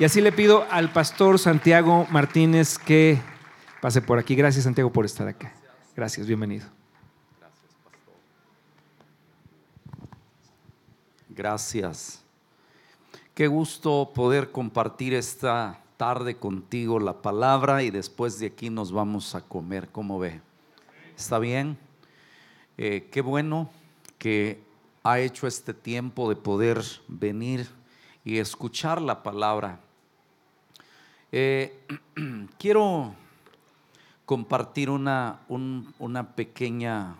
Y 0.00 0.04
así 0.04 0.22
le 0.22 0.32
pido 0.32 0.66
al 0.70 0.90
pastor 0.90 1.38
Santiago 1.38 2.06
Martínez 2.10 2.78
que 2.78 3.20
pase 3.82 4.00
por 4.00 4.18
aquí. 4.18 4.34
Gracias 4.34 4.64
Santiago 4.64 4.90
por 4.90 5.04
estar 5.04 5.28
acá. 5.28 5.52
Gracias, 5.94 6.26
bienvenido. 6.26 6.66
Gracias. 11.28 12.24
Qué 13.34 13.46
gusto 13.46 14.10
poder 14.14 14.50
compartir 14.50 15.12
esta 15.12 15.78
tarde 15.98 16.34
contigo 16.34 16.98
la 16.98 17.20
palabra 17.20 17.82
y 17.82 17.90
después 17.90 18.38
de 18.38 18.46
aquí 18.46 18.70
nos 18.70 18.92
vamos 18.92 19.34
a 19.34 19.42
comer. 19.42 19.90
¿Cómo 19.90 20.18
ve? 20.18 20.40
¿Está 21.14 21.38
bien? 21.38 21.76
Eh, 22.78 23.06
qué 23.12 23.20
bueno 23.20 23.68
que 24.16 24.62
ha 25.02 25.18
hecho 25.18 25.46
este 25.46 25.74
tiempo 25.74 26.30
de 26.30 26.36
poder 26.36 26.82
venir 27.06 27.68
y 28.24 28.38
escuchar 28.38 29.02
la 29.02 29.22
palabra. 29.22 29.78
Eh, 31.32 31.86
quiero 32.58 33.14
compartir 34.24 34.90
una, 34.90 35.40
una 35.48 36.34
pequeña 36.34 37.16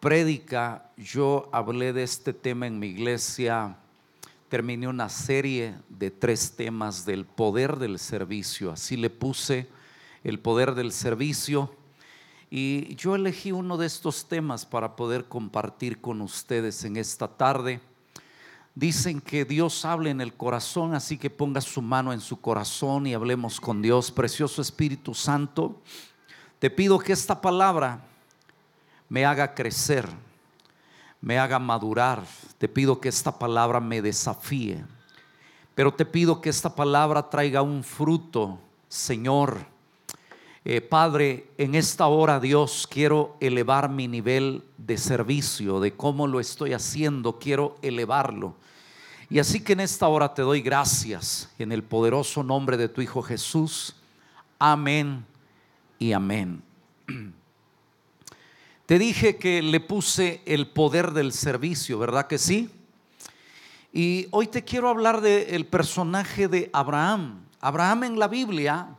prédica. 0.00 0.90
Yo 0.96 1.50
hablé 1.52 1.92
de 1.92 2.02
este 2.02 2.32
tema 2.32 2.66
en 2.66 2.78
mi 2.78 2.86
iglesia. 2.88 3.76
Terminé 4.48 4.88
una 4.88 5.08
serie 5.10 5.74
de 5.90 6.10
tres 6.10 6.56
temas 6.56 7.04
del 7.04 7.26
poder 7.26 7.76
del 7.76 7.98
servicio. 7.98 8.72
Así 8.72 8.96
le 8.96 9.10
puse 9.10 9.68
el 10.24 10.38
poder 10.38 10.74
del 10.74 10.92
servicio. 10.92 11.74
Y 12.50 12.94
yo 12.96 13.14
elegí 13.14 13.52
uno 13.52 13.76
de 13.76 13.86
estos 13.86 14.26
temas 14.26 14.64
para 14.64 14.96
poder 14.96 15.26
compartir 15.26 16.00
con 16.00 16.22
ustedes 16.22 16.84
en 16.84 16.96
esta 16.96 17.28
tarde. 17.28 17.80
Dicen 18.74 19.20
que 19.20 19.44
Dios 19.44 19.84
hable 19.84 20.10
en 20.10 20.20
el 20.20 20.34
corazón, 20.34 20.94
así 20.94 21.18
que 21.18 21.28
ponga 21.28 21.60
su 21.60 21.82
mano 21.82 22.12
en 22.12 22.20
su 22.20 22.40
corazón 22.40 23.06
y 23.06 23.14
hablemos 23.14 23.60
con 23.60 23.82
Dios. 23.82 24.10
Precioso 24.10 24.62
Espíritu 24.62 25.14
Santo, 25.14 25.80
te 26.58 26.70
pido 26.70 26.98
que 26.98 27.12
esta 27.12 27.40
palabra 27.40 28.00
me 29.08 29.24
haga 29.24 29.54
crecer, 29.54 30.08
me 31.20 31.38
haga 31.38 31.58
madurar. 31.58 32.24
Te 32.58 32.68
pido 32.68 33.00
que 33.00 33.08
esta 33.08 33.38
palabra 33.38 33.80
me 33.80 34.00
desafíe. 34.00 34.84
Pero 35.74 35.92
te 35.92 36.04
pido 36.04 36.40
que 36.40 36.50
esta 36.50 36.74
palabra 36.74 37.28
traiga 37.28 37.62
un 37.62 37.82
fruto, 37.82 38.58
Señor 38.88 39.79
eh, 40.72 40.80
Padre, 40.80 41.48
en 41.58 41.74
esta 41.74 42.06
hora, 42.06 42.38
Dios, 42.38 42.86
quiero 42.88 43.36
elevar 43.40 43.88
mi 43.90 44.06
nivel 44.06 44.62
de 44.78 44.98
servicio, 44.98 45.80
de 45.80 45.96
cómo 45.96 46.28
lo 46.28 46.38
estoy 46.38 46.74
haciendo, 46.74 47.40
quiero 47.40 47.76
elevarlo. 47.82 48.54
Y 49.28 49.40
así 49.40 49.64
que 49.64 49.72
en 49.72 49.80
esta 49.80 50.06
hora 50.06 50.32
te 50.32 50.42
doy 50.42 50.60
gracias 50.60 51.50
en 51.58 51.72
el 51.72 51.82
poderoso 51.82 52.44
nombre 52.44 52.76
de 52.76 52.88
tu 52.88 53.00
Hijo 53.00 53.20
Jesús. 53.20 53.96
Amén 54.60 55.26
y 55.98 56.12
amén. 56.12 56.62
Te 58.86 59.00
dije 59.00 59.38
que 59.38 59.62
le 59.62 59.80
puse 59.80 60.40
el 60.46 60.68
poder 60.68 61.10
del 61.10 61.32
servicio, 61.32 61.98
¿verdad 61.98 62.28
que 62.28 62.38
sí? 62.38 62.70
Y 63.92 64.28
hoy 64.30 64.46
te 64.46 64.62
quiero 64.62 64.88
hablar 64.88 65.20
del 65.20 65.66
personaje 65.66 66.46
de 66.46 66.70
Abraham. 66.72 67.44
Abraham 67.60 68.04
en 68.04 68.18
la 68.20 68.28
Biblia 68.28 68.96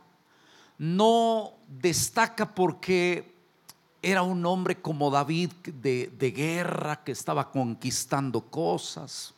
no 0.82 1.52
destaca 1.80 2.54
porque 2.54 3.32
era 4.02 4.22
un 4.22 4.44
hombre 4.44 4.80
como 4.80 5.10
David 5.10 5.52
de, 5.64 6.34
guerra 6.36 7.04
que 7.04 7.12
estaba 7.12 7.50
conquistando 7.50 8.40
cosas. 8.40 9.32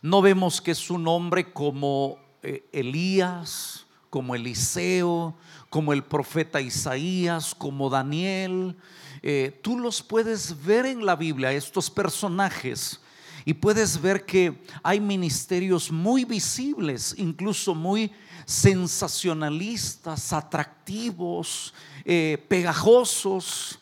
No 0.00 0.22
vemos 0.22 0.60
que 0.60 0.70
es 0.70 0.90
un 0.90 1.06
hombre 1.08 1.52
como 1.52 2.18
eh, 2.42 2.64
Elías, 2.72 3.86
como 4.08 4.34
Eliseo, 4.34 5.34
como 5.68 5.92
el 5.92 6.04
profeta 6.04 6.60
Isaías, 6.60 7.54
como 7.54 7.90
Daniel. 7.90 8.76
Eh, 9.22 9.58
tú 9.62 9.78
los 9.78 10.02
puedes 10.02 10.64
ver 10.64 10.86
en 10.86 11.04
la 11.04 11.16
Biblia, 11.16 11.52
estos 11.52 11.90
personajes, 11.90 13.00
y 13.44 13.54
puedes 13.54 14.00
ver 14.00 14.24
que 14.24 14.62
hay 14.82 15.00
ministerios 15.00 15.90
muy 15.90 16.24
visibles, 16.24 17.14
incluso 17.18 17.74
muy 17.74 18.12
sensacionalistas, 18.50 20.32
atractivos, 20.32 21.72
eh, 22.04 22.44
pegajosos. 22.48 23.78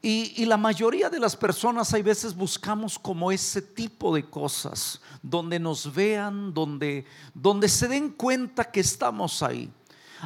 Y, 0.00 0.46
la 0.46 0.56
mayoría 0.56 1.10
de 1.10 1.20
las 1.20 1.36
personas 1.36 1.92
hay 1.92 2.00
veces 2.00 2.34
buscamos 2.34 2.98
como 2.98 3.30
ese 3.30 3.60
tipo 3.60 4.14
de 4.14 4.24
cosas, 4.24 5.02
donde 5.22 5.60
nos 5.60 5.94
vean, 5.94 6.54
donde, 6.54 7.04
donde 7.34 7.68
se 7.68 7.88
den 7.88 8.08
cuenta 8.08 8.64
que 8.64 8.80
estamos 8.80 9.42
ahí. 9.42 9.70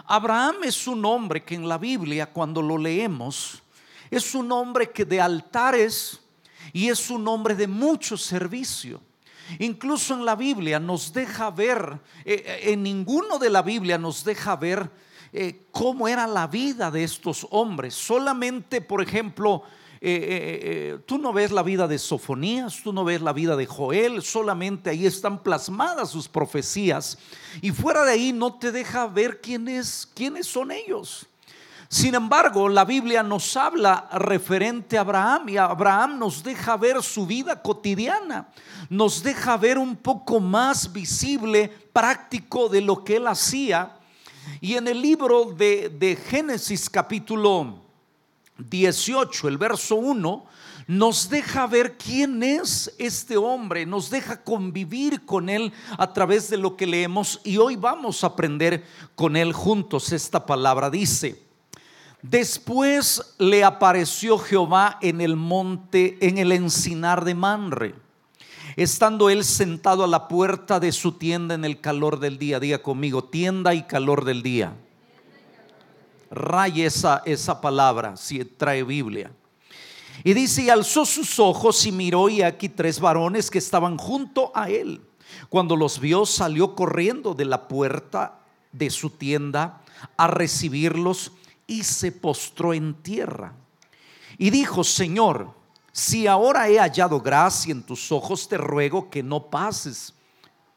Abraham 0.07 0.63
es 0.63 0.87
un 0.87 1.05
hombre 1.05 1.45
que 1.45 1.57
en 1.57 1.69
la 1.69 1.79
Biblia, 1.79 2.33
cuando 2.33 2.63
lo 2.63 2.79
leemos, 2.79 3.61
es 4.09 4.37
un 4.37 4.53
hombre 4.53 4.93
que 4.93 5.05
de 5.05 5.21
altares 5.21 6.21
y 6.73 6.89
es 6.89 7.11
un 7.11 7.27
hombre 7.27 7.57
de 7.57 7.67
mucho 7.67 8.17
servicio. 8.17 9.01
Incluso 9.59 10.15
en 10.15 10.25
la 10.25 10.37
Biblia 10.37 10.79
nos 10.79 11.13
deja 11.13 11.51
ver, 11.51 12.01
eh, 12.25 12.45
eh, 12.47 12.73
en 12.73 12.83
ninguno 12.83 13.39
de 13.39 13.51
la 13.51 13.63
Biblia 13.63 13.99
nos 13.99 14.25
deja 14.25 14.57
ver 14.57 14.91
eh, 15.33 15.67
cómo 15.71 16.09
era 16.09 16.27
la 16.27 16.47
vida 16.47 16.91
de 16.91 17.05
estos 17.05 17.47
hombres. 17.51 17.95
Solamente, 17.95 18.81
por 18.81 19.03
ejemplo, 19.03 19.63
tú 21.07 21.19
no 21.19 21.33
ves 21.33 21.51
la 21.51 21.65
vida 21.65 21.89
de 21.89 21.99
Sofonías, 21.99 22.81
tú 22.83 22.93
no 22.93 23.05
ves 23.05 23.23
la 23.23 23.33
vida 23.33 23.57
de 23.57 23.67
Joel, 23.67 24.23
solamente 24.23 24.91
ahí 24.91 25.05
están 25.05 25.43
plasmadas 25.43 26.11
sus 26.11 26.29
profecías. 26.29 27.19
Y 27.61 27.73
fuera 27.73 28.05
de 28.05 28.13
ahí 28.13 28.33
no 28.33 28.55
te 28.55 28.71
deja 28.71 29.07
ver 29.09 29.41
quiénes, 29.41 30.09
quiénes 30.15 30.47
son 30.47 30.71
ellos. 30.71 31.27
Sin 31.89 32.17
embargo, 32.17 32.69
la 32.69 32.85
Biblia 32.85 33.23
nos 33.23 33.57
habla 33.57 34.09
referente 34.13 34.99
a 34.99 35.03
Abraham 35.03 35.49
y 35.51 35.57
Abraham 35.57 36.19
nos 36.19 36.43
deja 36.43 36.77
ver 36.77 37.01
su 37.03 37.27
vida 37.27 37.63
cotidiana, 37.63 38.49
nos 38.91 39.23
deja 39.23 39.57
ver 39.57 39.79
un 39.79 39.95
poco 39.95 40.41
más 40.41 40.93
visible, 40.93 41.69
práctico 41.93 42.69
de 42.69 42.81
lo 42.81 43.05
que 43.05 43.17
él 43.17 43.29
hacía. 43.29 43.97
Y 44.61 44.75
en 44.75 44.89
el 44.89 45.01
libro 45.01 45.45
de, 45.45 46.19
Génesis 46.29 46.91
capítulo 46.91 47.79
18, 48.59 49.47
el 49.47 49.59
verso 49.59 49.95
1, 49.95 50.45
nos 50.89 51.29
deja 51.29 51.67
ver 51.69 51.97
quién 51.97 52.43
es 52.43 52.93
este 52.99 53.37
hombre, 53.37 53.87
nos 53.87 54.11
deja 54.11 54.43
convivir 54.43 55.25
con 55.25 55.49
él 55.49 55.73
a 55.99 56.13
través 56.13 56.49
de 56.49 56.57
lo 56.57 56.77
que 56.77 56.87
leemos 56.87 57.41
y 57.45 57.59
hoy 57.59 57.77
vamos 57.77 58.25
a 58.25 58.29
aprender 58.29 58.85
con 59.15 59.37
él 59.37 59.53
juntos. 59.53 60.13
Esta 60.13 60.47
palabra 60.47 60.89
dice, 60.91 61.46
Después 62.31 63.35
le 63.39 63.63
apareció 63.63 64.37
Jehová 64.37 64.99
en 65.01 65.21
el 65.21 65.37
monte, 65.37 66.19
en 66.21 66.39
el 66.39 66.51
encinar 66.51 67.25
de 67.25 67.37
Manre, 67.37 67.95
estando 68.75 69.31
él 69.31 69.45
sentado 69.45 70.03
a 70.03 70.09
la 70.09 70.27
puerta 70.27 70.81
de 70.81 70.91
su 70.91 71.13
tienda 71.13 71.55
en 71.55 71.65
el 71.65 71.81
calor 71.81 72.19
del 72.19 72.37
día. 72.37 72.59
Diga 72.59 72.83
conmigo, 72.83 73.23
tienda 73.23 73.75
y 73.75 73.85
calor 73.85 74.25
del 74.25 74.43
día. 74.43 74.75
Raye 76.29 76.87
esa, 76.87 77.23
esa 77.25 77.61
palabra, 77.61 78.17
si 78.17 78.45
trae 78.45 78.83
Biblia. 78.83 79.31
Y 80.25 80.35
dice, 80.35 80.65
y 80.65 80.69
alzó 80.69 81.07
sus 81.07 81.39
ojos 81.39 81.87
y 81.87 81.93
miró 81.93 82.29
y 82.29 82.43
aquí 82.43 82.69
tres 82.69 82.99
varones 82.99 83.53
que 83.53 83.59
estaban 83.59 83.97
junto 83.99 84.51
a 84.53 84.69
él. 84.69 85.01
Cuando 85.49 85.77
los 85.77 86.01
vio, 86.01 86.27
salió 86.27 86.75
corriendo 86.75 87.35
de 87.35 87.45
la 87.45 87.69
puerta 87.69 88.41
de 88.73 88.91
su 88.91 89.11
tienda 89.11 89.81
a 90.17 90.27
recibirlos 90.27 91.33
y 91.67 91.83
se 91.83 92.13
postró 92.13 92.73
en 92.73 92.95
tierra. 92.95 93.53
Y 94.39 94.51
dijo, 94.51 94.85
Señor, 94.85 95.55
si 95.93 96.27
ahora 96.27 96.69
he 96.69 96.79
hallado 96.79 97.21
gracia 97.21 97.73
en 97.73 97.83
tus 97.83 98.13
ojos, 98.13 98.49
te 98.49 98.59
ruego 98.59 99.09
que 99.09 99.23
no 99.23 99.47
pases 99.47 100.13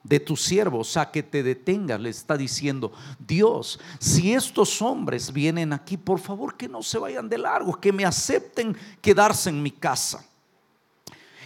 de 0.01 0.19
tu 0.19 0.38
siervo, 0.38 0.80
o 0.80 0.83
sea, 0.83 1.12
que 1.12 1.21
te 1.21 1.44
detengas, 1.44 2.00
le 2.00 2.09
está 2.09 2.38
diciendo, 2.38 2.94
Dios, 3.19 3.80
si 4.00 4.33
estos 4.33 4.81
hombres 4.81 5.33
vienen 5.33 5.74
aquí, 5.74 5.97
por 5.97 6.19
favor 6.19 6.56
que 6.56 6.69
no 6.69 6.81
se 6.81 6.97
vayan 6.97 7.27
de 7.27 7.38
largo, 7.38 7.80
que 7.80 7.91
me 7.91 8.06
acepten 8.06 8.77
quedarse 9.01 9.50
en 9.50 9.62
mi 9.62 9.71
casa. 9.71 10.25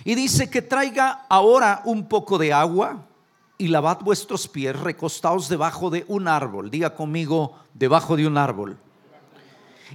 Y 0.05 0.13
dice 0.13 0.49
que 0.49 0.61
traiga 0.61 1.25
ahora 1.29 1.81
un 1.85 2.07
poco 2.07 2.37
de 2.37 2.53
agua 2.53 3.07
y 3.57 3.69
lavad 3.69 4.01
vuestros 4.01 4.47
pies 4.47 4.79
recostados 4.79 5.49
debajo 5.49 5.89
de 5.89 6.05
un 6.07 6.27
árbol. 6.27 6.69
Diga 6.69 6.93
conmigo, 6.93 7.57
debajo 7.73 8.15
de 8.15 8.27
un 8.27 8.37
árbol 8.37 8.77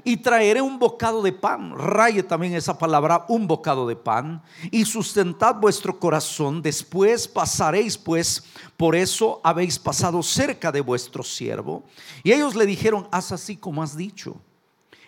y 0.04 0.16
traeré 0.18 0.60
un 0.62 0.78
bocado 0.78 1.22
de 1.22 1.32
pan. 1.32 1.72
Raye 1.76 2.22
también 2.22 2.54
esa 2.54 2.78
palabra, 2.78 3.24
un 3.28 3.46
bocado 3.46 3.86
de 3.86 3.96
pan, 3.96 4.42
y 4.70 4.84
sustentad 4.84 5.56
vuestro 5.56 5.98
corazón. 5.98 6.62
Después 6.62 7.26
pasaréis, 7.28 7.96
pues, 7.96 8.44
por 8.76 8.94
eso 8.94 9.40
habéis 9.42 9.78
pasado 9.78 10.22
cerca 10.22 10.72
de 10.72 10.80
vuestro 10.80 11.22
siervo. 11.22 11.84
Y 12.22 12.32
ellos 12.32 12.54
le 12.54 12.66
dijeron, 12.66 13.08
haz 13.10 13.32
así 13.32 13.56
como 13.56 13.82
has 13.82 13.96
dicho. 13.96 14.36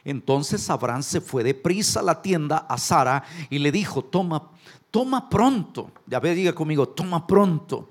Entonces 0.04 0.69
Abraham 0.70 1.02
se 1.02 1.20
fue 1.20 1.44
de 1.44 1.54
prisa 1.54 2.00
a 2.00 2.02
la 2.02 2.22
tienda 2.22 2.58
a 2.69 2.78
Sara 2.78 3.22
y 3.50 3.58
le 3.58 3.70
dijo, 3.70 4.02
toma, 4.02 4.50
toma 4.90 5.28
pronto. 5.28 5.90
Ya 6.06 6.20
ve, 6.20 6.34
diga 6.34 6.54
conmigo, 6.54 6.88
toma 6.88 7.26
pronto 7.26 7.88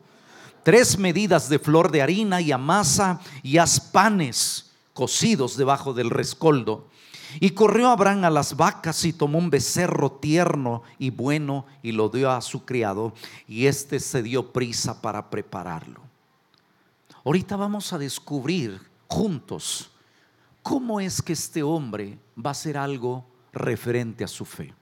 tres 0.63 0.97
medidas 0.97 1.49
de 1.49 1.59
flor 1.59 1.91
de 1.91 2.01
harina 2.01 2.41
y 2.41 2.51
amasa 2.51 3.19
y 3.43 3.57
haz 3.57 3.79
panes 3.79 4.71
cocidos 4.93 5.57
debajo 5.57 5.93
del 5.93 6.09
rescoldo. 6.09 6.88
Y 7.39 7.51
corrió 7.51 7.89
Abraham 7.89 8.25
a 8.25 8.29
las 8.29 8.55
vacas 8.55 9.05
y 9.05 9.13
tomó 9.13 9.37
un 9.37 9.49
becerro 9.49 10.11
tierno 10.11 10.83
y 10.97 11.09
bueno 11.11 11.65
y 11.83 11.91
lo 11.91 12.09
dio 12.09 12.31
a 12.31 12.41
su 12.41 12.65
criado 12.65 13.13
y 13.47 13.67
éste 13.67 13.99
se 13.99 14.23
dio 14.23 14.51
prisa 14.51 15.01
para 15.01 15.29
prepararlo. 15.29 16.01
Ahorita 17.23 17.55
vamos 17.55 17.93
a 17.93 17.97
descubrir 17.97 18.81
juntos 19.07 19.91
cómo 20.63 20.99
es 20.99 21.21
que 21.21 21.33
este 21.33 21.61
hombre 21.61 22.17
va 22.37 22.49
a 22.49 22.51
hacer 22.51 22.77
algo 22.77 23.25
referente 23.51 24.23
a 24.23 24.27
su 24.27 24.45
fe. 24.45 24.73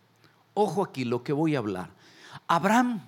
Ojo 0.54 0.84
aquí 0.84 1.04
lo 1.04 1.24
que 1.24 1.34
voy 1.34 1.56
a 1.56 1.60
hablar. 1.60 1.90
Abraham 2.48 3.02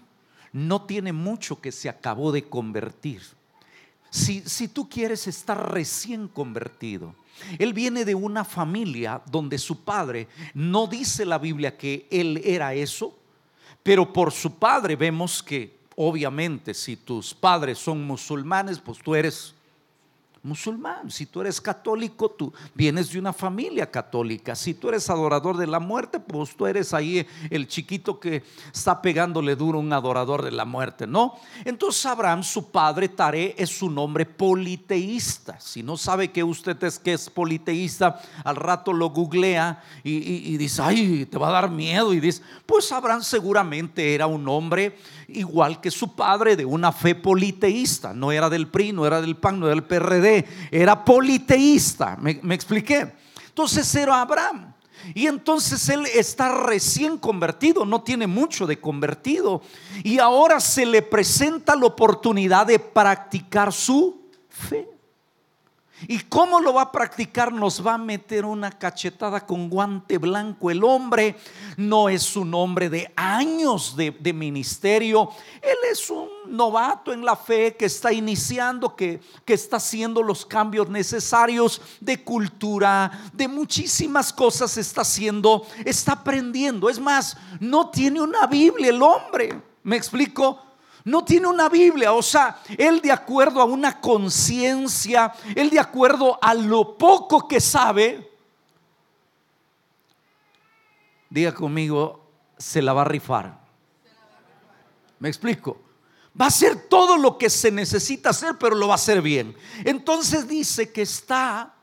no 0.51 0.83
tiene 0.83 1.13
mucho 1.13 1.61
que 1.61 1.71
se 1.71 1.89
acabó 1.89 2.31
de 2.31 2.47
convertir. 2.47 3.21
Si, 4.09 4.41
si 4.41 4.67
tú 4.67 4.89
quieres 4.89 5.27
estar 5.27 5.71
recién 5.71 6.27
convertido, 6.27 7.15
él 7.57 7.73
viene 7.73 8.05
de 8.05 8.15
una 8.15 8.43
familia 8.43 9.21
donde 9.29 9.57
su 9.57 9.83
padre, 9.83 10.27
no 10.53 10.87
dice 10.87 11.25
la 11.25 11.37
Biblia 11.37 11.77
que 11.77 12.07
él 12.11 12.41
era 12.43 12.73
eso, 12.73 13.17
pero 13.83 14.11
por 14.11 14.31
su 14.31 14.57
padre 14.57 14.95
vemos 14.95 15.41
que 15.41 15.79
obviamente 15.95 16.73
si 16.73 16.95
tus 16.95 17.33
padres 17.33 17.77
son 17.77 18.05
musulmanes, 18.05 18.79
pues 18.79 18.99
tú 18.99 19.15
eres 19.15 19.53
musulmán. 20.43 21.11
Si 21.11 21.25
tú 21.25 21.41
eres 21.41 21.59
católico, 21.59 22.29
tú 22.31 22.53
vienes 22.73 23.11
de 23.11 23.19
una 23.19 23.33
familia 23.33 23.89
católica. 23.89 24.55
Si 24.55 24.73
tú 24.73 24.89
eres 24.89 25.09
adorador 25.09 25.57
de 25.57 25.67
la 25.67 25.79
muerte, 25.79 26.19
pues 26.19 26.55
tú 26.55 26.65
eres 26.65 26.93
ahí 26.93 27.25
el 27.49 27.67
chiquito 27.67 28.19
que 28.19 28.43
está 28.73 29.01
pegándole 29.01 29.55
duro 29.55 29.79
un 29.79 29.91
adorador 29.91 30.41
de 30.41 30.51
la 30.51 30.65
muerte, 30.65 31.07
¿no? 31.07 31.35
Entonces 31.65 32.05
Abraham, 32.05 32.43
su 32.43 32.71
padre, 32.71 33.09
Tare, 33.09 33.55
es 33.57 33.81
un 33.81 33.97
hombre 33.97 34.25
politeísta. 34.25 35.59
Si 35.59 35.83
no 35.83 35.97
sabe 35.97 36.31
que 36.31 36.43
usted 36.43 36.81
es 36.83 36.99
que 36.99 37.13
es 37.13 37.29
politeísta, 37.29 38.21
al 38.43 38.55
rato 38.55 38.93
lo 38.93 39.09
googlea 39.09 39.83
y, 40.03 40.53
y 40.53 40.57
dice, 40.57 40.81
ay, 40.81 41.25
te 41.25 41.37
va 41.37 41.49
a 41.49 41.53
dar 41.53 41.69
miedo. 41.69 42.13
Y 42.13 42.19
dice, 42.19 42.41
pues 42.65 42.91
Abraham 42.91 43.23
seguramente 43.23 44.13
era 44.13 44.27
un 44.27 44.47
hombre 44.47 44.97
igual 45.27 45.79
que 45.81 45.91
su 45.91 46.15
padre 46.15 46.55
de 46.55 46.65
una 46.65 46.91
fe 46.91 47.15
politeísta. 47.15 48.13
No 48.13 48.31
era 48.31 48.49
del 48.49 48.67
PRI, 48.67 48.93
no 48.93 49.05
era 49.05 49.21
del 49.21 49.37
PAN, 49.37 49.59
no 49.59 49.67
era 49.67 49.75
del 49.75 49.83
PRD, 49.83 50.28
era 50.71 51.03
politeísta. 51.03 52.17
¿Me, 52.19 52.39
me 52.41 52.55
expliqué? 52.55 53.13
Entonces 53.47 53.93
era 53.95 54.21
Abraham. 54.21 54.73
Y 55.13 55.27
entonces 55.27 55.87
él 55.89 56.05
está 56.13 56.51
recién 56.51 57.17
convertido, 57.17 57.85
no 57.85 58.03
tiene 58.03 58.27
mucho 58.27 58.67
de 58.67 58.79
convertido. 58.79 59.61
Y 60.03 60.19
ahora 60.19 60.59
se 60.59 60.85
le 60.85 61.01
presenta 61.01 61.75
la 61.75 61.85
oportunidad 61.85 62.67
de 62.67 62.79
practicar 62.79 63.73
su 63.73 64.21
fe. 64.49 64.87
¿Y 66.07 66.19
cómo 66.19 66.61
lo 66.61 66.73
va 66.73 66.83
a 66.83 66.91
practicar? 66.91 67.51
Nos 67.51 67.85
va 67.85 67.95
a 67.95 67.97
meter 67.97 68.45
una 68.45 68.71
cachetada 68.71 69.45
con 69.45 69.69
guante 69.69 70.17
blanco. 70.17 70.71
El 70.71 70.83
hombre 70.83 71.35
no 71.75 72.07
es 72.07 72.35
un 72.35 72.53
hombre 72.53 72.89
de 72.89 73.11
años 73.15 73.95
de, 73.95 74.33
ministerio. 74.33 75.29
Él 75.61 75.77
es 75.91 76.09
un 76.09 76.29
novato 76.47 77.11
en 77.11 77.25
la 77.25 77.35
fe 77.35 77.75
que 77.75 77.85
está 77.85 78.13
iniciando, 78.13 78.95
que, 78.95 79.19
que 79.43 79.53
está 79.53 79.77
haciendo 79.77 80.23
los 80.23 80.45
cambios 80.45 80.87
necesarios 80.87 81.81
de 81.99 82.23
cultura, 82.23 83.11
de 83.33 83.47
muchísimas 83.47 84.31
cosas 84.31 84.77
está 84.77 85.01
haciendo, 85.01 85.65
está 85.83 86.13
aprendiendo. 86.13 86.89
Es 86.89 86.99
más, 86.99 87.35
no 87.59 87.89
tiene 87.89 88.21
una 88.21 88.47
Biblia 88.47 88.89
el 88.89 89.01
hombre. 89.01 89.61
¿Me 89.83 89.97
explico? 89.97 90.68
No 91.03 91.23
tiene 91.23 91.47
una 91.47 91.69
Biblia, 91.69 92.13
o 92.13 92.21
sea, 92.21 92.61
él 92.77 93.01
de 93.01 93.11
acuerdo 93.11 93.61
a 93.61 93.65
una 93.65 93.99
conciencia, 93.99 95.33
él 95.55 95.69
de 95.69 95.79
acuerdo 95.79 96.37
a 96.41 96.53
lo 96.53 96.97
poco 96.97 97.47
que 97.47 97.59
sabe, 97.59 98.31
diga 101.29 101.53
conmigo, 101.53 102.25
se 102.57 102.81
la 102.81 102.93
va 102.93 103.01
a 103.01 103.05
rifar. 103.05 103.59
¿Me 105.19 105.29
explico? 105.29 105.77
Va 106.39 106.45
a 106.45 106.49
hacer 106.49 106.87
todo 106.87 107.17
lo 107.17 107.37
que 107.37 107.49
se 107.49 107.71
necesita 107.71 108.29
hacer, 108.29 108.57
pero 108.57 108.75
lo 108.75 108.87
va 108.87 108.93
a 108.93 108.95
hacer 108.95 109.21
bien. 109.21 109.55
Entonces 109.83 110.47
dice 110.47 110.91
que 110.91 111.01
está 111.01 111.73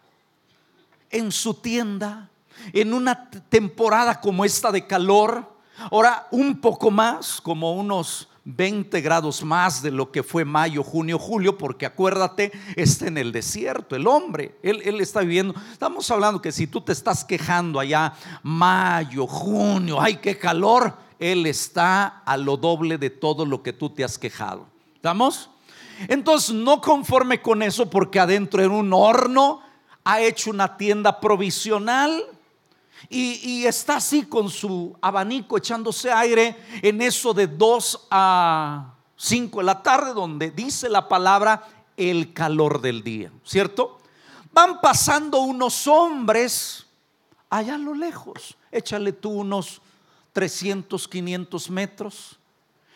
en 1.11 1.33
su 1.33 1.55
tienda 1.55 2.31
en 2.73 2.95
una 2.95 3.31
temporada 3.31 4.21
como 4.21 4.45
esta 4.45 4.73
de 4.73 4.87
calor, 4.87 5.57
ahora 5.91 6.27
un 6.31 6.61
poco 6.61 6.91
más, 6.91 7.41
como 7.41 7.75
unos 7.75 8.29
20 8.47 9.01
grados 9.01 9.43
más 9.43 9.83
de 9.83 9.91
lo 9.91 10.13
que 10.13 10.23
fue 10.23 10.45
mayo, 10.45 10.85
junio, 10.85 11.19
julio, 11.19 11.59
porque 11.59 11.85
acuérdate, 11.85 12.53
está 12.77 13.09
en 13.09 13.19
el 13.19 13.33
desierto, 13.33 13.97
el 13.97 14.07
hombre, 14.07 14.57
él, 14.63 15.01
está 15.01 15.21
viviendo. 15.21 15.53
Estamos 15.73 16.09
hablando 16.13 16.41
que 16.41 16.53
si 16.53 16.69
tú 16.69 16.81
te 16.81 16.93
estás 16.93 17.25
quejando 17.25 17.81
allá, 17.81 18.15
mayo, 18.45 19.27
junio, 19.27 20.01
ay, 20.01 20.19
qué 20.19 20.39
calor, 20.39 20.95
él 21.19 21.45
está 21.47 22.23
a 22.25 22.37
lo 22.37 22.57
doble 22.57 22.99
de 22.99 23.11
todo 23.11 23.45
lo 23.45 23.65
que 23.65 23.73
tú 23.73 23.91
te 23.91 24.05
has 24.05 24.17
quejado. 24.17 24.69
¿Estamos? 24.95 25.51
Entonces, 26.07 26.55
no 26.55 26.81
conforme 26.81 27.43
con 27.43 27.63
eso, 27.63 27.91
porque 27.91 28.21
adentro 28.21 28.63
en 28.63 28.71
un 28.71 28.93
horno 28.93 29.61
ha 30.05 30.21
hecho 30.21 30.51
una 30.51 30.77
tienda 30.77 31.19
provisional 31.19 32.23
y, 33.09 33.65
está 33.67 33.97
así 33.97 34.25
con 34.25 34.51
su 34.51 34.97
abanico 35.01 35.57
echándose 35.57 36.11
aire 36.11 36.57
en 36.83 37.01
eso 37.03 37.33
de 37.33 37.47
2 37.47 38.09
a 38.11 38.95
5 39.17 39.59
de 39.59 39.65
la 39.65 39.83
tarde, 39.83 40.13
donde 40.13 40.51
dice 40.51 40.89
la 40.89 41.09
palabra 41.09 41.67
el 41.97 42.33
calor 42.33 42.81
del 42.81 43.03
día, 43.03 43.33
¿cierto? 43.45 43.99
Van 44.53 44.81
pasando 44.81 45.41
unos 45.41 45.87
hombres 45.87 46.87
allá 47.49 47.77
a 47.77 47.79
lo 47.79 47.95
lejos, 47.95 48.57
échale 48.73 49.13
tú 49.13 49.31
unos 49.31 49.81
300, 50.33 51.09
500 51.09 51.71
metros. 51.71 52.39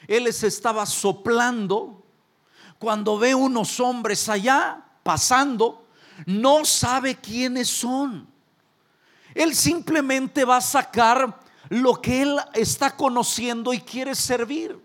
Él 0.07 0.25
les 0.25 0.43
estaba 0.43 0.85
soplando 0.87 2.03
cuando 2.79 3.19
ve 3.19 3.35
unos 3.35 3.79
hombres 3.81 4.29
allá 4.29 4.83
pasando, 5.03 5.87
no 6.27 6.65
sabe 6.65 7.15
quiénes 7.15 7.69
son. 7.69 8.27
Él 9.41 9.55
simplemente 9.55 10.45
va 10.45 10.59
a 10.59 10.61
sacar 10.61 11.41
lo 11.71 11.95
que 11.95 12.21
él 12.21 12.39
está 12.53 12.95
conociendo 12.95 13.73
y 13.73 13.81
quiere 13.81 14.15
servir. 14.15 14.79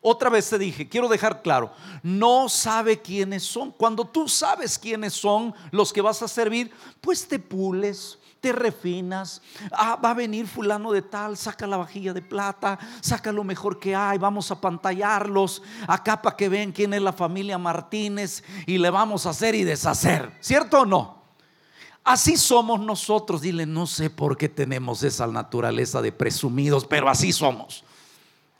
Otra 0.00 0.28
vez 0.28 0.50
te 0.50 0.58
dije, 0.58 0.88
quiero 0.88 1.06
dejar 1.06 1.42
claro, 1.42 1.70
no 2.02 2.48
sabe 2.48 3.00
quiénes 3.00 3.44
son. 3.44 3.70
Cuando 3.70 4.04
tú 4.04 4.26
sabes 4.26 4.80
quiénes 4.80 5.12
son 5.12 5.54
los 5.70 5.92
que 5.92 6.00
vas 6.00 6.22
a 6.22 6.26
servir, 6.26 6.72
pues 7.00 7.28
te 7.28 7.38
pules, 7.38 8.18
te 8.40 8.50
refinas. 8.50 9.42
Ah, 9.70 9.96
va 10.02 10.10
a 10.10 10.14
venir 10.14 10.48
fulano 10.48 10.90
de 10.90 11.02
tal, 11.02 11.36
saca 11.36 11.68
la 11.68 11.76
vajilla 11.76 12.12
de 12.12 12.22
plata, 12.22 12.80
saca 13.00 13.30
lo 13.30 13.44
mejor 13.44 13.78
que 13.78 13.94
hay, 13.94 14.18
vamos 14.18 14.50
a 14.50 14.60
pantallarlos 14.60 15.62
acá 15.86 16.20
para 16.20 16.34
que 16.34 16.48
vean 16.48 16.72
quién 16.72 16.94
es 16.94 17.02
la 17.02 17.12
familia 17.12 17.58
Martínez 17.58 18.42
y 18.66 18.78
le 18.78 18.90
vamos 18.90 19.24
a 19.26 19.30
hacer 19.30 19.54
y 19.54 19.62
deshacer. 19.62 20.36
¿Cierto 20.40 20.80
o 20.80 20.84
no? 20.84 21.19
Así 22.04 22.36
somos 22.36 22.80
nosotros. 22.80 23.40
Dile, 23.40 23.66
no 23.66 23.86
sé 23.86 24.10
por 24.10 24.36
qué 24.36 24.48
tenemos 24.48 25.02
esa 25.02 25.26
naturaleza 25.26 26.00
de 26.02 26.12
presumidos, 26.12 26.84
pero 26.84 27.08
así 27.08 27.32
somos. 27.32 27.84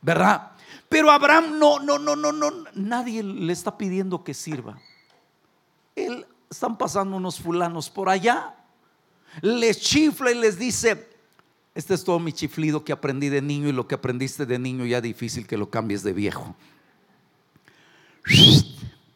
¿Verdad? 0.02 0.52
Pero 0.88 1.10
Abraham 1.10 1.58
no, 1.58 1.78
no, 1.78 1.98
no, 1.98 2.16
no, 2.16 2.32
no. 2.32 2.50
Nadie 2.74 3.22
le 3.22 3.52
está 3.52 3.76
pidiendo 3.76 4.24
que 4.24 4.34
sirva. 4.34 4.78
Él, 5.94 6.26
están 6.50 6.76
pasando 6.76 7.16
unos 7.16 7.38
fulanos 7.38 7.88
por 7.88 8.08
allá. 8.08 8.54
Les 9.40 9.80
chifla 9.80 10.32
y 10.32 10.34
les 10.34 10.58
dice, 10.58 11.08
este 11.74 11.94
es 11.94 12.02
todo 12.02 12.18
mi 12.18 12.32
chiflido 12.32 12.84
que 12.84 12.92
aprendí 12.92 13.28
de 13.28 13.40
niño 13.40 13.68
y 13.68 13.72
lo 13.72 13.86
que 13.86 13.94
aprendiste 13.94 14.44
de 14.44 14.58
niño 14.58 14.84
ya 14.84 15.00
difícil 15.00 15.46
que 15.46 15.56
lo 15.56 15.70
cambies 15.70 16.02
de 16.02 16.12
viejo. 16.12 16.56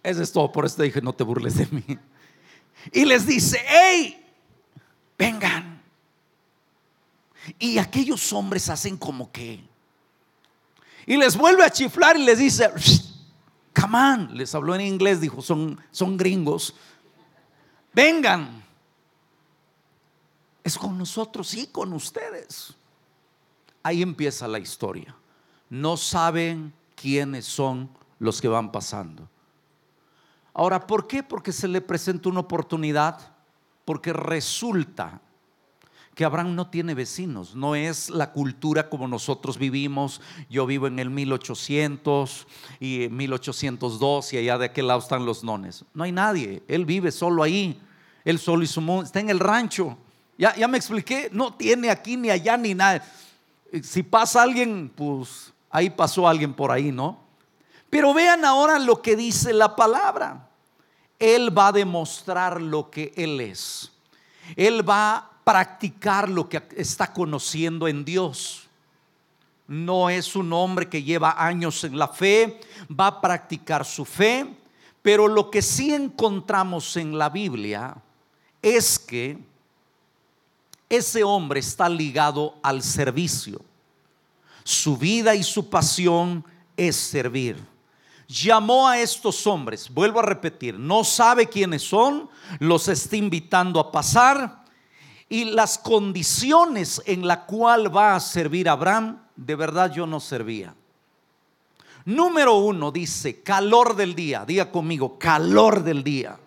Eso 0.03 0.23
es 0.23 0.33
todo, 0.33 0.53
por 0.53 0.65
eso 0.67 0.83
dije, 0.83 1.01
no 1.03 1.13
te 1.13 1.25
burles 1.25 1.57
de 1.57 1.67
mí 1.67 1.99
y 2.93 3.05
les 3.05 3.27
dice, 3.27 3.61
hey, 3.67 4.25
vengan. 5.19 5.83
Y 7.59 7.79
aquellos 7.79 8.33
hombres 8.33 8.69
hacen 8.69 8.97
como 8.97 9.31
que. 9.31 9.63
Y 11.07 11.17
les 11.17 11.37
vuelve 11.37 11.65
a 11.65 11.71
chiflar 11.71 12.17
y 12.17 12.25
les 12.25 12.39
dice, 12.39 12.71
come 13.79 13.99
on. 13.99 14.37
Les 14.37 14.55
habló 14.55 14.75
en 14.75 14.81
inglés, 14.81 15.21
dijo, 15.21 15.43
son, 15.43 15.81
son 15.91 16.17
gringos. 16.17 16.75
Vengan. 17.93 18.63
Es 20.63 20.79
con 20.79 20.97
nosotros 20.97 21.53
y 21.55 21.67
con 21.67 21.93
ustedes. 21.93 22.75
Ahí 23.83 24.01
empieza 24.01 24.49
la 24.49 24.59
historia. 24.59 25.15
No 25.69 25.97
saben 25.97 26.73
quiénes 26.97 27.45
son 27.45 27.91
los 28.19 28.41
que 28.41 28.49
van 28.49 28.73
pasando. 28.73 29.29
Ahora, 30.55 30.87
¿por 30.87 31.09
qué? 31.09 31.25
Porque 31.25 31.53
se 31.53 31.67
le 31.67 31.81
presenta 31.81 32.29
una 32.29 32.41
oportunidad, 32.41 33.19
porque 33.85 34.13
resulta 34.13 35.21
que 36.15 36.25
Abraham 36.25 36.55
no 36.55 36.71
tiene 36.71 36.95
vecinos, 36.95 37.57
no 37.57 37.75
es 37.75 38.09
la 38.09 38.31
cultura 38.31 38.89
como 38.89 39.09
nosotros 39.09 39.59
vivimos. 39.59 40.21
Yo 40.49 40.65
vivo 40.65 40.87
en 40.87 41.01
el 41.01 41.11
1800 41.11 42.47
y 42.79 43.09
1802 43.11 44.33
y 44.33 44.39
allá 44.39 44.59
de 44.59 44.67
aquel 44.67 44.87
lado 44.87 45.01
están 45.01 45.27
los 45.27 45.43
nones. 45.43 45.85
No 45.93 46.05
hay 46.05 46.13
nadie, 46.13 46.63
él 46.69 46.85
vive 46.85 47.11
solo 47.11 47.43
ahí, 47.43 47.81
él 48.25 48.39
solo 48.39 48.63
y 48.63 48.69
su 48.69 48.81
mundo, 48.81 49.03
está 49.03 49.19
en 49.19 49.31
el 49.31 49.41
rancho. 49.41 49.99
Ya, 50.39 50.55
ya 50.55 50.69
me 50.69 50.79
expliqué, 50.79 51.31
no 51.33 51.53
tiene 51.55 51.91
aquí 51.91 52.17
ni 52.17 52.31
allá 52.31 52.57
ni 52.57 52.75
nada. 52.75 53.05
Si 53.83 54.05
pasa 54.05 54.43
alguien, 54.43 54.93
pues 54.95 55.53
ahí 55.69 55.91
pasó 55.91 56.29
alguien 56.29 56.55
por 56.55 56.71
ahí, 56.71 56.93
¿no? 56.93 57.24
Pero 57.95 58.13
vean 58.13 58.45
ahora 58.45 58.81
lo 58.81 59.01
que 59.01 59.15
dice 59.15 59.53
la 59.53 59.77
palabra. 59.77 60.49
Él 61.17 61.57
va 61.57 61.69
a 61.69 61.73
demostrar 61.73 62.61
lo 62.61 62.91
que 62.91 63.13
Él 63.15 63.41
es. 63.41 63.93
Él 64.57 64.83
va 64.87 65.15
a 65.15 65.31
practicar 65.45 66.29
lo 66.29 66.49
que 66.49 66.61
está 66.77 67.13
conociendo 67.13 67.87
en 67.87 68.05
Dios. 68.05 68.69
No 69.69 70.11
es 70.11 70.35
un 70.35 70.53
hombre 70.53 70.89
que 70.89 71.05
lleva 71.05 71.37
años 71.39 71.85
en 71.85 71.97
la 71.97 72.09
fe, 72.09 72.59
va 72.91 73.07
a 73.07 73.21
practicar 73.21 73.85
su 73.85 74.05
fe, 74.05 74.45
pero 75.01 75.29
lo 75.29 75.49
que 75.49 75.63
sí 75.63 75.95
encontramos 75.95 76.97
en 76.97 77.17
la 77.17 77.29
Biblia 77.29 77.95
es 78.61 78.99
que 78.99 79.39
ese 80.89 81.23
hombre 81.23 81.61
está 81.61 81.89
ligado 81.89 82.57
al 82.61 82.83
servicio. 82.83 83.61
Su 84.65 84.97
vida 84.97 85.37
y 85.37 85.45
su 85.45 85.71
pasión 85.71 86.45
es 86.77 86.97
servir. 86.97 87.74
Llamó 88.27 88.89
a 88.89 88.99
estos 88.99 89.47
hombres, 89.47 89.93
vuelvo 89.93 90.21
a 90.21 90.23
repetir, 90.23 90.79
no 90.79 91.05
sabe 91.05 91.49
quiénes 91.49 91.83
son, 91.83 92.31
los 92.59 92.89
está 92.89 93.17
invitando 93.17 93.79
a 93.79 93.93
pasar 93.93 94.65
y 95.29 95.45
las 95.45 95.79
condiciones 95.79 97.03
en 97.07 97.27
la 97.27 97.45
cual 97.45 97.95
va 97.95 98.15
a 98.15 98.21
servir 98.21 98.69
Abraham, 98.69 99.21
de 99.37 99.57
verdad 99.57 99.93
yo 99.93 100.07
no 100.07 100.21
servía. 100.21 100.75
Número 102.05 102.55
uno 102.59 102.93
dice, 102.93 103.43
calor 103.43 103.97
del 103.97 104.15
día, 104.15 104.45
diga 104.47 104.71
conmigo, 104.71 105.19
calor 105.19 105.83
del 105.83 106.05
día. 106.05 106.39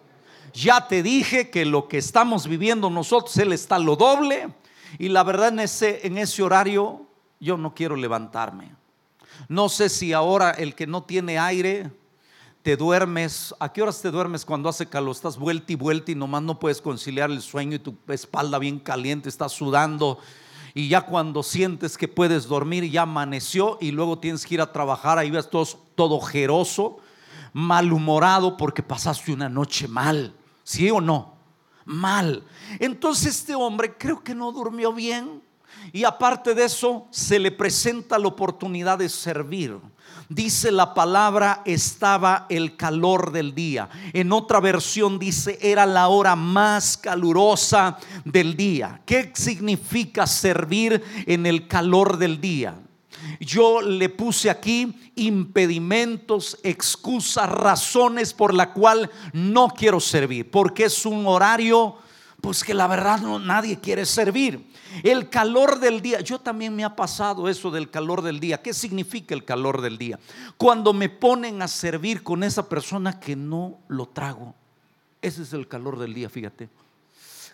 Ya 0.54 0.88
te 0.88 1.04
dije 1.04 1.50
que 1.50 1.66
lo 1.66 1.88
que 1.88 1.98
estamos 1.98 2.48
viviendo 2.48 2.90
nosotros, 2.90 3.36
Él 3.38 3.54
está 3.54 3.78
lo 3.80 3.96
doble. 3.96 4.54
Y 5.00 5.10
la 5.10 5.24
verdad 5.24 5.50
en 5.50 5.60
ese, 5.60 6.06
en 6.06 6.18
ese 6.18 6.44
horario 6.44 7.08
yo 7.40 7.58
no 7.58 7.74
quiero 7.74 7.96
levantarme. 7.96 8.77
No 9.48 9.70
sé 9.70 9.90
si 9.90 10.14
ahora 10.14 10.52
el 10.52 10.76
que 10.76 10.88
no 10.88 11.04
tiene 11.04 11.40
aire, 11.40 11.92
te 12.62 12.76
duermes. 12.76 13.56
¿A 13.60 13.72
qué 13.72 13.82
horas 13.82 14.02
te 14.02 14.12
duermes 14.12 14.44
cuando 14.44 14.68
hace 14.68 14.88
calor? 14.88 15.16
Estás 15.16 15.38
vuelta 15.38 15.72
y 15.72 15.76
vuelta 15.76 16.12
y 16.12 16.16
nomás 16.16 16.44
no 16.44 16.60
puedes 16.60 16.82
conciliar 16.82 17.32
el 17.32 17.42
sueño 17.42 17.76
y 17.76 17.80
tu 17.80 17.96
espalda 18.10 18.60
bien 18.60 18.80
caliente, 18.80 19.30
estás 19.30 19.54
sudando. 19.54 20.20
Y 20.74 20.90
ya 20.90 21.02
cuando 21.02 21.44
sientes 21.44 21.98
que 21.98 22.08
puedes 22.08 22.46
dormir, 22.46 22.84
ya 22.92 23.04
amaneció 23.04 23.78
y 23.80 23.92
luego 23.92 24.20
tienes 24.20 24.46
que 24.46 24.56
ir 24.56 24.62
a 24.62 24.72
trabajar, 24.72 25.18
ahí 25.18 25.32
ves 25.32 25.50
todo, 25.50 25.66
todo 25.96 26.16
ojeroso, 26.16 26.98
malhumorado 27.54 28.58
porque 28.58 28.84
pasaste 28.84 29.32
una 29.32 29.50
noche 29.50 29.88
mal. 29.88 30.36
¿Sí 30.64 30.92
o 30.92 31.00
no? 31.00 31.36
Mal. 31.86 32.44
Entonces 32.80 33.38
este 33.38 33.56
hombre 33.56 33.96
creo 33.98 34.22
que 34.22 34.36
no 34.36 34.52
durmió 34.52 34.92
bien. 34.92 35.42
Y 35.94 36.04
aparte 36.04 36.54
de 36.54 36.66
eso, 36.66 37.08
se 37.12 37.40
le 37.40 37.52
presenta 37.52 38.20
la 38.20 38.28
oportunidad 38.28 38.98
de 38.98 39.10
servir. 39.10 39.78
Dice 40.30 40.72
la 40.72 40.94
palabra, 40.94 41.62
estaba 41.66 42.48
el 42.50 42.76
calor 42.76 43.32
del 43.32 43.56
día. 43.56 43.88
En 44.12 44.34
otra 44.34 44.60
versión 44.60 45.20
dice, 45.20 45.58
era 45.62 45.86
la 45.86 46.10
hora 46.10 46.36
más 46.36 46.98
calurosa 46.98 47.98
del 48.26 48.58
día. 48.58 49.02
¿Qué 49.06 49.32
significa 49.34 50.28
servir 50.28 51.02
en 51.26 51.46
el 51.46 51.68
calor 51.68 52.18
del 52.18 52.42
día? 52.42 52.76
Yo 53.40 53.82
le 53.82 54.10
puse 54.10 54.50
aquí 54.50 55.12
impedimentos, 55.16 56.58
excusas, 56.64 57.50
razones 57.50 58.34
por 58.34 58.54
la 58.54 58.74
cual 58.74 59.10
no 59.34 59.70
quiero 59.70 60.00
servir, 60.00 60.52
porque 60.52 60.86
es 60.86 61.06
un 61.06 61.26
horario 61.26 61.98
pues 62.42 62.64
que 62.64 62.74
la 62.74 62.88
verdad 62.88 63.20
no 63.20 63.40
nadie 63.40 63.80
quiere 63.80 64.06
servir. 64.06 64.72
El 65.04 65.30
calor 65.30 65.80
del 65.80 66.02
día, 66.02 66.22
yo 66.22 66.40
también 66.40 66.76
me 66.76 66.84
ha 66.84 66.96
pasado 66.96 67.50
eso 67.50 67.72
del 67.72 67.90
calor 67.90 68.22
del 68.22 68.40
día. 68.40 68.62
¿Qué 68.62 68.74
significa 68.74 69.34
el 69.34 69.44
calor 69.44 69.82
del 69.82 69.98
día? 69.98 70.20
Cuando 70.56 70.94
me 70.94 71.10
ponen 71.10 71.62
a 71.62 71.68
servir 71.68 72.24
con 72.24 72.44
esa 72.44 72.70
persona 72.70 73.20
que 73.20 73.36
no 73.36 73.80
lo 73.88 74.08
trago. 74.08 74.56
Ese 75.22 75.44
es 75.44 75.54
el 75.54 75.68
calor 75.68 75.98
del 75.98 76.14
día, 76.14 76.30
fíjate. 76.30 76.70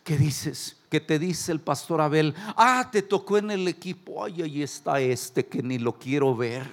¿Qué 0.04 0.18
dices? 0.18 0.78
Que 0.90 1.00
te 1.00 1.18
dice 1.18 1.52
el 1.54 1.62
pastor 1.62 2.02
Abel, 2.02 2.36
ah, 2.58 2.90
te 2.92 3.02
tocó 3.02 3.38
en 3.38 3.52
el 3.52 3.68
equipo, 3.68 4.24
ay, 4.24 4.42
ahí 4.42 4.62
está 4.62 5.00
este 5.00 5.46
que 5.46 5.64
ni 5.64 5.80
lo 5.80 5.98
quiero 5.98 6.36
ver. 6.36 6.70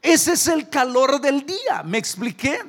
Ese 0.00 0.34
es 0.34 0.46
el 0.46 0.68
calor 0.68 1.20
del 1.20 1.44
día, 1.44 1.82
¿me 1.84 1.98
expliqué? 1.98 2.60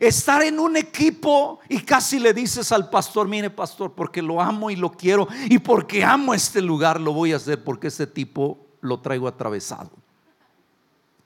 Estar 0.00 0.42
en 0.42 0.58
un 0.58 0.76
equipo 0.76 1.60
y 1.68 1.80
casi 1.80 2.18
le 2.18 2.34
dices 2.34 2.72
al 2.72 2.90
pastor, 2.90 3.28
mire 3.28 3.50
pastor, 3.50 3.92
porque 3.92 4.22
lo 4.22 4.40
amo 4.40 4.70
y 4.70 4.76
lo 4.76 4.92
quiero 4.92 5.28
y 5.48 5.58
porque 5.58 6.02
amo 6.02 6.34
este 6.34 6.60
lugar 6.60 7.00
lo 7.00 7.12
voy 7.12 7.32
a 7.32 7.36
hacer 7.36 7.62
porque 7.62 7.88
ese 7.88 8.06
tipo 8.06 8.58
lo 8.80 9.00
traigo 9.00 9.28
atravesado. 9.28 9.90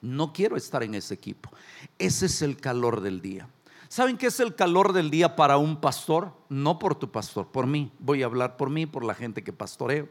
No 0.01 0.33
quiero 0.33 0.57
estar 0.57 0.83
en 0.83 0.95
ese 0.95 1.15
equipo. 1.15 1.51
Ese 1.99 2.27
es 2.27 2.43
el 2.43 2.57
calor 2.57 3.01
del 3.01 3.21
día. 3.21 3.49
¿Saben 3.89 4.19
qué 4.19 4.27
es 4.27 4.39
el 4.39 4.55
calor 4.55 4.93
del 4.93 5.11
día 5.11 5.35
para 5.35 5.57
un 5.57 5.81
pastor? 5.81 6.33
No 6.49 6.79
por 6.79 6.95
tu 6.95 7.11
pastor, 7.11 7.49
por 7.49 7.67
mí. 7.67 7.91
Voy 7.99 8.23
a 8.23 8.27
hablar 8.27 8.57
por 8.57 8.71
mí, 8.71 8.87
por 8.87 9.05
la 9.05 9.15
gente 9.15 9.43
que 9.43 9.53
pastoreo. 9.53 10.09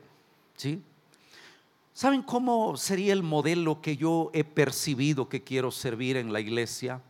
¿Sí? 0.56 0.82
¿Saben 1.94 2.22
cómo 2.22 2.76
sería 2.76 3.14
el 3.14 3.24
modelo 3.24 3.82
que 3.82 3.98
yo 3.98 4.30
he 4.34 4.44
percibido 4.44 5.30
que 5.30 5.44
quiero 5.44 5.72
servir 5.72 6.18
en 6.18 6.34
la 6.34 6.40
iglesia? 6.40 7.02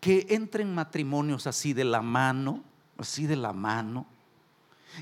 Que 0.00 0.26
entren 0.30 0.74
matrimonios 0.74 1.46
así 1.46 1.72
de 1.72 1.84
la 1.84 2.02
mano, 2.02 2.62
así 2.98 3.26
de 3.26 3.36
la 3.36 3.52
mano. 3.52 4.06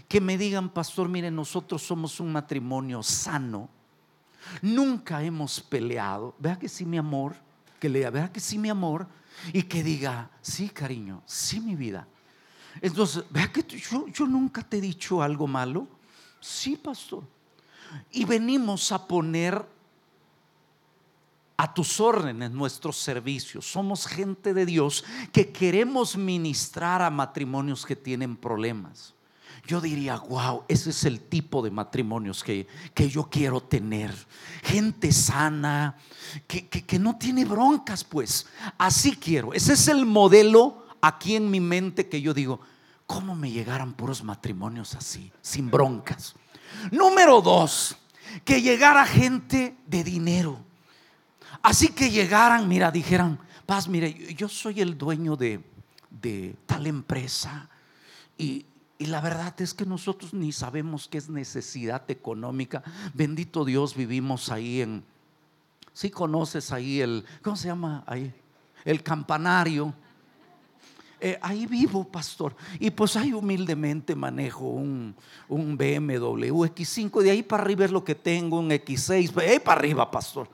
Que 0.08 0.20
me 0.20 0.38
digan, 0.38 0.70
pastor, 0.70 1.08
miren, 1.08 1.34
nosotros 1.34 1.82
somos 1.82 2.20
un 2.20 2.32
matrimonio 2.32 3.02
sano. 3.02 3.68
Nunca 4.60 5.22
hemos 5.22 5.60
peleado. 5.60 6.34
Vea 6.38 6.58
que 6.58 6.68
sí, 6.68 6.84
mi 6.84 6.98
amor. 6.98 7.36
Que 7.78 7.88
lea, 7.88 8.10
vea 8.10 8.32
que 8.32 8.40
sí, 8.40 8.58
mi 8.58 8.68
amor 8.68 9.08
y 9.52 9.62
que 9.64 9.82
diga, 9.82 10.30
sí, 10.40 10.68
cariño, 10.68 11.22
sí, 11.26 11.60
mi 11.60 11.74
vida. 11.74 12.06
Entonces, 12.80 13.24
vea 13.30 13.50
que 13.52 13.62
yo, 13.62 14.06
yo 14.08 14.26
nunca 14.26 14.62
te 14.62 14.78
he 14.78 14.80
dicho 14.80 15.22
algo 15.22 15.46
malo. 15.46 15.86
Sí, 16.40 16.76
pastor. 16.76 17.24
Y 18.10 18.24
venimos 18.24 18.90
a 18.92 19.06
poner 19.06 19.64
a 21.62 21.72
tus 21.72 22.00
órdenes 22.00 22.50
nuestros 22.50 22.96
servicios. 22.96 23.70
Somos 23.70 24.08
gente 24.08 24.52
de 24.52 24.66
Dios 24.66 25.04
que 25.30 25.52
queremos 25.52 26.16
ministrar 26.16 27.02
a 27.02 27.08
matrimonios 27.08 27.86
que 27.86 27.94
tienen 27.94 28.36
problemas 28.36 29.14
yo 29.64 29.80
diría, 29.80 30.16
wow, 30.16 30.64
ese 30.66 30.90
es 30.90 31.04
el 31.04 31.20
tipo 31.20 31.62
de 31.62 31.70
matrimonios 31.70 32.42
que, 32.42 32.66
que 32.94 33.08
yo 33.08 33.28
quiero 33.30 33.60
tener. 33.60 34.12
Gente 34.64 35.12
sana, 35.12 35.96
que, 36.48 36.68
que, 36.68 36.98
no 36.98 37.16
tiene 37.16 37.44
broncas, 37.44 38.02
pues. 38.02 38.48
Así 38.76 39.14
quiero. 39.14 39.52
Ese 39.52 39.74
es 39.74 39.86
el 39.86 40.04
modelo 40.04 40.84
aquí 41.00 41.36
en 41.36 41.48
mi 41.48 41.60
mente 41.60 42.08
que 42.08 42.20
yo 42.20 42.34
digo, 42.34 42.60
¿cómo 43.06 43.36
me 43.36 43.52
llegaran 43.52 43.94
puros 43.94 44.24
matrimonios 44.24 44.96
así, 44.96 45.30
sin 45.40 45.70
broncas? 45.70 46.34
Número 46.90 47.40
dos, 47.40 47.96
que 48.44 48.62
llegara 48.62 49.06
gente 49.06 49.76
de 49.86 50.02
dinero. 50.02 50.71
Así 51.62 51.88
que 51.88 52.10
llegaran, 52.10 52.68
mira, 52.68 52.90
dijeran, 52.90 53.38
Paz, 53.66 53.88
mire, 53.88 54.34
yo 54.34 54.48
soy 54.48 54.80
el 54.80 54.98
dueño 54.98 55.36
de, 55.36 55.60
de 56.10 56.56
tal 56.66 56.86
empresa 56.86 57.70
y, 58.36 58.66
y 58.98 59.06
la 59.06 59.20
verdad 59.20 59.54
es 59.60 59.72
que 59.72 59.86
nosotros 59.86 60.34
ni 60.34 60.52
sabemos 60.52 61.08
qué 61.08 61.18
es 61.18 61.28
necesidad 61.28 62.02
económica. 62.10 62.82
Bendito 63.14 63.64
Dios, 63.64 63.96
vivimos 63.96 64.50
ahí 64.50 64.80
en... 64.80 65.04
Si 65.92 66.10
conoces 66.10 66.72
ahí 66.72 67.00
el... 67.00 67.24
¿Cómo 67.42 67.56
se 67.56 67.68
llama 67.68 68.04
ahí? 68.06 68.32
El 68.84 69.02
campanario. 69.02 69.94
Eh, 71.20 71.38
ahí 71.40 71.66
vivo, 71.66 72.04
pastor. 72.04 72.56
Y 72.78 72.90
pues 72.90 73.16
ahí 73.16 73.32
humildemente 73.32 74.14
manejo 74.14 74.66
un, 74.66 75.14
un 75.48 75.76
BMW 75.76 76.64
X5. 76.64 77.22
De 77.22 77.30
ahí 77.30 77.42
para 77.42 77.62
arriba 77.62 77.84
es 77.84 77.90
lo 77.90 78.04
que 78.04 78.14
tengo, 78.14 78.58
un 78.58 78.70
X6. 78.70 79.32
De 79.32 79.50
ahí 79.50 79.58
para 79.58 79.80
arriba, 79.80 80.10
pastor. 80.10 80.48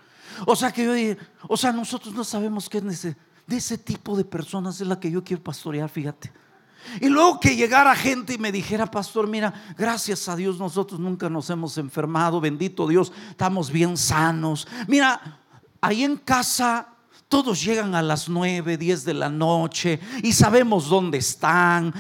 O 0.47 0.57
sea 0.57 0.73
que 0.73 0.85
yo 0.85 1.17
o 1.49 1.57
sea, 1.57 1.73
nosotros 1.73 2.15
no 2.15 2.25
sabemos 2.25 2.69
qué 2.69 2.79
es 2.79 2.85
necesidad. 2.85 3.17
De 3.47 3.57
ese 3.57 3.79
tipo 3.79 4.17
de 4.17 4.25
personas 4.25 4.81
es 4.81 4.87
la 4.87 5.01
que 5.01 5.11
yo 5.11 5.25
quiero 5.25 5.43
pastorear, 5.43 5.89
fíjate. 5.89 6.31
Y 7.01 7.09
luego 7.09 7.41
que 7.41 7.57
llegara 7.57 7.95
gente 7.95 8.35
y 8.35 8.39
me 8.39 8.53
dijera, 8.53 8.87
pastor, 8.87 9.27
mira, 9.27 9.53
gracias 9.77 10.29
a 10.29 10.37
Dios 10.37 10.59
nosotros 10.59 11.01
nunca 11.01 11.29
nos 11.29 11.51
hemos 11.51 11.77
enfermado, 11.79 12.41
bendito 12.41 12.87
Dios, 12.87 13.13
estamos 13.31 13.71
bien 13.71 13.97
sanos. 13.97 14.67
Mira, 14.87 15.41
ahí 15.81 16.05
en 16.05 16.17
casa 16.17 16.89
todos 17.29 17.63
llegan 17.63 17.95
a 17.95 18.01
las 18.01 18.27
9, 18.31 18.79
10 18.79 19.05
de 19.05 19.13
la 19.13 19.29
noche 19.29 20.01
y 20.23 20.33
sabemos 20.33 20.89
dónde 20.89 21.19
están. 21.19 21.93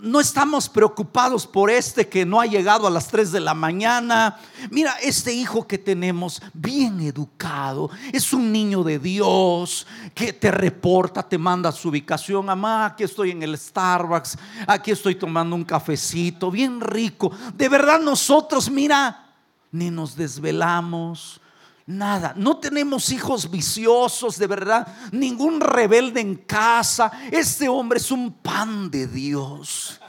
no 0.00 0.20
estamos 0.20 0.68
preocupados 0.68 1.44
por 1.44 1.70
este 1.70 2.08
que 2.08 2.24
no 2.24 2.40
ha 2.40 2.46
llegado 2.46 2.86
a 2.86 2.90
las 2.90 3.08
3 3.08 3.32
de 3.32 3.40
la 3.40 3.52
mañana. 3.52 4.38
Mira, 4.70 4.94
este 5.02 5.32
hijo 5.32 5.66
que 5.66 5.78
tenemos, 5.78 6.40
bien 6.54 7.00
educado, 7.00 7.90
es 8.12 8.32
un 8.32 8.52
niño 8.52 8.84
de 8.84 9.00
Dios 9.00 9.88
que 10.14 10.32
te 10.32 10.52
reporta, 10.52 11.28
te 11.28 11.36
manda 11.36 11.72
su 11.72 11.88
ubicación. 11.88 12.46
Mamá, 12.46 12.86
aquí 12.86 13.02
estoy 13.02 13.32
en 13.32 13.42
el 13.42 13.58
Starbucks, 13.58 14.38
aquí 14.68 14.92
estoy 14.92 15.16
tomando 15.16 15.56
un 15.56 15.64
cafecito, 15.64 16.48
bien 16.48 16.80
rico. 16.80 17.32
De 17.54 17.68
verdad 17.68 18.00
nosotros, 18.00 18.70
mira, 18.70 19.34
ni 19.72 19.90
nos 19.90 20.14
desvelamos 20.14 21.40
Nada, 21.86 22.34
no 22.36 22.58
tenemos 22.58 23.10
hijos 23.12 23.48
viciosos, 23.48 24.38
de 24.38 24.48
verdad, 24.48 24.88
ningún 25.12 25.60
rebelde 25.60 26.20
en 26.20 26.34
casa. 26.34 27.12
Este 27.30 27.68
hombre 27.68 27.98
es 27.98 28.10
un 28.10 28.32
pan 28.32 28.90
de 28.90 29.06
Dios. 29.06 30.00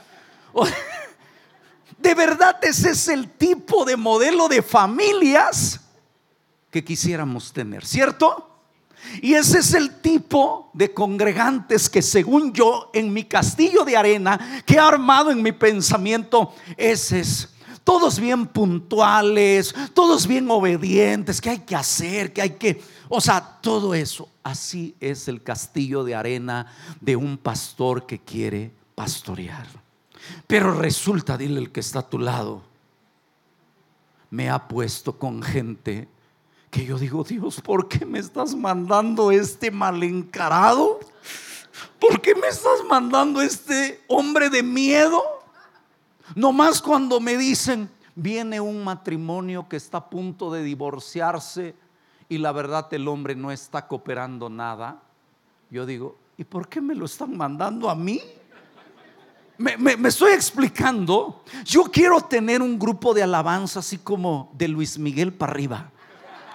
De 1.98 2.14
verdad 2.14 2.58
ese 2.62 2.90
es 2.90 3.08
el 3.08 3.30
tipo 3.30 3.84
de 3.84 3.96
modelo 3.96 4.48
de 4.48 4.62
familias 4.62 5.80
que 6.70 6.84
quisiéramos 6.84 7.52
tener, 7.52 7.86
¿cierto? 7.86 8.60
Y 9.22 9.34
ese 9.34 9.58
es 9.60 9.74
el 9.74 10.00
tipo 10.00 10.70
de 10.74 10.92
congregantes 10.92 11.88
que 11.88 12.02
según 12.02 12.52
yo 12.52 12.90
en 12.92 13.12
mi 13.12 13.24
castillo 13.24 13.84
de 13.84 13.96
arena 13.96 14.62
que 14.66 14.74
he 14.74 14.80
armado 14.80 15.30
en 15.30 15.42
mi 15.42 15.52
pensamiento, 15.52 16.54
ese 16.76 17.20
es 17.20 17.48
todos 17.88 18.20
bien 18.20 18.46
puntuales, 18.46 19.74
todos 19.94 20.26
bien 20.26 20.50
obedientes, 20.50 21.40
que 21.40 21.48
hay 21.48 21.58
que 21.60 21.74
hacer, 21.74 22.34
que 22.34 22.42
hay 22.42 22.50
que, 22.50 22.82
o 23.08 23.18
sea, 23.18 23.40
todo 23.62 23.94
eso. 23.94 24.28
Así 24.42 24.94
es 25.00 25.26
el 25.26 25.42
castillo 25.42 26.04
de 26.04 26.14
arena 26.14 26.70
de 27.00 27.16
un 27.16 27.38
pastor 27.38 28.04
que 28.04 28.18
quiere 28.18 28.72
pastorear. 28.94 29.66
Pero 30.46 30.74
resulta, 30.74 31.38
dile 31.38 31.60
el 31.60 31.72
que 31.72 31.80
está 31.80 32.00
a 32.00 32.10
tu 32.10 32.18
lado, 32.18 32.60
me 34.28 34.50
ha 34.50 34.68
puesto 34.68 35.18
con 35.18 35.42
gente 35.42 36.08
que 36.70 36.84
yo 36.84 36.98
digo, 36.98 37.24
Dios, 37.24 37.62
¿por 37.62 37.88
qué 37.88 38.04
me 38.04 38.18
estás 38.18 38.54
mandando 38.54 39.30
este 39.30 39.70
mal 39.70 40.02
encarado? 40.02 41.00
¿Por 41.98 42.20
qué 42.20 42.34
me 42.34 42.48
estás 42.48 42.84
mandando 42.86 43.40
este 43.40 44.04
hombre 44.08 44.50
de 44.50 44.62
miedo? 44.62 45.37
No 46.34 46.52
más 46.52 46.82
cuando 46.82 47.20
me 47.20 47.36
dicen, 47.36 47.90
viene 48.14 48.60
un 48.60 48.82
matrimonio 48.84 49.68
que 49.68 49.76
está 49.76 49.98
a 49.98 50.10
punto 50.10 50.50
de 50.50 50.62
divorciarse 50.62 51.74
y 52.28 52.38
la 52.38 52.52
verdad 52.52 52.92
el 52.92 53.08
hombre 53.08 53.34
no 53.34 53.50
está 53.50 53.86
cooperando 53.86 54.48
nada, 54.48 55.00
yo 55.70 55.86
digo, 55.86 56.16
¿y 56.36 56.44
por 56.44 56.68
qué 56.68 56.80
me 56.80 56.94
lo 56.94 57.06
están 57.06 57.36
mandando 57.36 57.88
a 57.88 57.94
mí? 57.94 58.20
Me, 59.56 59.76
me, 59.76 60.08
estoy 60.08 60.32
explicando. 60.32 61.42
Yo 61.64 61.84
quiero 61.84 62.20
tener 62.20 62.62
un 62.62 62.78
grupo 62.78 63.12
de 63.12 63.24
alabanza 63.24 63.80
así 63.80 63.98
como 63.98 64.52
de 64.54 64.68
Luis 64.68 64.98
Miguel 64.98 65.32
para 65.32 65.52
arriba. 65.52 65.90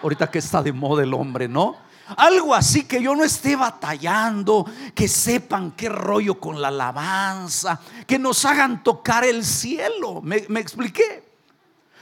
Ahorita 0.01 0.31
que 0.31 0.39
está 0.39 0.63
de 0.63 0.71
moda 0.71 1.03
el 1.03 1.13
hombre, 1.13 1.49
¿no? 1.49 1.75
Algo 2.17 2.53
así 2.53 2.83
que 2.83 3.01
yo 3.01 3.15
no 3.15 3.23
esté 3.23 3.55
batallando, 3.55 4.65
que 4.93 5.07
sepan 5.07 5.71
qué 5.71 5.87
rollo 5.87 6.39
con 6.39 6.61
la 6.61 6.67
alabanza, 6.67 7.79
que 8.05 8.19
nos 8.19 8.43
hagan 8.43 8.83
tocar 8.83 9.23
el 9.23 9.45
cielo. 9.45 10.21
¿Me, 10.21 10.37
expliqué? 10.59 11.31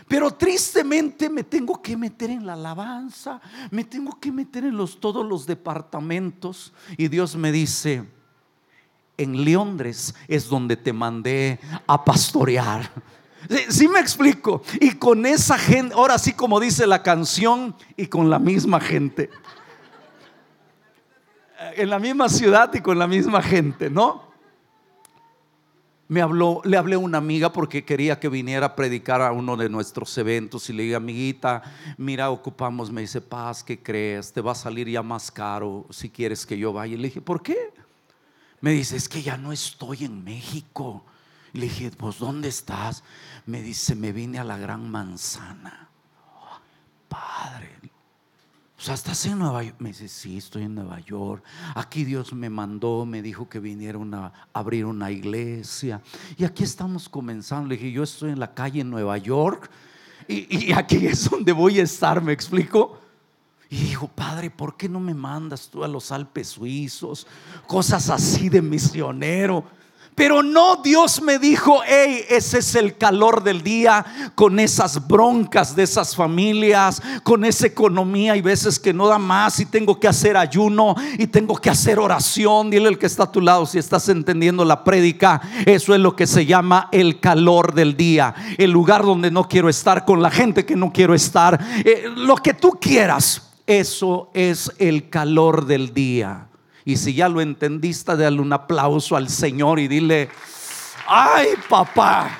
Pero 0.08 0.32
tristemente 0.32 1.30
me 1.30 1.44
tengo 1.44 1.82
que 1.82 1.96
meter 1.96 2.32
en 2.32 2.46
la 2.46 2.54
alabanza, 2.54 3.40
me 3.70 3.84
tengo 3.84 4.20
que 4.20 4.32
meter 4.32 4.66
en 4.66 4.76
los, 4.76 5.00
todos 5.00 5.26
los 5.26 5.46
departamentos. 5.46 6.74
Y 6.98 7.08
Dios 7.08 7.36
me 7.36 7.52
dice, 7.52 8.04
en 9.18 9.46
Londres 9.54 10.16
es 10.28 10.50
donde 10.50 10.78
te 10.78 10.94
mandé 10.94 11.60
a 11.86 12.04
pastorear. 12.04 12.92
Sí, 13.70 13.88
me 13.88 14.00
explico. 14.00 14.64
Y 14.80 14.92
con 14.92 15.26
esa 15.26 15.58
gente, 15.58 15.94
ahora 15.96 16.18
sí 16.18 16.34
como 16.34 16.60
dice 16.60 16.88
la 16.88 17.04
canción, 17.04 17.76
y 17.98 18.08
con 18.08 18.30
la 18.30 18.40
misma 18.40 18.80
gente 18.80 19.30
en 21.76 21.90
la 21.90 22.00
misma 22.00 22.30
ciudad 22.30 22.74
y 22.74 22.82
con 22.82 22.98
la 22.98 23.08
misma 23.08 23.42
gente, 23.42 23.90
¿no? 23.90 24.32
Me 26.08 26.22
habló, 26.22 26.62
le 26.66 26.76
hablé 26.76 26.96
a 26.96 27.00
una 27.00 27.20
amiga 27.20 27.54
porque 27.54 27.86
quería 27.86 28.20
que 28.20 28.28
viniera 28.28 28.66
a 28.66 28.76
predicar 28.76 29.22
a 29.22 29.32
uno 29.32 29.56
de 29.56 29.70
nuestros 29.70 30.18
eventos 30.18 30.70
y 30.70 30.74
le 30.74 30.84
dije, 30.84 30.96
amiguita, 30.96 31.62
mira, 31.98 32.30
ocupamos, 32.30 32.92
me 32.92 33.00
dice, 33.00 33.22
paz, 33.22 33.64
¿qué 33.64 33.82
crees? 33.82 34.34
Te 34.34 34.42
va 34.42 34.52
a 34.52 34.56
salir 34.56 34.90
ya 34.90 35.02
más 35.02 35.32
caro 35.32 35.86
si 35.90 36.10
quieres 36.10 36.46
que 36.46 36.58
yo 36.58 36.74
vaya. 36.74 36.96
Y 36.96 36.98
le 36.98 37.08
dije, 37.08 37.22
¿por 37.22 37.42
qué? 37.42 37.74
Me 38.60 38.72
dice, 38.72 38.98
es 38.98 39.08
que 39.08 39.22
ya 39.22 39.38
no 39.38 39.54
estoy 39.54 40.04
en 40.04 40.22
México. 40.24 41.06
le 41.54 41.62
dije, 41.62 41.92
pues 41.92 42.20
¿dónde 42.20 42.50
estás? 42.50 43.04
Me 43.46 43.62
dice, 43.62 43.96
me 43.96 44.12
vine 44.12 44.38
a 44.38 44.44
la 44.44 44.58
Gran 44.58 44.90
Manzana. 44.90 45.90
padre, 47.08 47.70
o 48.82 48.84
sea, 48.84 48.96
¿estás 48.96 49.24
en 49.28 49.38
Nueva 49.38 49.62
York? 49.62 49.76
Me 49.78 49.90
dice, 49.90 50.08
sí, 50.08 50.38
estoy 50.38 50.64
en 50.64 50.74
Nueva 50.74 51.00
York. 51.02 51.44
Aquí 51.76 52.04
Dios 52.04 52.34
me 52.34 52.50
mandó, 52.50 53.06
me 53.06 53.22
dijo 53.22 53.48
que 53.48 53.60
viniera 53.60 54.00
a 54.12 54.34
abrir 54.54 54.86
una 54.86 55.12
iglesia. 55.12 56.02
Y 56.36 56.46
aquí 56.46 56.64
estamos 56.64 57.08
comenzando. 57.08 57.70
Le 57.70 57.78
dije, 57.78 57.92
yo 57.92 58.02
estoy 58.02 58.32
en 58.32 58.40
la 58.40 58.56
calle 58.56 58.82
en 58.82 58.90
Nueva 58.90 59.20
York 59.20 59.70
y, 60.28 60.70
y 60.70 60.74
aquí 60.74 61.06
es 61.06 61.30
donde 61.30 61.52
voy 61.52 61.80
a 61.80 61.84
estar, 61.84 62.24
¿me 62.24 62.34
explico? 62.34 63.00
Y 63.70 63.76
dijo, 63.84 64.08
Padre, 64.08 64.50
¿por 64.50 64.76
qué 64.76 64.90
no 64.90 65.00
me 65.00 65.14
mandas 65.14 65.70
tú 65.70 65.84
a 65.84 65.88
los 65.88 66.12
Alpes 66.12 66.48
suizos? 66.48 67.28
Cosas 67.68 68.10
así 68.10 68.50
de 68.50 68.64
misionero. 68.64 69.64
Pero 70.14 70.44
no, 70.44 70.76
Dios 70.76 71.22
me 71.22 71.40
dijo, 71.40 71.80
hey, 71.88 72.26
ese 72.30 72.60
es 72.60 72.76
el 72.76 72.98
calor 72.98 73.44
del 73.44 73.64
día 73.64 74.06
con 74.36 74.60
esas 74.60 75.08
broncas 75.08 75.76
de 75.76 75.84
esas 75.84 76.16
familias, 76.16 77.02
con 77.24 77.46
esa 77.46 77.68
economía 77.68 78.36
y 78.36 78.42
veces 78.42 78.78
que 78.78 78.94
no 78.94 79.08
da 79.08 79.18
más 79.18 79.60
y 79.62 79.66
tengo 79.66 80.00
que 80.00 80.10
hacer 80.10 80.36
ayuno 80.36 80.96
y 81.18 81.28
tengo 81.28 81.56
que 81.56 81.70
hacer 81.70 81.98
oración. 81.98 82.70
Dile 82.70 82.90
el 82.90 83.00
que 83.00 83.06
está 83.06 83.24
a 83.24 83.32
tu 83.32 83.40
lado 83.40 83.66
si 83.66 83.78
estás 83.80 84.10
entendiendo 84.10 84.66
la 84.66 84.84
prédica, 84.84 85.42
eso 85.66 85.96
es 85.96 86.02
lo 86.02 86.16
que 86.16 86.28
se 86.28 86.46
llama 86.46 86.90
el 86.92 87.20
calor 87.22 87.74
del 87.74 87.96
día, 87.96 88.36
el 88.58 88.70
lugar 88.70 89.04
donde 89.04 89.32
no 89.32 89.48
quiero 89.48 89.70
estar 89.70 90.04
con 90.04 90.22
la 90.22 90.30
gente 90.30 90.66
que 90.66 90.76
no 90.76 90.92
quiero 90.92 91.16
estar, 91.16 91.60
eh, 91.86 92.06
lo 92.16 92.36
que 92.36 92.54
tú 92.54 92.78
quieras. 92.82 93.48
Eso 93.66 94.30
es 94.34 94.72
el 94.78 95.10
calor 95.10 95.66
del 95.66 95.94
día. 95.94 96.48
Y 96.84 96.98
si 96.98 97.14
ya 97.14 97.30
lo 97.30 97.42
entendiste, 97.42 98.16
dale 98.16 98.42
un 98.42 98.54
aplauso 98.54 99.16
al 99.16 99.30
Señor 99.30 99.80
y 99.80 99.88
dile, 99.88 100.30
ay 101.08 101.50
papá. 101.70 102.38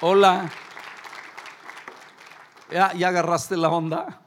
Hola. 0.00 0.50
¿Ya, 2.70 2.92
ya 2.94 3.08
agarraste 3.08 3.56
la 3.56 3.68
onda? 3.68 4.20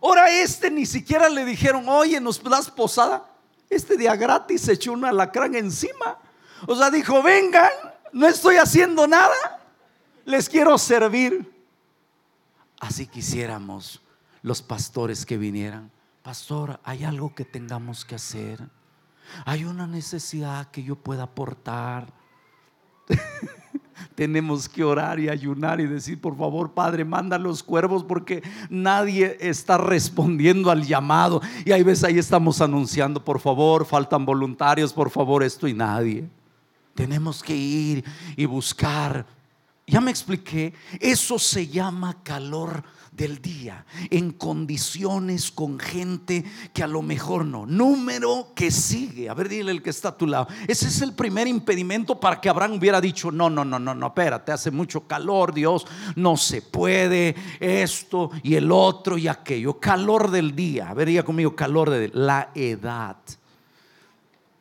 Ahora 0.00 0.30
este 0.30 0.70
ni 0.70 0.86
siquiera 0.86 1.28
le 1.28 1.44
dijeron, 1.44 1.88
oye, 1.88 2.20
nos 2.20 2.42
das 2.42 2.70
posada. 2.70 3.28
Este 3.68 3.96
día 3.96 4.16
gratis 4.16 4.62
se 4.62 4.72
echó 4.72 4.92
un 4.92 5.04
alacrán 5.04 5.54
encima. 5.54 6.18
O 6.66 6.76
sea, 6.76 6.90
dijo, 6.90 7.22
vengan, 7.22 7.70
no 8.12 8.28
estoy 8.28 8.56
haciendo 8.56 9.06
nada. 9.06 9.60
Les 10.24 10.48
quiero 10.48 10.78
servir. 10.78 11.50
Así 12.80 13.06
quisiéramos 13.06 14.00
los 14.42 14.60
pastores 14.60 15.24
que 15.24 15.36
vinieran 15.36 15.90
pastor, 16.22 16.80
hay 16.84 17.04
algo 17.04 17.34
que 17.34 17.44
tengamos 17.44 18.04
que 18.04 18.14
hacer. 18.14 18.60
Hay 19.44 19.64
una 19.64 19.86
necesidad 19.86 20.70
que 20.70 20.82
yo 20.82 20.96
pueda 20.96 21.24
aportar. 21.24 22.12
Tenemos 24.14 24.68
que 24.68 24.84
orar 24.84 25.20
y 25.20 25.28
ayunar 25.28 25.80
y 25.80 25.86
decir, 25.86 26.20
por 26.20 26.36
favor, 26.36 26.72
Padre, 26.72 27.04
manda 27.04 27.38
los 27.38 27.62
cuervos 27.62 28.04
porque 28.04 28.42
nadie 28.68 29.36
está 29.40 29.78
respondiendo 29.78 30.70
al 30.70 30.84
llamado. 30.84 31.40
Y 31.64 31.72
hay 31.72 31.82
veces 31.82 32.04
ahí 32.04 32.18
estamos 32.18 32.60
anunciando, 32.60 33.24
por 33.24 33.40
favor, 33.40 33.86
faltan 33.86 34.24
voluntarios, 34.24 34.92
por 34.92 35.10
favor, 35.10 35.42
esto 35.42 35.66
y 35.66 35.74
nadie. 35.74 36.28
Tenemos 36.94 37.42
que 37.42 37.56
ir 37.56 38.04
y 38.36 38.44
buscar. 38.44 39.24
Ya 39.86 40.00
me 40.00 40.10
expliqué, 40.10 40.74
eso 41.00 41.38
se 41.38 41.66
llama 41.66 42.22
calor 42.22 42.84
del 43.12 43.42
día, 43.42 43.84
en 44.10 44.32
condiciones 44.32 45.52
con 45.52 45.78
gente 45.78 46.44
que 46.72 46.82
a 46.82 46.86
lo 46.86 47.02
mejor 47.02 47.44
no. 47.44 47.66
Número 47.66 48.52
que 48.54 48.70
sigue. 48.70 49.28
A 49.28 49.34
ver, 49.34 49.50
dile 49.50 49.70
el 49.70 49.82
que 49.82 49.90
está 49.90 50.08
a 50.08 50.16
tu 50.16 50.26
lado. 50.26 50.48
Ese 50.66 50.88
es 50.88 51.02
el 51.02 51.12
primer 51.12 51.46
impedimento 51.46 52.18
para 52.18 52.40
que 52.40 52.48
Abraham 52.48 52.78
hubiera 52.78 53.00
dicho, 53.00 53.30
no, 53.30 53.50
no, 53.50 53.64
no, 53.64 53.78
no, 53.78 53.94
no, 53.94 54.06
espérate, 54.06 54.50
hace 54.50 54.70
mucho 54.70 55.06
calor, 55.06 55.52
Dios, 55.52 55.86
no 56.16 56.38
se 56.38 56.62
puede 56.62 57.34
esto 57.60 58.30
y 58.42 58.54
el 58.54 58.72
otro 58.72 59.18
y 59.18 59.28
aquello. 59.28 59.78
Calor 59.78 60.30
del 60.30 60.56
día. 60.56 60.88
A 60.88 60.94
ver, 60.94 61.08
diga 61.08 61.22
conmigo, 61.22 61.54
calor 61.54 61.90
de 61.90 62.10
la 62.14 62.50
edad. 62.54 63.18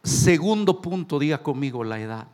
Segundo 0.03 0.81
punto, 0.81 1.19
diga 1.19 1.41
conmigo 1.41 1.83
la 1.83 2.01
edad. 2.01 2.27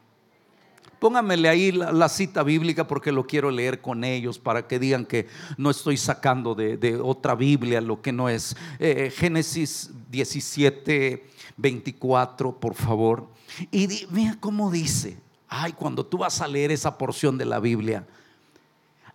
Póngamele 1.00 1.48
ahí 1.48 1.72
la, 1.72 2.10
cita 2.10 2.42
bíblica 2.42 2.88
porque 2.88 3.12
lo 3.12 3.28
quiero 3.28 3.52
leer 3.52 3.82
con 3.82 4.04
ellos 4.04 4.40
para 4.40 4.68
que 4.68 4.80
digan 4.80 5.06
que 5.06 5.28
no 5.58 5.70
estoy 5.70 5.98
sacando 5.98 6.56
de, 6.56 7.00
otra 7.04 7.36
Biblia 7.36 7.82
lo 7.82 8.02
que 8.02 8.12
no 8.12 8.30
es. 8.30 8.56
Eh, 8.80 9.14
Génesis 9.16 9.92
17, 10.10 11.26
24, 11.58 12.60
por 12.60 12.74
favor. 12.74 13.28
Y 13.72 13.88
mira 14.10 14.38
cómo 14.40 14.72
dice. 14.72 15.18
Ay, 15.48 15.74
cuando 15.74 16.06
tú 16.06 16.18
vas 16.18 16.42
a 16.42 16.48
leer 16.48 16.72
esa 16.72 16.98
porción 16.98 17.38
de 17.38 17.46
la 17.46 17.60
Biblia. 17.60 18.06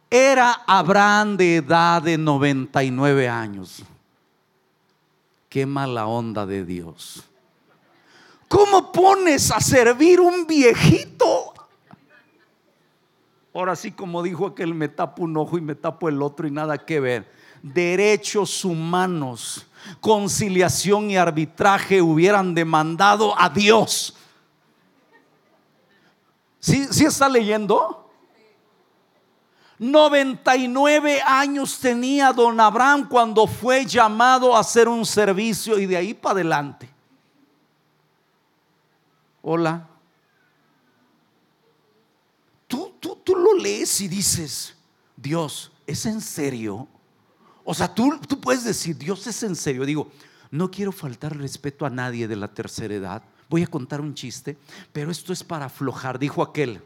Era 0.09 0.53
Abraham 0.67 1.37
de 1.37 1.57
edad 1.57 2.03
de 2.03 2.17
99 2.17 3.29
años. 3.29 3.83
Qué 5.49 5.67
mala 5.67 6.07
onda 6.07 6.47
de 6.47 6.65
Dios. 6.65 7.25
¿Cómo 8.49 8.93
pones 8.93 9.51
a 9.51 9.61
servir 9.61 10.21
un 10.21 10.47
viejito 10.47 11.53
Ahora 13.55 13.77
sí, 13.77 13.93
como 13.93 14.23
dijo 14.23 14.47
aquel, 14.47 14.75
me 14.75 14.89
tapo 14.89 15.25
un 15.25 15.37
ojo 15.37 15.59
y 15.59 15.61
me 15.61 15.75
tapo 15.75 16.09
el 16.09 16.23
otro 16.23 16.47
y 16.47 16.51
nada 16.51 16.79
que 16.79 17.01
ver. 17.01 17.31
Derechos 17.63 18.65
humanos, 18.65 19.67
conciliación 20.01 21.11
y 21.11 21.17
arbitraje 21.17 22.01
hubieran 22.01 22.55
demandado 22.55 23.39
a 23.39 23.51
Dios. 23.51 24.17
¿Sí, 26.61 26.87
¿Sí 26.91 27.05
está 27.05 27.29
leyendo? 27.29 28.11
99 29.79 31.21
años 31.27 31.79
tenía 31.79 32.33
don 32.33 32.59
Abraham 32.59 33.09
cuando 33.09 33.47
fue 33.47 33.85
llamado 33.85 34.57
a 34.57 34.61
hacer 34.61 34.89
un 34.89 35.05
servicio 35.05 35.79
y 35.79 35.87
de 35.87 35.97
ahí 35.97 36.15
para 36.15 36.35
adelante. 36.35 36.89
Hola. 39.43 39.92
Tú, 43.25 43.37
lo 43.37 43.55
lees 43.55 44.01
y 44.01 44.09
dices, 44.09 44.75
Dios, 45.17 45.73
¿es 45.87 46.07
en 46.07 46.21
serio? 46.21 46.89
O 47.65 47.75
sea, 47.75 47.93
tú, 47.93 48.19
tú 48.29 48.41
puedes 48.41 48.65
decir, 48.65 48.97
Dios 48.97 49.27
es 49.27 49.43
en 49.43 49.57
serio. 49.57 49.85
Digo, 49.85 50.11
no 50.51 50.71
quiero 50.71 50.93
faltar 50.93 51.37
respeto 51.37 51.87
a 51.87 51.91
nadie 51.91 52.29
de 52.29 52.37
la 52.37 52.49
tercera 52.49 52.95
edad. 52.95 53.23
Voy 53.49 53.63
a 53.63 53.67
contar 53.67 54.01
un 54.01 54.15
chiste, 54.15 54.57
pero 54.93 55.11
esto 55.11 55.33
es 55.33 55.45
para 55.45 55.67
aflojar. 55.67 56.19
Dijo 56.19 56.43
aquel, 56.43 56.83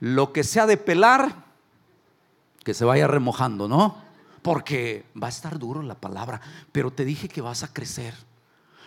lo 0.00 0.32
que 0.32 0.44
sea 0.44 0.66
de 0.66 0.76
pelar, 0.76 1.44
que 2.64 2.74
se 2.74 2.84
vaya 2.84 3.06
remojando, 3.06 3.68
¿no? 3.68 3.96
Porque 4.42 5.04
va 5.20 5.26
a 5.26 5.30
estar 5.30 5.58
duro 5.58 5.82
la 5.82 5.94
palabra, 5.94 6.40
pero 6.72 6.90
te 6.90 7.04
dije 7.04 7.28
que 7.28 7.40
vas 7.40 7.62
a 7.62 7.72
crecer. 7.72 8.14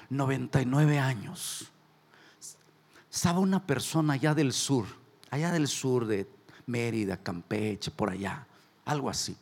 99 0.09 0.99
años. 0.99 1.71
Estaba 3.11 3.39
una 3.39 3.65
persona 3.65 4.13
allá 4.13 4.33
del 4.33 4.51
sur 4.51 4.85
allá 5.31 5.51
del 5.51 5.67
sur 5.67 6.05
de 6.05 6.25
Mérida, 6.67 7.17
Campeche, 7.17 7.91
por 7.91 8.09
allá, 8.09 8.45
algo 8.85 9.09
así, 9.09 9.35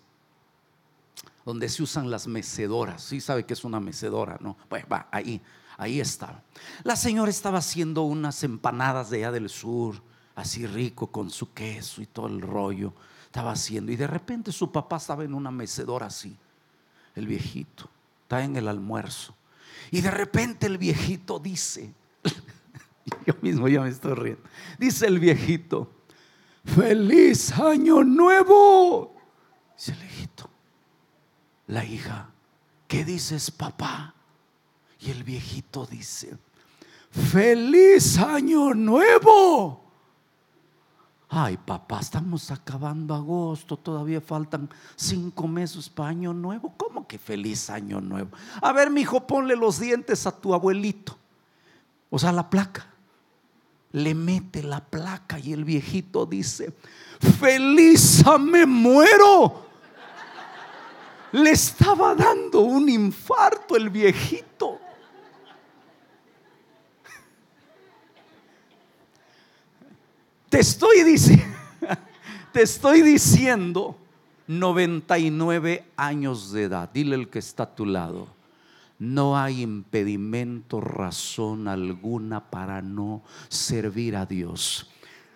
donde 1.45 1.69
se 1.69 1.83
usan 1.83 2.09
las 2.09 2.27
mecedoras. 2.27 3.03
Sí 3.03 3.21
sabe 3.21 3.45
que 3.45 3.53
es 3.53 3.63
una 3.63 3.79
mecedora, 3.79 4.37
¿no? 4.39 4.57
Pues 4.67 4.85
va, 4.91 5.07
ahí, 5.11 5.41
ahí 5.77 5.99
estaba. 5.99 6.41
La 6.83 6.95
señora 6.95 7.29
estaba 7.29 7.59
haciendo 7.59 8.03
unas 8.03 8.43
empanadas 8.43 9.09
de 9.09 9.17
allá 9.17 9.31
del 9.31 9.49
sur, 9.49 10.01
así 10.35 10.65
rico, 10.67 11.07
con 11.07 11.29
su 11.29 11.53
queso 11.53 12.01
y 12.01 12.05
todo 12.05 12.27
el 12.27 12.41
rollo. 12.41 12.93
Estaba 13.25 13.51
haciendo, 13.51 13.91
y 13.91 13.95
de 13.95 14.07
repente 14.07 14.51
su 14.51 14.71
papá 14.71 14.97
estaba 14.97 15.23
en 15.23 15.33
una 15.33 15.51
mecedora 15.51 16.07
así, 16.07 16.35
el 17.15 17.27
viejito, 17.27 17.89
está 18.23 18.43
en 18.43 18.55
el 18.55 18.67
almuerzo. 18.67 19.35
Y 19.91 20.01
de 20.01 20.11
repente 20.11 20.65
el 20.65 20.77
viejito 20.77 21.39
dice, 21.39 21.93
Yo 23.25 23.33
mismo 23.41 23.67
ya 23.67 23.81
me 23.81 23.89
estoy 23.89 24.13
riendo. 24.13 24.41
Dice 24.77 25.07
el 25.07 25.19
viejito, 25.19 25.89
feliz 26.75 27.51
año 27.59 28.03
nuevo. 28.03 29.15
Dice 29.75 29.91
el 29.91 29.97
viejito, 29.99 30.49
la 31.67 31.85
hija, 31.85 32.29
¿qué 32.87 33.05
dices 33.05 33.51
papá? 33.51 34.13
Y 34.99 35.11
el 35.11 35.23
viejito 35.23 35.85
dice, 35.85 36.37
feliz 37.11 38.17
año 38.17 38.73
nuevo. 38.73 39.85
Ay, 41.31 41.57
papá, 41.57 41.99
estamos 41.99 42.49
acabando 42.49 43.13
agosto, 43.13 43.77
todavía 43.77 44.19
faltan 44.19 44.67
cinco 44.95 45.47
meses 45.47 45.87
para 45.87 46.09
año 46.09 46.33
nuevo. 46.33 46.73
¿Cómo 46.75 47.07
que 47.07 47.19
feliz 47.19 47.69
año 47.69 48.01
nuevo? 48.01 48.31
A 48.61 48.73
ver, 48.73 48.89
mi 48.89 49.01
hijo, 49.01 49.25
ponle 49.27 49.55
los 49.55 49.79
dientes 49.79 50.25
a 50.25 50.31
tu 50.31 50.55
abuelito. 50.55 51.15
O 52.09 52.17
sea, 52.17 52.31
la 52.31 52.49
placa 52.49 52.87
le 53.91 54.13
mete 54.13 54.61
la 54.63 54.81
placa 54.81 55.39
y 55.39 55.53
el 55.53 55.63
viejito 55.63 56.25
dice, 56.25 56.73
feliz 57.39 58.23
me 58.39 58.65
muero. 58.65 59.67
Le 61.31 61.51
estaba 61.51 62.15
dando 62.15 62.61
un 62.61 62.89
infarto 62.89 63.75
el 63.75 63.89
viejito. 63.89 64.79
Te 70.49 70.59
estoy 70.59 71.03
diciendo, 71.03 71.45
te 72.51 72.63
estoy 72.63 73.01
diciendo 73.03 73.95
99 74.47 75.85
años 75.95 76.51
de 76.51 76.63
edad. 76.63 76.89
Dile 76.91 77.15
el 77.15 77.29
que 77.29 77.37
está 77.37 77.63
a 77.63 77.75
tu 77.75 77.85
lado 77.85 78.38
no 78.99 79.37
hay 79.37 79.61
impedimento, 79.61 80.81
razón 80.81 81.67
alguna 81.69 82.49
para 82.51 82.81
no 82.81 83.23
servir 83.47 84.17
a 84.17 84.25
Dios. 84.25 84.91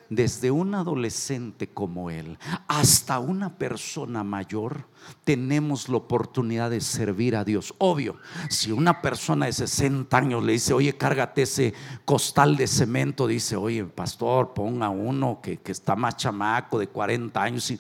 Desde 0.10 0.52
un 0.52 0.76
adolescente 0.76 1.69
como 1.69 2.12
él 2.12 2.38
hasta 2.67 3.17
una 3.17 3.58
persona 3.58 4.23
mayor, 4.23 4.86
tenemos 5.23 5.89
la 5.89 5.97
oportunidad 5.97 6.69
de 6.69 6.82
servir 6.82 7.36
a 7.36 7.43
Dios. 7.43 7.73
Obvio, 7.80 8.17
si 8.49 8.71
una 8.71 9.02
persona 9.02 9.47
de 9.47 9.54
60 9.54 10.15
años 10.15 10.43
le 10.43 10.54
dice, 10.54 10.73
oye, 10.73 10.95
cárgate 10.97 11.43
ese 11.43 11.73
costal 12.06 12.58
de 12.58 12.67
cemento, 12.67 13.26
dice, 13.26 13.56
oye, 13.56 13.86
pastor, 13.86 14.54
ponga 14.54 14.89
uno 14.89 15.39
que, 15.41 15.58
que 15.58 15.71
está 15.71 15.95
más 15.95 16.17
chamaco 16.17 16.78
de 16.78 16.88
40 16.88 17.41
años. 17.41 17.71
Y, 17.71 17.80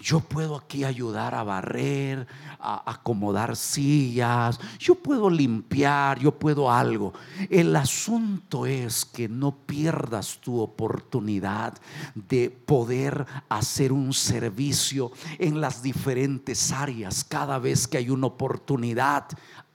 yo 0.00 0.20
puedo 0.20 0.56
aquí 0.56 0.84
ayudar 0.84 1.34
a 1.34 1.42
barrer, 1.42 2.26
a 2.58 2.90
acomodar 2.90 3.56
sillas, 3.56 4.58
yo 4.78 4.94
puedo 4.94 5.30
limpiar, 5.30 6.18
yo 6.18 6.32
puedo 6.32 6.70
algo. 6.70 7.12
El 7.50 7.74
asunto 7.76 8.66
es 8.66 9.04
que 9.04 9.28
no 9.28 9.52
pierdas 9.52 10.38
tu 10.40 10.60
oportunidad 10.60 11.74
de 12.14 12.50
poder 12.50 13.26
hacer 13.48 13.92
un 13.92 14.12
servicio 14.12 15.12
en 15.38 15.60
las 15.60 15.82
diferentes 15.82 16.72
áreas 16.72 17.24
cada 17.24 17.58
vez 17.58 17.86
que 17.86 17.98
hay 17.98 18.10
una 18.10 18.26
oportunidad 18.26 19.26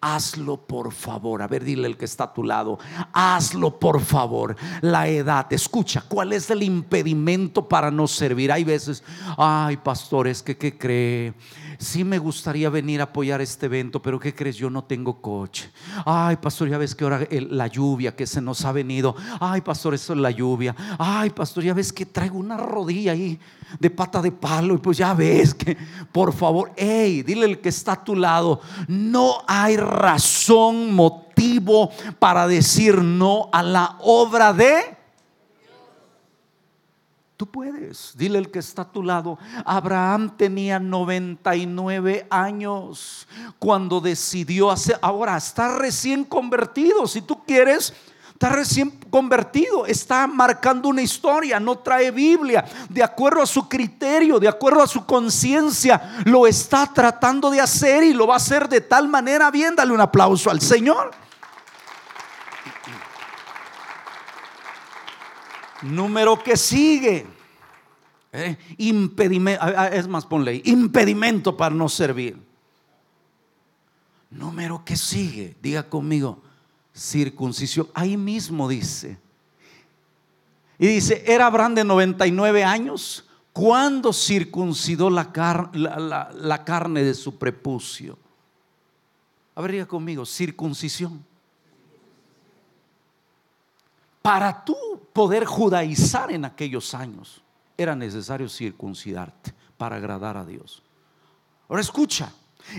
hazlo 0.01 0.57
por 0.57 0.91
favor. 0.91 1.41
A 1.41 1.47
ver, 1.47 1.63
dile 1.63 1.87
el 1.87 1.95
que 1.95 2.05
está 2.05 2.25
a 2.25 2.33
tu 2.33 2.43
lado, 2.43 2.79
hazlo 3.13 3.79
por 3.79 4.01
favor. 4.01 4.55
La 4.81 5.07
edad, 5.07 5.45
escucha, 5.53 6.03
¿cuál 6.07 6.33
es 6.33 6.49
el 6.49 6.63
impedimento 6.63 7.67
para 7.69 7.91
no 7.91 8.07
servir? 8.07 8.51
Hay 8.51 8.63
veces, 8.63 9.03
ay, 9.37 9.77
pastores, 9.77 10.41
que 10.41 10.57
qué 10.57 10.77
cree? 10.77 11.33
Sí 11.77 12.03
me 12.03 12.19
gustaría 12.19 12.69
venir 12.69 13.01
a 13.01 13.05
apoyar 13.05 13.41
este 13.41 13.67
evento, 13.67 14.01
pero 14.01 14.19
¿qué 14.19 14.35
crees? 14.35 14.55
Yo 14.55 14.69
no 14.69 14.83
tengo 14.83 15.21
coche. 15.21 15.71
Ay, 16.05 16.35
pastor, 16.35 16.69
ya 16.69 16.77
ves 16.77 16.95
que 16.95 17.03
ahora 17.03 17.27
la 17.29 17.67
lluvia 17.67 18.15
que 18.15 18.27
se 18.27 18.41
nos 18.41 18.65
ha 18.65 18.71
venido. 18.71 19.15
Ay, 19.39 19.61
pastor, 19.61 19.93
eso 19.93 20.13
es 20.13 20.19
la 20.19 20.31
lluvia. 20.31 20.75
Ay, 20.97 21.29
pastor, 21.29 21.63
ya 21.63 21.73
ves 21.73 21.93
que 21.93 22.05
traigo 22.05 22.37
una 22.37 22.57
rodilla 22.57 23.13
ahí 23.13 23.39
de 23.79 23.89
pata 23.89 24.21
de 24.21 24.31
palo. 24.31 24.75
Y 24.75 24.77
pues 24.77 24.97
ya 24.97 25.13
ves 25.13 25.53
que, 25.53 25.77
por 26.11 26.33
favor, 26.33 26.71
hey, 26.75 27.23
dile 27.23 27.45
el 27.45 27.59
que 27.59 27.69
está 27.69 27.93
a 27.93 28.03
tu 28.03 28.15
lado, 28.15 28.61
no 28.87 29.43
hay 29.47 29.77
razón, 29.77 30.93
motivo 30.93 31.89
para 32.19 32.47
decir 32.47 33.01
no 33.01 33.49
a 33.51 33.63
la 33.63 33.97
obra 34.01 34.53
de 34.53 35.01
Tú 37.41 37.47
puedes. 37.47 38.13
Dile 38.15 38.37
el 38.37 38.51
que 38.51 38.59
está 38.59 38.83
a 38.83 38.91
tu 38.91 39.01
lado. 39.01 39.39
Abraham 39.65 40.37
tenía 40.37 40.79
99 40.79 42.27
años 42.29 43.27
cuando 43.57 43.99
decidió 43.99 44.69
hacer. 44.69 44.99
Ahora 45.01 45.35
está 45.37 45.79
recién 45.79 46.23
convertido. 46.23 47.07
Si 47.07 47.19
tú 47.23 47.43
quieres, 47.43 47.95
está 48.41 48.55
recién 48.55 48.89
convertido. 49.11 49.85
Está 49.85 50.25
marcando 50.25 50.89
una 50.89 51.03
historia. 51.03 51.59
No 51.59 51.77
trae 51.77 52.09
Biblia. 52.09 52.65
De 52.89 53.03
acuerdo 53.03 53.43
a 53.43 53.45
su 53.45 53.69
criterio, 53.69 54.39
de 54.39 54.47
acuerdo 54.47 54.81
a 54.81 54.87
su 54.87 55.05
conciencia, 55.05 56.23
lo 56.25 56.47
está 56.47 56.91
tratando 56.91 57.51
de 57.51 57.61
hacer 57.61 58.03
y 58.03 58.15
lo 58.15 58.25
va 58.25 58.33
a 58.33 58.37
hacer 58.37 58.67
de 58.67 58.81
tal 58.81 59.07
manera. 59.07 59.51
Bien, 59.51 59.75
dale 59.75 59.93
un 59.93 60.01
aplauso 60.01 60.49
al 60.49 60.59
Señor. 60.59 61.11
Número 65.83 66.41
que 66.41 66.57
sigue. 66.57 67.27
¿Eh? 68.31 68.57
Impedimento, 68.77 69.63
es 69.91 70.07
más, 70.07 70.25
ponle 70.25 70.63
impedimento 70.65 71.55
para 71.55 71.75
no 71.75 71.87
servir. 71.87 72.41
Número 74.31 74.83
que 74.83 74.97
sigue, 74.97 75.55
diga 75.61 75.83
conmigo, 75.83 76.41
circuncisión. 76.93 77.89
Ahí 77.93 78.17
mismo 78.17 78.67
dice, 78.67 79.17
Y 80.77 80.87
dice, 80.87 81.23
era 81.27 81.45
Abraham 81.45 81.75
de 81.75 81.83
99 81.83 82.63
años 82.63 83.25
cuando 83.53 84.13
circuncidó 84.13 85.09
la, 85.09 85.31
la, 86.33 86.63
carne 86.63 87.03
de 87.03 87.13
su 87.13 87.37
prepucio. 87.37 88.17
A 89.53 89.61
ver, 89.61 89.73
diga 89.73 89.85
conmigo, 89.85 90.25
circuncisión. 90.25 91.23
Para 94.21 94.63
tú 94.63 94.75
poder 95.13 95.45
judaizar 95.45 96.31
en 96.31 96.45
aquellos 96.45 96.93
años, 96.93 97.41
era 97.77 97.95
necesario 97.95 98.47
circuncidarte 98.47 99.53
para 99.77 99.97
agradar 99.97 100.37
a 100.37 100.45
Dios. 100.45 100.81
Ahora 101.67 101.81
escucha, 101.81 102.31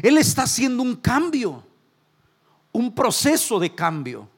Él 0.03 0.19
está 0.19 0.43
haciendo 0.43 0.83
un 0.83 0.97
cambio, 0.97 1.63
un 2.73 2.95
proceso 2.95 3.59
de 3.59 3.75
cambio. 3.75 4.29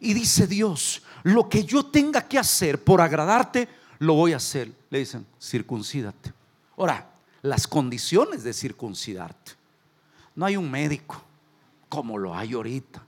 Y 0.00 0.14
dice 0.14 0.46
Dios, 0.46 1.02
lo 1.22 1.48
que 1.48 1.64
yo 1.64 1.86
tenga 1.86 2.22
que 2.22 2.38
hacer 2.38 2.82
por 2.82 3.00
agradarte, 3.00 3.68
lo 3.98 4.14
voy 4.14 4.32
a 4.32 4.36
hacer. 4.36 4.72
Le 4.90 4.98
dicen, 5.00 5.26
circuncídate. 5.40 6.32
Ahora, 6.76 7.10
las 7.42 7.66
condiciones 7.66 8.44
de 8.44 8.52
circuncidarte. 8.52 9.52
No 10.34 10.46
hay 10.46 10.56
un 10.56 10.70
médico 10.70 11.22
como 11.88 12.18
lo 12.18 12.34
hay 12.34 12.54
ahorita. 12.54 13.02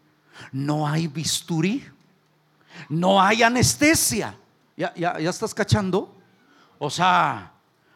No 0.53 0.87
hay 0.87 1.09
bisturí. 1.09 1.85
No 2.89 3.21
hay 3.21 3.43
anestesia. 3.43 4.37
¿Ya, 4.77 4.95
ya, 4.95 5.19
ya 5.19 5.31
estás 5.31 5.55
cachando? 5.55 6.15
O 6.79 6.91
sea, 6.91 7.53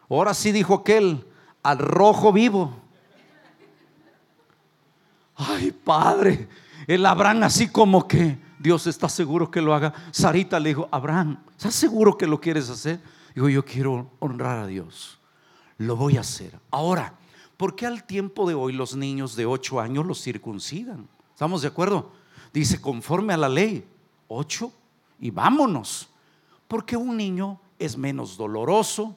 ahora 0.08 0.34
sí 0.34 0.50
dijo 0.52 0.74
aquel, 0.74 1.24
al 1.62 1.78
rojo 1.78 2.32
vivo. 2.32 2.74
Ay, 5.42 5.72
padre, 5.72 6.48
el 6.86 7.06
Abraham 7.06 7.44
así 7.44 7.68
como 7.68 8.06
que 8.06 8.38
Dios 8.58 8.86
está 8.86 9.08
seguro 9.08 9.50
que 9.50 9.62
lo 9.62 9.74
haga. 9.74 9.94
Sarita 10.10 10.60
le 10.60 10.68
dijo, 10.68 10.88
Abraham, 10.90 11.38
¿estás 11.56 11.74
seguro 11.74 12.18
que 12.18 12.26
lo 12.26 12.38
quieres 12.38 12.68
hacer? 12.68 13.00
Digo, 13.34 13.48
yo 13.48 13.64
quiero 13.64 14.10
honrar 14.18 14.58
a 14.58 14.66
Dios. 14.66 15.18
Lo 15.78 15.96
voy 15.96 16.18
a 16.18 16.20
hacer. 16.20 16.58
Ahora, 16.70 17.14
¿por 17.56 17.74
qué 17.74 17.86
al 17.86 18.04
tiempo 18.04 18.46
de 18.46 18.54
hoy 18.54 18.74
los 18.74 18.94
niños 18.94 19.34
de 19.34 19.46
8 19.46 19.80
años 19.80 20.04
los 20.04 20.20
circuncidan? 20.20 21.08
¿Estamos 21.32 21.62
de 21.62 21.68
acuerdo? 21.68 22.12
Dice, 22.52 22.78
conforme 22.78 23.32
a 23.32 23.38
la 23.38 23.48
ley, 23.48 23.88
8 24.28 24.70
y 25.20 25.30
vámonos. 25.30 26.10
Porque 26.68 26.98
un 26.98 27.16
niño 27.16 27.58
es 27.78 27.96
menos 27.96 28.36
doloroso 28.36 29.16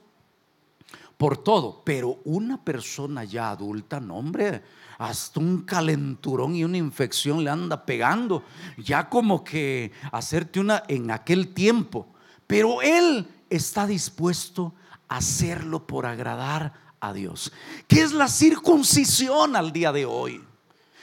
por 1.17 1.37
todo, 1.37 1.81
pero 1.83 2.19
una 2.23 2.63
persona 2.63 3.25
ya 3.25 3.51
adulta, 3.51 3.99
no 3.99 4.15
hombre, 4.15 4.63
hasta 5.03 5.41
un 5.41 5.63
calenturón 5.63 6.55
y 6.55 6.63
una 6.63 6.77
infección 6.77 7.43
le 7.43 7.49
anda 7.49 7.85
pegando, 7.85 8.43
ya 8.77 9.09
como 9.09 9.43
que 9.43 9.91
hacerte 10.13 10.61
una 10.61 10.83
en 10.87 11.11
aquel 11.11 11.53
tiempo, 11.53 12.07
pero 12.47 12.81
él 12.81 13.27
está 13.49 13.85
dispuesto 13.85 14.73
a 15.09 15.17
hacerlo 15.17 15.85
por 15.85 16.05
agradar 16.05 16.71
a 17.01 17.11
Dios. 17.11 17.51
¿Qué 17.85 18.01
es 18.01 18.13
la 18.13 18.29
circuncisión 18.29 19.57
al 19.57 19.73
día 19.73 19.91
de 19.91 20.05
hoy? 20.05 20.41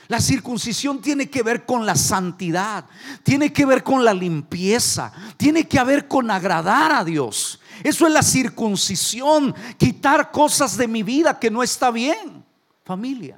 La 0.07 0.19
circuncisión 0.19 0.99
tiene 0.99 1.29
que 1.29 1.43
ver 1.43 1.67
con 1.67 1.85
la 1.85 1.95
santidad, 1.95 2.85
tiene 3.21 3.53
que 3.53 3.67
ver 3.67 3.83
con 3.83 4.03
la 4.03 4.15
limpieza, 4.15 5.13
tiene 5.37 5.67
que 5.67 5.81
ver 5.83 6.07
con 6.07 6.31
agradar 6.31 6.91
a 6.91 7.05
Dios. 7.05 7.59
Eso 7.83 8.07
es 8.07 8.13
la 8.13 8.23
circuncisión, 8.23 9.53
quitar 9.77 10.31
cosas 10.31 10.75
de 10.75 10.87
mi 10.87 11.03
vida 11.03 11.39
que 11.39 11.51
no 11.51 11.61
está 11.61 11.91
bien. 11.91 12.43
Familia, 12.83 13.37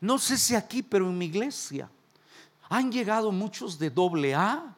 no 0.00 0.18
sé 0.18 0.38
si 0.38 0.54
aquí, 0.54 0.82
pero 0.82 1.08
en 1.08 1.18
mi 1.18 1.26
iglesia 1.26 1.90
han 2.68 2.92
llegado 2.92 3.32
muchos 3.32 3.78
de 3.78 3.90
doble 3.90 4.34
A, 4.34 4.74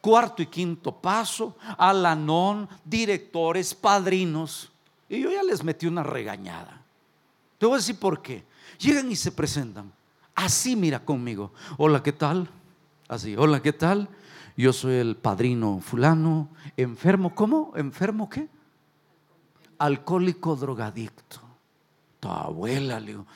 cuarto 0.00 0.42
y 0.42 0.46
quinto 0.46 0.94
paso, 0.94 1.56
alanón, 1.78 2.68
directores, 2.84 3.74
padrinos. 3.74 4.70
Y 5.08 5.20
yo 5.20 5.30
ya 5.30 5.42
les 5.42 5.64
metí 5.64 5.86
una 5.86 6.02
regañada. 6.02 6.82
Te 7.58 7.66
voy 7.66 7.74
a 7.74 7.78
decir 7.78 7.98
por 7.98 8.22
qué. 8.22 8.44
Llegan 8.78 9.10
y 9.10 9.16
se 9.16 9.32
presentan. 9.32 9.92
Así 10.34 10.76
mira 10.76 11.04
conmigo. 11.04 11.52
Hola, 11.76 12.02
¿qué 12.02 12.12
tal? 12.12 12.48
Así, 13.08 13.36
hola, 13.36 13.60
¿qué 13.60 13.72
tal? 13.72 14.08
Yo 14.56 14.72
soy 14.72 14.94
el 14.96 15.16
padrino 15.16 15.80
fulano, 15.80 16.48
enfermo. 16.76 17.34
¿Cómo? 17.34 17.72
¿Enfermo 17.76 18.28
qué? 18.28 18.48
Alcohólico 19.78 20.56
drogadicto. 20.56 21.40
Tu 22.20 22.28
abuela, 22.28 23.00
le 23.00 23.06
digo. 23.06 23.26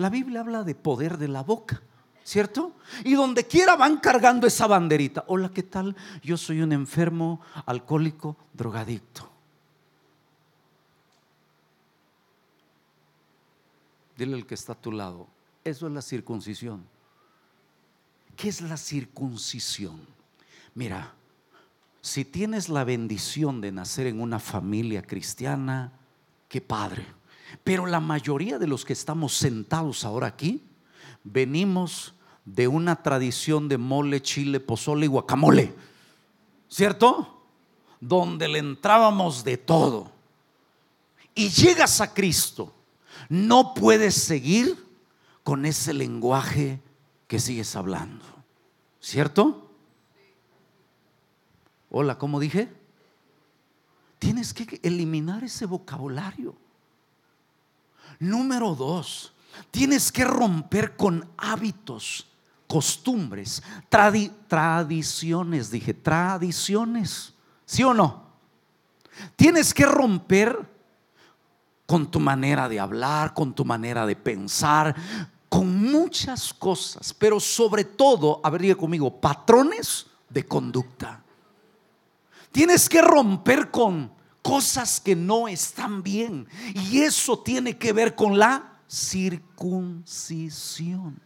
La 0.00 0.08
Biblia 0.08 0.40
habla 0.40 0.62
de 0.62 0.74
poder 0.74 1.18
de 1.18 1.28
la 1.28 1.42
boca, 1.42 1.82
¿cierto? 2.24 2.72
Y 3.04 3.12
donde 3.12 3.46
quiera 3.46 3.76
van 3.76 3.98
cargando 3.98 4.46
esa 4.46 4.66
banderita. 4.66 5.24
Hola, 5.26 5.50
¿qué 5.50 5.62
tal? 5.62 5.94
Yo 6.22 6.38
soy 6.38 6.62
un 6.62 6.72
enfermo, 6.72 7.42
alcohólico, 7.66 8.34
drogadicto. 8.54 9.30
Dile 14.16 14.36
al 14.36 14.46
que 14.46 14.54
está 14.54 14.72
a 14.72 14.80
tu 14.80 14.90
lado, 14.90 15.26
eso 15.64 15.86
es 15.86 15.92
la 15.92 16.00
circuncisión. 16.00 16.82
¿Qué 18.36 18.48
es 18.48 18.62
la 18.62 18.78
circuncisión? 18.78 20.00
Mira, 20.74 21.12
si 22.00 22.24
tienes 22.24 22.70
la 22.70 22.84
bendición 22.84 23.60
de 23.60 23.70
nacer 23.70 24.06
en 24.06 24.22
una 24.22 24.38
familia 24.38 25.02
cristiana, 25.02 25.92
qué 26.48 26.62
padre. 26.62 27.19
Pero 27.64 27.86
la 27.86 28.00
mayoría 28.00 28.58
de 28.58 28.66
los 28.66 28.84
que 28.84 28.92
estamos 28.92 29.34
sentados 29.34 30.04
ahora 30.04 30.28
aquí, 30.28 30.62
venimos 31.24 32.14
de 32.44 32.68
una 32.68 33.02
tradición 33.02 33.68
de 33.68 33.78
mole, 33.78 34.22
chile, 34.22 34.60
pozole 34.60 35.06
y 35.06 35.08
guacamole. 35.08 35.72
¿Cierto? 36.68 37.42
Donde 38.00 38.48
le 38.48 38.58
entrábamos 38.58 39.44
de 39.44 39.56
todo. 39.56 40.10
Y 41.34 41.48
llegas 41.48 42.00
a 42.00 42.12
Cristo 42.12 42.74
no 43.28 43.74
puedes 43.74 44.14
seguir 44.14 44.84
con 45.42 45.66
ese 45.66 45.92
lenguaje 45.92 46.80
que 47.26 47.38
sigues 47.38 47.76
hablando. 47.76 48.24
¿Cierto? 49.00 49.70
Hola, 51.90 52.18
¿cómo 52.18 52.40
dije? 52.40 52.68
Tienes 54.18 54.52
que 54.52 54.80
eliminar 54.82 55.44
ese 55.44 55.66
vocabulario. 55.66 56.54
Número 58.20 58.74
dos, 58.74 59.32
tienes 59.70 60.12
que 60.12 60.24
romper 60.24 60.94
con 60.94 61.26
hábitos, 61.38 62.28
costumbres, 62.68 63.62
tradiciones, 63.88 65.70
dije, 65.70 65.94
tradiciones. 65.94 67.32
¿Sí 67.64 67.82
o 67.82 67.94
no? 67.94 68.24
Tienes 69.36 69.72
que 69.72 69.86
romper 69.86 70.68
con 71.86 72.10
tu 72.10 72.20
manera 72.20 72.68
de 72.68 72.78
hablar, 72.78 73.32
con 73.32 73.54
tu 73.54 73.64
manera 73.64 74.04
de 74.04 74.16
pensar, 74.16 74.94
con 75.48 75.90
muchas 75.90 76.52
cosas, 76.52 77.14
pero 77.14 77.40
sobre 77.40 77.84
todo, 77.84 78.40
a 78.44 78.50
ver, 78.50 78.60
diga 78.60 78.74
conmigo, 78.74 79.18
patrones 79.18 80.06
de 80.28 80.46
conducta. 80.46 81.22
Tienes 82.52 82.88
que 82.88 83.00
romper 83.00 83.70
con 83.70 84.12
cosas 84.42 85.00
que 85.00 85.16
no 85.16 85.48
están 85.48 86.02
bien 86.02 86.46
y 86.74 87.00
eso 87.00 87.38
tiene 87.38 87.78
que 87.78 87.92
ver 87.92 88.14
con 88.14 88.38
la 88.38 88.78
circuncisión. 88.88 91.20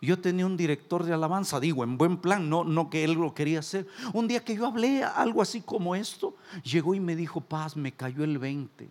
Yo 0.00 0.20
tenía 0.20 0.46
un 0.46 0.56
director 0.56 1.02
de 1.02 1.12
alabanza, 1.12 1.58
digo, 1.58 1.82
en 1.82 1.98
buen 1.98 2.18
plan, 2.18 2.48
no, 2.48 2.62
no 2.62 2.88
que 2.88 3.02
él 3.02 3.14
lo 3.14 3.34
quería 3.34 3.58
hacer. 3.58 3.88
Un 4.12 4.28
día 4.28 4.44
que 4.44 4.54
yo 4.54 4.66
hablé 4.66 5.02
algo 5.02 5.42
así 5.42 5.60
como 5.60 5.96
esto, 5.96 6.36
llegó 6.62 6.94
y 6.94 7.00
me 7.00 7.16
dijo, 7.16 7.40
paz, 7.40 7.76
me 7.76 7.90
cayó 7.92 8.22
el 8.22 8.38
20. 8.38 8.88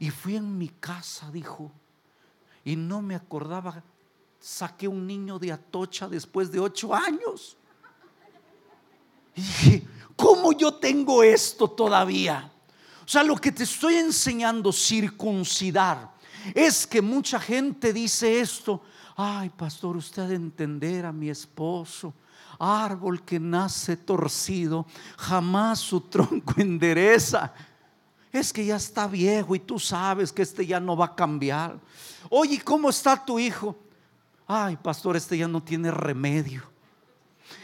Y 0.00 0.10
fui 0.10 0.34
en 0.36 0.58
mi 0.58 0.68
casa, 0.68 1.30
dijo, 1.30 1.70
y 2.64 2.74
no 2.74 3.00
me 3.00 3.14
acordaba, 3.14 3.84
saqué 4.40 4.88
un 4.88 5.06
niño 5.06 5.38
de 5.38 5.52
Atocha 5.52 6.08
después 6.08 6.50
de 6.50 6.58
ocho 6.58 6.94
años. 6.94 7.56
Dije, 9.40 9.86
¿cómo 10.16 10.52
yo 10.52 10.74
tengo 10.74 11.22
esto 11.22 11.68
todavía? 11.68 12.52
O 13.04 13.08
sea, 13.08 13.24
lo 13.24 13.36
que 13.36 13.50
te 13.50 13.64
estoy 13.64 13.94
enseñando, 13.94 14.72
circuncidar, 14.72 16.10
es 16.54 16.86
que 16.86 17.02
mucha 17.02 17.40
gente 17.40 17.92
dice 17.92 18.40
esto, 18.40 18.82
ay 19.16 19.50
pastor, 19.50 19.96
usted 19.96 20.30
entender 20.30 21.06
a 21.06 21.12
mi 21.12 21.30
esposo. 21.30 22.14
Árbol 22.58 23.24
que 23.24 23.40
nace 23.40 23.96
torcido, 23.96 24.86
jamás 25.16 25.78
su 25.78 26.02
tronco 26.02 26.54
endereza. 26.58 27.52
Es 28.30 28.52
que 28.52 28.64
ya 28.64 28.76
está 28.76 29.06
viejo 29.06 29.54
y 29.54 29.60
tú 29.60 29.78
sabes 29.78 30.30
que 30.30 30.42
este 30.42 30.66
ya 30.66 30.78
no 30.78 30.94
va 30.96 31.06
a 31.06 31.14
cambiar. 31.16 31.80
Oye, 32.28 32.60
¿cómo 32.62 32.90
está 32.90 33.24
tu 33.24 33.38
hijo? 33.38 33.76
Ay, 34.46 34.76
pastor, 34.76 35.16
este 35.16 35.38
ya 35.38 35.48
no 35.48 35.62
tiene 35.62 35.90
remedio. 35.90 36.69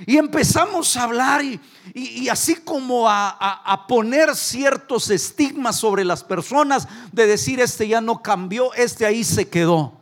Y 0.06 0.18
empezamos 0.18 0.96
a 0.96 1.04
hablar 1.04 1.42
y, 1.42 2.28
así 2.28 2.56
como 2.56 3.08
a, 3.08 3.30
a, 3.30 3.86
poner 3.86 4.34
ciertos 4.34 5.10
estigmas 5.10 5.76
sobre 5.76 6.04
las 6.04 6.22
personas 6.22 6.86
de 7.12 7.26
decir, 7.26 7.60
este 7.60 7.88
ya 7.88 8.00
no 8.00 8.22
cambió, 8.22 8.74
este 8.74 9.06
ahí 9.06 9.24
se 9.24 9.48
quedó. 9.48 9.98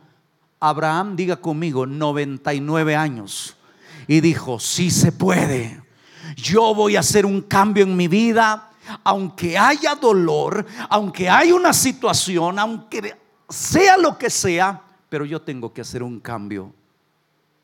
Abraham, 0.59 1.15
diga 1.15 1.37
conmigo, 1.37 1.85
99 1.85 2.95
años. 2.95 3.55
Y 4.07 4.19
dijo, 4.19 4.59
sí 4.59 4.91
se 4.91 5.11
puede. 5.11 5.81
Yo 6.35 6.75
voy 6.75 6.95
a 6.95 6.99
hacer 6.99 7.25
un 7.25 7.41
cambio 7.41 7.83
en 7.83 7.95
mi 7.95 8.07
vida, 8.07 8.71
aunque 9.03 9.57
haya 9.57 9.95
dolor, 9.95 10.65
aunque 10.89 11.29
haya 11.29 11.55
una 11.55 11.73
situación, 11.73 12.59
aunque 12.59 13.15
sea 13.49 13.97
lo 13.97 14.17
que 14.17 14.29
sea, 14.29 14.81
pero 15.09 15.25
yo 15.25 15.41
tengo 15.41 15.71
que 15.71 15.81
hacer 15.81 16.03
un 16.03 16.19
cambio 16.19 16.73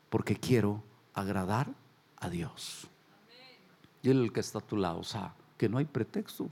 porque 0.08 0.36
quiero 0.36 0.82
agradar 1.14 1.68
a 2.22 2.30
Dios. 2.30 2.86
Y 4.02 4.10
el 4.10 4.32
que 4.32 4.40
está 4.40 4.58
a 4.58 4.62
tu 4.62 4.76
lado, 4.76 5.00
o 5.00 5.04
sea, 5.04 5.34
que 5.58 5.68
no 5.68 5.78
hay 5.78 5.84
pretexto. 5.84 6.48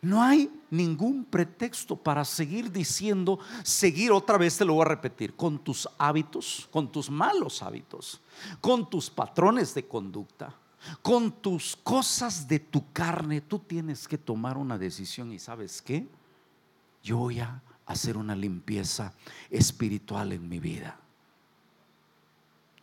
No 0.00 0.22
hay 0.22 0.50
ningún 0.70 1.24
pretexto 1.24 1.96
para 1.96 2.26
seguir 2.26 2.70
diciendo, 2.70 3.38
seguir 3.62 4.12
otra 4.12 4.36
vez, 4.36 4.58
te 4.58 4.64
lo 4.64 4.74
voy 4.74 4.82
a 4.82 4.88
repetir, 4.88 5.34
con 5.34 5.58
tus 5.58 5.88
hábitos, 5.96 6.68
con 6.70 6.92
tus 6.92 7.08
malos 7.08 7.62
hábitos, 7.62 8.20
con 8.60 8.88
tus 8.88 9.08
patrones 9.08 9.74
de 9.74 9.86
conducta, 9.86 10.54
con 11.00 11.32
tus 11.32 11.74
cosas 11.76 12.46
de 12.46 12.58
tu 12.58 12.92
carne. 12.92 13.40
Tú 13.40 13.58
tienes 13.58 14.06
que 14.06 14.18
tomar 14.18 14.58
una 14.58 14.76
decisión 14.76 15.32
y 15.32 15.38
sabes 15.38 15.80
qué? 15.80 16.06
Yo 17.02 17.16
voy 17.16 17.40
a 17.40 17.62
hacer 17.86 18.18
una 18.18 18.36
limpieza 18.36 19.14
espiritual 19.48 20.32
en 20.32 20.46
mi 20.46 20.60
vida. 20.60 20.98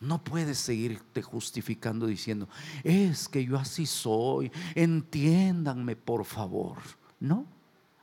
No 0.02 0.22
puedes 0.22 0.58
seguirte 0.58 1.22
justificando 1.22 2.06
diciendo, 2.06 2.48
es 2.82 3.28
que 3.28 3.44
yo 3.44 3.56
así 3.56 3.86
soy, 3.86 4.50
entiéndanme 4.74 5.94
por 5.94 6.24
favor. 6.24 6.78
No, 7.20 7.46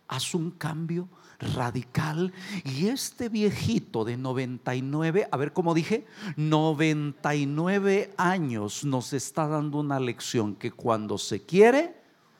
haz 0.07 0.33
un 0.33 0.51
cambio 0.51 1.09
radical. 1.39 2.31
Y 2.63 2.88
este 2.88 3.27
viejito 3.27 4.05
de 4.05 4.15
99, 4.15 5.27
a 5.29 5.35
ver 5.35 5.51
cómo 5.51 5.73
dije, 5.73 6.05
99 6.38 8.13
años 8.15 8.85
nos 8.85 9.12
está 9.12 9.47
dando 9.47 9.79
una 9.79 9.99
lección 9.99 10.55
que 10.55 10.71
cuando 10.71 11.17
se 11.17 11.45
quiere, 11.45 11.95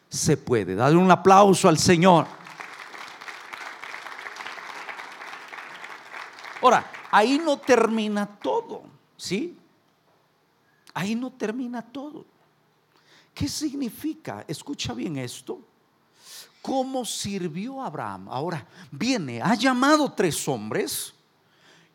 se 0.08 0.38
puede. 0.38 0.76
Dale 0.76 0.96
un 0.96 1.12
aplauso 1.12 1.68
al 1.68 1.78
Señor. 1.78 2.26
Ahora, 6.62 6.90
ahí 7.12 7.42
no 7.44 7.58
termina 7.58 8.26
todo. 8.26 8.99
¿Sí? 9.20 9.58
Ahí 10.94 11.14
no 11.14 11.30
termina 11.30 11.82
todo. 11.82 12.26
¿Qué 13.34 13.50
significa? 13.50 14.46
Escucha 14.48 14.94
bien 14.94 15.18
esto. 15.18 15.60
¿Cómo 16.62 17.04
sirvió 17.04 17.82
Abraham? 17.82 18.30
Ahora, 18.30 18.66
viene, 18.90 19.42
ha 19.42 19.56
llamado 19.56 20.14
tres 20.14 20.48
hombres 20.48 21.14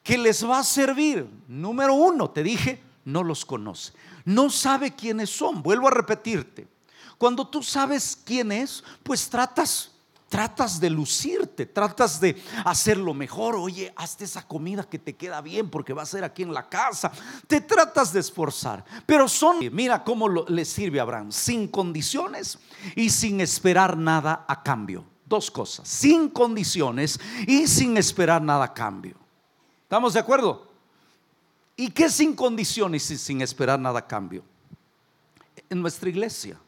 que 0.02 0.18
les 0.18 0.46
va 0.46 0.58
a 0.58 0.64
servir. 0.64 1.26
Número 1.48 1.94
uno, 1.94 2.28
te 2.28 2.42
dije, 2.42 2.82
no 3.06 3.22
los 3.22 3.46
conoce. 3.46 3.94
No 4.26 4.50
sabe 4.50 4.94
quiénes 4.94 5.30
son. 5.30 5.62
Vuelvo 5.62 5.88
a 5.88 5.92
repetirte. 5.92 6.68
Cuando 7.16 7.48
tú 7.48 7.62
sabes 7.62 8.20
quién 8.22 8.52
es, 8.52 8.84
pues 9.02 9.30
tratas 9.30 9.92
tratas 10.28 10.80
de 10.80 10.90
lucirte, 10.90 11.66
tratas 11.66 12.20
de 12.20 12.42
hacerlo 12.64 13.14
mejor. 13.14 13.54
Oye, 13.56 13.92
hazte 13.96 14.24
esa 14.24 14.46
comida 14.46 14.82
que 14.84 14.98
te 14.98 15.14
queda 15.14 15.40
bien 15.40 15.70
porque 15.70 15.92
va 15.92 16.02
a 16.02 16.06
ser 16.06 16.24
aquí 16.24 16.42
en 16.42 16.52
la 16.52 16.68
casa. 16.68 17.12
Te 17.46 17.60
tratas 17.60 18.12
de 18.12 18.20
esforzar. 18.20 18.84
Pero 19.06 19.28
son, 19.28 19.58
mira 19.72 20.02
cómo 20.02 20.28
le 20.28 20.64
sirve 20.64 20.98
a 20.98 21.02
Abraham, 21.02 21.30
sin 21.30 21.68
condiciones 21.68 22.58
y 22.96 23.10
sin 23.10 23.40
esperar 23.40 23.96
nada 23.96 24.44
a 24.48 24.62
cambio. 24.62 25.04
Dos 25.26 25.50
cosas, 25.50 25.88
sin 25.88 26.28
condiciones 26.28 27.18
y 27.46 27.66
sin 27.66 27.96
esperar 27.96 28.42
nada 28.42 28.64
a 28.64 28.74
cambio. 28.74 29.16
¿Estamos 29.82 30.14
de 30.14 30.20
acuerdo? 30.20 30.70
¿Y 31.76 31.90
qué 31.90 32.10
sin 32.10 32.34
condiciones 32.36 33.10
y 33.10 33.18
sin 33.18 33.40
esperar 33.40 33.80
nada 33.80 34.00
a 34.00 34.06
cambio? 34.06 34.44
En 35.70 35.80
nuestra 35.80 36.08
iglesia 36.08 36.58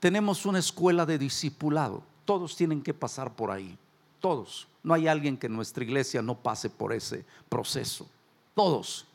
tenemos 0.00 0.44
una 0.44 0.58
escuela 0.58 1.06
de 1.06 1.18
discipulado 1.18 2.04
todos 2.24 2.56
tienen 2.56 2.82
que 2.82 2.94
pasar 2.94 3.34
por 3.34 3.50
ahí. 3.50 3.76
Todos. 4.20 4.66
No 4.82 4.94
hay 4.94 5.06
alguien 5.06 5.36
que 5.36 5.46
en 5.46 5.54
nuestra 5.54 5.84
iglesia 5.84 6.22
no 6.22 6.34
pase 6.34 6.70
por 6.70 6.92
ese 6.92 7.24
proceso. 7.48 8.08
Todos. 8.54 9.06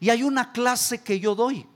Y 0.00 0.10
hay 0.10 0.22
una 0.22 0.52
clase 0.52 1.02
que 1.02 1.20
yo 1.20 1.34
doy. 1.34 1.66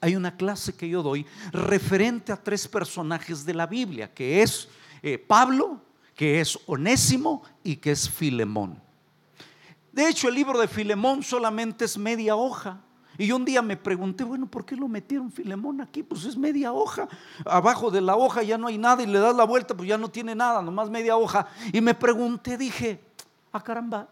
Hay 0.00 0.16
una 0.16 0.36
clase 0.36 0.74
que 0.74 0.88
yo 0.88 1.02
doy 1.02 1.24
referente 1.52 2.32
a 2.32 2.42
tres 2.42 2.66
personajes 2.66 3.44
de 3.44 3.54
la 3.54 3.66
Biblia, 3.66 4.12
que 4.12 4.42
es 4.42 4.68
eh, 5.02 5.16
Pablo, 5.16 5.80
que 6.16 6.40
es 6.40 6.58
Onésimo 6.66 7.42
y 7.62 7.76
que 7.76 7.92
es 7.92 8.10
Filemón. 8.10 8.80
De 9.92 10.08
hecho, 10.08 10.28
el 10.28 10.34
libro 10.34 10.58
de 10.58 10.66
Filemón 10.66 11.22
solamente 11.22 11.84
es 11.84 11.96
media 11.96 12.34
hoja. 12.34 12.80
Y 13.18 13.30
un 13.32 13.44
día 13.44 13.60
me 13.60 13.76
pregunté, 13.76 14.24
bueno, 14.24 14.46
¿por 14.46 14.64
qué 14.64 14.74
lo 14.74 14.88
metieron 14.88 15.30
Filemón 15.30 15.80
aquí? 15.80 16.02
Pues 16.02 16.24
es 16.24 16.36
media 16.36 16.72
hoja. 16.72 17.08
Abajo 17.44 17.90
de 17.90 18.00
la 18.00 18.16
hoja 18.16 18.42
ya 18.42 18.56
no 18.56 18.68
hay 18.68 18.78
nada 18.78 19.02
y 19.02 19.06
le 19.06 19.18
das 19.18 19.36
la 19.36 19.44
vuelta, 19.44 19.76
pues 19.76 19.88
ya 19.88 19.98
no 19.98 20.10
tiene 20.10 20.34
nada, 20.34 20.62
nomás 20.62 20.88
media 20.88 21.16
hoja. 21.16 21.46
Y 21.72 21.80
me 21.80 21.94
pregunté, 21.94 22.56
dije, 22.56 23.00
ah 23.52 23.62
caramba, 23.62 24.08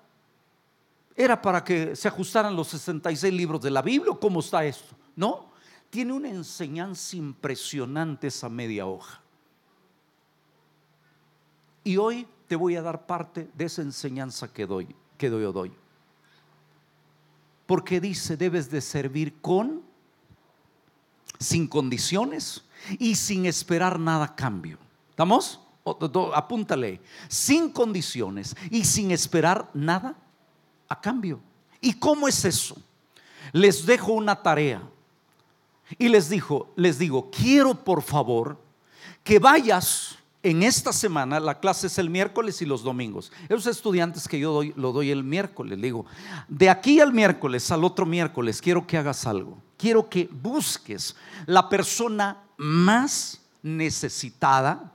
¿era 1.16 1.40
para 1.40 1.64
que 1.64 1.96
se 1.96 2.08
ajustaran 2.08 2.54
los 2.54 2.68
66 2.68 3.32
libros 3.32 3.62
de 3.62 3.70
la 3.70 3.80
Biblia 3.80 4.12
o 4.12 4.20
cómo 4.20 4.40
está 4.40 4.64
esto? 4.64 4.94
No, 5.16 5.46
tiene 5.88 6.12
una 6.12 6.28
enseñanza 6.28 7.16
impresionante 7.16 8.26
esa 8.26 8.48
media 8.48 8.86
hoja. 8.86 9.20
Y 11.84 11.96
hoy 11.96 12.28
te 12.46 12.54
voy 12.54 12.76
a 12.76 12.82
dar 12.82 13.06
parte 13.06 13.48
de 13.54 13.64
esa 13.64 13.80
enseñanza 13.80 14.52
que 14.52 14.66
doy, 14.66 14.94
que 15.16 15.30
doy 15.30 15.44
o 15.44 15.52
doy 15.52 15.79
porque 17.70 18.00
dice, 18.00 18.36
debes 18.36 18.68
de 18.68 18.80
servir 18.80 19.40
con, 19.40 19.82
sin 21.38 21.68
condiciones 21.68 22.64
y 22.98 23.14
sin 23.14 23.46
esperar 23.46 24.00
nada 24.00 24.24
a 24.24 24.34
cambio. 24.34 24.76
¿Estamos? 25.10 25.60
Apúntale, 26.34 27.00
sin 27.28 27.70
condiciones 27.70 28.56
y 28.72 28.84
sin 28.84 29.12
esperar 29.12 29.70
nada 29.72 30.16
a 30.88 31.00
cambio. 31.00 31.40
¿Y 31.80 31.92
cómo 31.92 32.26
es 32.26 32.44
eso? 32.44 32.76
Les 33.52 33.86
dejo 33.86 34.14
una 34.14 34.42
tarea 34.42 34.82
y 35.96 36.08
les 36.08 36.28
dijo, 36.28 36.72
les 36.74 36.98
digo, 36.98 37.30
quiero 37.30 37.84
por 37.84 38.02
favor 38.02 38.60
que 39.22 39.38
vayas 39.38 40.18
en 40.42 40.62
esta 40.62 40.92
semana 40.92 41.38
la 41.38 41.60
clase 41.60 41.88
es 41.88 41.98
el 41.98 42.08
miércoles 42.08 42.62
y 42.62 42.66
los 42.66 42.82
domingos. 42.82 43.30
Esos 43.48 43.66
estudiantes 43.66 44.26
que 44.26 44.38
yo 44.38 44.52
doy, 44.52 44.72
lo 44.76 44.92
doy 44.92 45.10
el 45.10 45.22
miércoles, 45.22 45.78
le 45.78 45.86
digo, 45.86 46.06
de 46.48 46.70
aquí 46.70 47.00
al 47.00 47.12
miércoles, 47.12 47.70
al 47.70 47.84
otro 47.84 48.06
miércoles, 48.06 48.60
quiero 48.60 48.86
que 48.86 48.96
hagas 48.96 49.26
algo. 49.26 49.58
Quiero 49.76 50.08
que 50.08 50.28
busques 50.30 51.16
la 51.46 51.68
persona 51.68 52.42
más 52.56 53.40
necesitada, 53.62 54.92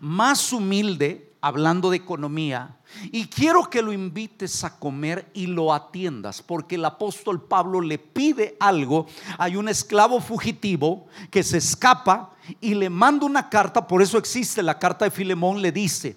más 0.00 0.52
humilde, 0.52 1.31
hablando 1.42 1.90
de 1.90 1.96
economía, 1.96 2.76
y 3.10 3.26
quiero 3.26 3.68
que 3.68 3.82
lo 3.82 3.92
invites 3.92 4.62
a 4.62 4.78
comer 4.78 5.28
y 5.34 5.48
lo 5.48 5.74
atiendas, 5.74 6.40
porque 6.40 6.76
el 6.76 6.84
apóstol 6.84 7.42
Pablo 7.42 7.80
le 7.80 7.98
pide 7.98 8.56
algo. 8.60 9.06
Hay 9.38 9.56
un 9.56 9.68
esclavo 9.68 10.20
fugitivo 10.20 11.08
que 11.30 11.42
se 11.42 11.58
escapa 11.58 12.30
y 12.60 12.74
le 12.74 12.88
manda 12.88 13.26
una 13.26 13.50
carta, 13.50 13.86
por 13.86 14.02
eso 14.02 14.18
existe 14.18 14.62
la 14.62 14.78
carta 14.78 15.04
de 15.04 15.10
Filemón, 15.10 15.60
le 15.60 15.72
dice, 15.72 16.16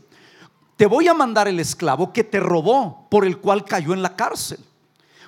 te 0.78 0.86
voy 0.86 1.08
a 1.08 1.14
mandar 1.16 1.48
el 1.48 1.60
esclavo 1.60 2.14
que 2.14 2.24
te 2.24 2.40
robó, 2.40 3.08
por 3.10 3.26
el 3.26 3.40
cual 3.40 3.66
cayó 3.66 3.94
en 3.94 4.04
la 4.04 4.16
cárcel. 4.16 4.60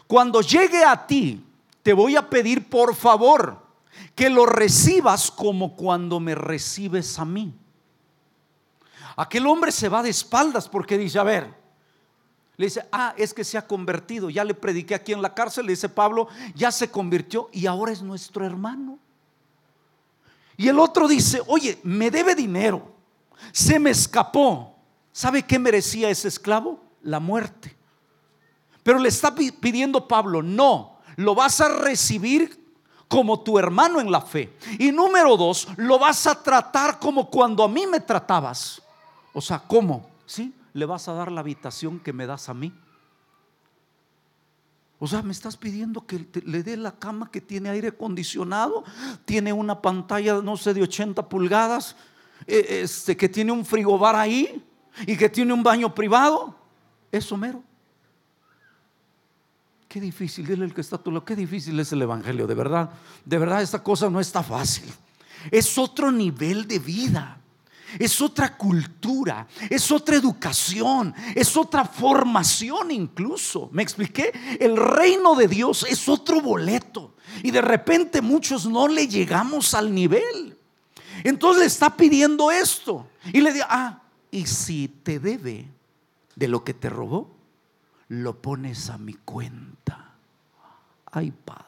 Cuando 0.05 0.41
llegue 0.41 0.83
a 0.83 1.07
ti, 1.07 1.43
te 1.81 1.93
voy 1.93 2.15
a 2.15 2.29
pedir 2.29 2.69
por 2.69 2.93
favor 2.93 3.65
que 4.13 4.29
lo 4.29 4.45
recibas 4.45 5.31
como 5.31 5.75
cuando 5.75 6.19
me 6.19 6.35
recibes 6.35 7.17
a 7.17 7.25
mí. 7.25 7.53
Aquel 9.17 9.47
hombre 9.47 9.71
se 9.71 9.89
va 9.89 10.03
de 10.03 10.11
espaldas 10.11 10.69
porque 10.69 10.97
dice, 10.97 11.17
a 11.17 11.23
ver, 11.23 11.51
le 12.55 12.67
dice, 12.67 12.87
ah, 12.91 13.15
es 13.17 13.33
que 13.33 13.43
se 13.43 13.57
ha 13.57 13.65
convertido, 13.65 14.29
ya 14.29 14.43
le 14.43 14.53
prediqué 14.53 14.93
aquí 14.93 15.11
en 15.11 15.23
la 15.23 15.33
cárcel, 15.33 15.65
le 15.65 15.71
dice 15.71 15.89
Pablo, 15.89 16.27
ya 16.53 16.71
se 16.71 16.89
convirtió 16.91 17.49
y 17.51 17.65
ahora 17.65 17.91
es 17.91 18.03
nuestro 18.03 18.45
hermano. 18.45 18.99
Y 20.55 20.67
el 20.67 20.79
otro 20.79 21.07
dice, 21.07 21.41
oye, 21.47 21.79
me 21.83 22.11
debe 22.11 22.35
dinero, 22.35 22.91
se 23.51 23.79
me 23.79 23.89
escapó. 23.89 24.75
¿Sabe 25.11 25.43
qué 25.43 25.57
merecía 25.57 26.09
ese 26.09 26.27
esclavo? 26.27 26.79
La 27.01 27.19
muerte. 27.19 27.75
Pero 28.83 28.99
le 28.99 29.09
está 29.09 29.33
pidiendo 29.33 30.07
Pablo, 30.07 30.43
no, 30.43 30.99
lo 31.15 31.33
vas 31.33 31.59
a 31.59 31.69
recibir 31.69 32.67
como 33.07 33.39
tu 33.39 33.57
hermano 33.57 33.99
en 33.99 34.11
la 34.11 34.21
fe. 34.21 34.55
Y 34.77 34.91
número 34.91 35.37
dos, 35.37 35.67
lo 35.77 35.97
vas 35.97 36.27
a 36.27 36.41
tratar 36.41 36.99
como 36.99 37.29
cuando 37.29 37.63
a 37.63 37.67
mí 37.67 37.87
me 37.87 37.99
tratabas. 37.99 38.81
O 39.37 39.41
sea, 39.41 39.59
¿cómo? 39.59 40.09
¿Sí? 40.25 40.51
¿Le 40.73 40.87
vas 40.87 41.07
a 41.07 41.13
dar 41.13 41.31
la 41.31 41.41
habitación 41.41 41.99
que 41.99 42.11
me 42.11 42.25
das 42.25 42.49
a 42.49 42.55
mí? 42.55 42.73
O 44.97 45.05
sea, 45.05 45.21
me 45.21 45.31
estás 45.31 45.55
pidiendo 45.55 46.07
que 46.07 46.25
le 46.43 46.63
dé 46.63 46.75
la 46.75 46.93
cama 46.97 47.29
que 47.29 47.39
tiene 47.39 47.69
aire 47.69 47.89
acondicionado, 47.89 48.83
tiene 49.25 49.53
una 49.53 49.79
pantalla, 49.79 50.41
no 50.41 50.57
sé, 50.57 50.73
de 50.73 50.81
80 50.81 51.29
pulgadas, 51.29 51.95
eh, 52.47 52.81
este, 52.81 53.15
que 53.15 53.29
tiene 53.29 53.51
un 53.51 53.63
frigobar 53.63 54.15
ahí 54.15 54.65
y 55.05 55.15
que 55.15 55.29
tiene 55.29 55.53
un 55.53 55.61
baño 55.61 55.93
privado. 55.93 56.55
Eso 57.11 57.37
mero. 57.37 57.61
Qué 59.87 60.01
difícil, 60.01 60.47
dile 60.47 60.65
el 60.65 60.73
que 60.73 60.81
está 60.81 60.95
a 60.95 61.03
tu 61.03 61.11
lado, 61.11 61.23
qué 61.23 61.35
difícil 61.35 61.79
es 61.79 61.91
el 61.91 62.01
Evangelio, 62.01 62.47
de 62.47 62.55
verdad. 62.55 62.89
De 63.23 63.37
verdad, 63.37 63.61
esta 63.61 63.83
cosa 63.83 64.09
no 64.09 64.19
está 64.19 64.41
fácil. 64.41 64.91
Es 65.51 65.77
otro 65.77 66.11
nivel 66.11 66.67
de 66.67 66.79
vida. 66.79 67.37
Es 67.99 68.19
otra 68.21 68.57
cultura, 68.57 69.47
es 69.69 69.91
otra 69.91 70.15
educación, 70.15 71.13
es 71.35 71.55
otra 71.55 71.85
formación 71.85 72.91
incluso. 72.91 73.69
¿Me 73.71 73.83
expliqué? 73.83 74.31
El 74.59 74.75
reino 74.75 75.35
de 75.35 75.47
Dios 75.47 75.85
es 75.89 76.07
otro 76.09 76.41
boleto. 76.41 77.15
Y 77.43 77.51
de 77.51 77.61
repente 77.61 78.21
muchos 78.21 78.65
no 78.65 78.87
le 78.87 79.07
llegamos 79.07 79.73
al 79.73 79.93
nivel. 79.93 80.57
Entonces 81.23 81.61
le 81.61 81.67
está 81.67 81.95
pidiendo 81.95 82.51
esto. 82.51 83.07
Y 83.31 83.41
le 83.41 83.53
dice, 83.53 83.65
ah, 83.69 84.01
y 84.31 84.45
si 84.45 84.87
te 84.87 85.19
debe 85.19 85.67
de 86.35 86.47
lo 86.47 86.63
que 86.63 86.73
te 86.73 86.89
robó, 86.89 87.35
lo 88.09 88.41
pones 88.41 88.89
a 88.89 88.97
mi 88.97 89.13
cuenta. 89.13 90.13
Ay, 91.11 91.31
Padre. 91.31 91.65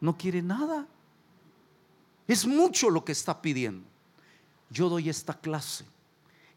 No 0.00 0.16
quiere 0.16 0.42
nada. 0.42 0.86
Es 2.26 2.46
mucho 2.46 2.90
lo 2.90 3.04
que 3.04 3.12
está 3.12 3.40
pidiendo. 3.40 3.85
Yo 4.70 4.88
doy 4.88 5.08
esta 5.08 5.34
clase 5.34 5.84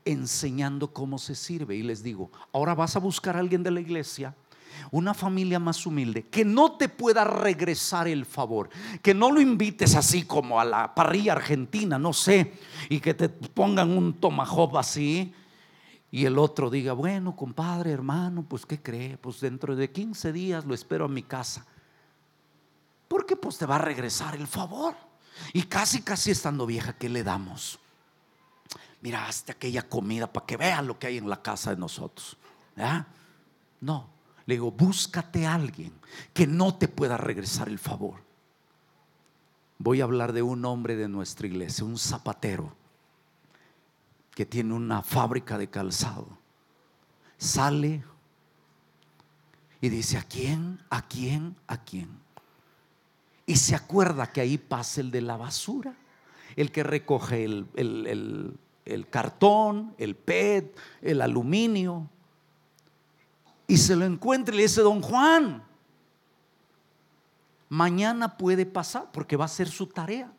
enseñando 0.05 0.91
cómo 0.91 1.17
se 1.17 1.35
sirve 1.35 1.75
y 1.75 1.83
les 1.83 2.01
digo, 2.01 2.31
ahora 2.51 2.73
vas 2.73 2.95
a 2.95 2.99
buscar 2.99 3.35
a 3.35 3.39
alguien 3.39 3.63
de 3.63 3.71
la 3.71 3.81
iglesia 3.81 4.35
una 4.91 5.13
familia 5.13 5.59
más 5.59 5.85
humilde, 5.85 6.27
que 6.27 6.45
no 6.45 6.73
te 6.73 6.89
pueda 6.89 7.23
regresar 7.23 8.07
el 8.07 8.25
favor, 8.25 8.69
que 9.01 9.13
no 9.13 9.31
lo 9.31 9.41
invites 9.41 9.95
así 9.95 10.23
como 10.23 10.59
a 10.59 10.65
la 10.65 10.95
parrilla 10.95 11.33
argentina, 11.33 11.99
no 11.99 12.13
sé, 12.13 12.53
y 12.89 12.99
que 12.99 13.13
te 13.13 13.29
pongan 13.29 13.91
un 13.91 14.13
tomahawk 14.13 14.77
así. 14.77 15.33
Y 16.11 16.25
el 16.25 16.39
otro 16.39 16.69
diga, 16.69 16.93
bueno, 16.93 17.35
compadre, 17.35 17.91
hermano, 17.91 18.43
pues 18.43 18.65
¿qué 18.65 18.81
cree? 18.81 19.17
Pues 19.17 19.41
dentro 19.41 19.75
de 19.75 19.91
15 19.91 20.33
días 20.33 20.65
lo 20.65 20.73
espero 20.73 21.05
a 21.05 21.09
mi 21.09 21.21
casa. 21.21 21.65
Porque 23.07 23.35
pues 23.35 23.57
te 23.57 23.65
va 23.65 23.75
a 23.75 23.79
regresar 23.79 24.35
el 24.35 24.47
favor. 24.47 24.95
Y 25.53 25.63
casi, 25.63 26.01
casi 26.01 26.31
estando 26.31 26.65
vieja, 26.65 26.93
¿qué 26.93 27.09
le 27.09 27.23
damos? 27.23 27.79
Mira, 29.01 29.27
hasta 29.27 29.53
aquella 29.53 29.87
comida 29.87 30.31
para 30.31 30.45
que 30.45 30.57
vean 30.57 30.87
lo 30.87 30.99
que 30.99 31.07
hay 31.07 31.17
en 31.17 31.29
la 31.29 31.41
casa 31.41 31.71
de 31.71 31.77
nosotros. 31.77 32.37
No, 33.81 34.09
le 34.45 34.55
digo, 34.55 34.71
búscate 34.71 35.45
a 35.45 35.55
alguien 35.55 35.93
que 36.33 36.47
no 36.47 36.75
te 36.75 36.87
pueda 36.87 37.17
regresar 37.17 37.69
el 37.69 37.79
favor. 37.79 38.15
Voy 39.77 40.01
a 40.01 40.03
hablar 40.03 40.33
de 40.33 40.41
un 40.41 40.65
hombre 40.65 40.97
de 40.97 41.07
nuestra 41.07 41.47
iglesia, 41.47 41.85
un 41.85 41.97
zapatero, 41.97 42.75
que 44.31 44.45
tiene 44.45 44.73
una 44.73 45.01
fábrica 45.01 45.57
de 45.57 45.69
calzado. 45.69 46.27
Sale 47.37 48.03
y 49.79 49.87
dice, 49.87 50.17
¿a 50.17 50.23
quién? 50.23 50.81
¿A 50.89 51.07
quién? 51.07 51.55
¿A 51.67 51.83
quién? 51.83 52.09
Y 53.45 53.55
se 53.55 53.75
acuerda 53.75 54.31
que 54.31 54.41
ahí 54.41 54.57
pasa 54.57 54.99
el 54.99 55.11
de 55.11 55.21
la 55.21 55.37
basura, 55.37 55.95
el 56.57 56.71
que 56.71 56.83
recoge 56.83 57.45
el, 57.45 57.67
el 57.75 58.57
cartón, 59.07 59.93
el 59.97 60.15
PET, 60.15 60.75
el 61.01 61.21
aluminio 61.21 62.09
y 63.69 63.77
se 63.77 63.95
lo 63.95 64.03
encuentra 64.03 64.53
y 64.53 64.57
le 64.57 64.63
dice, 64.63 64.81
don 64.81 64.99
Juan, 64.99 65.63
mañana 67.69 68.35
puede 68.35 68.65
pasar 68.65 69.11
porque 69.13 69.37
va 69.37 69.45
a 69.45 69.47
ser 69.47 69.69
su 69.69 69.85
tarea. 69.85 70.33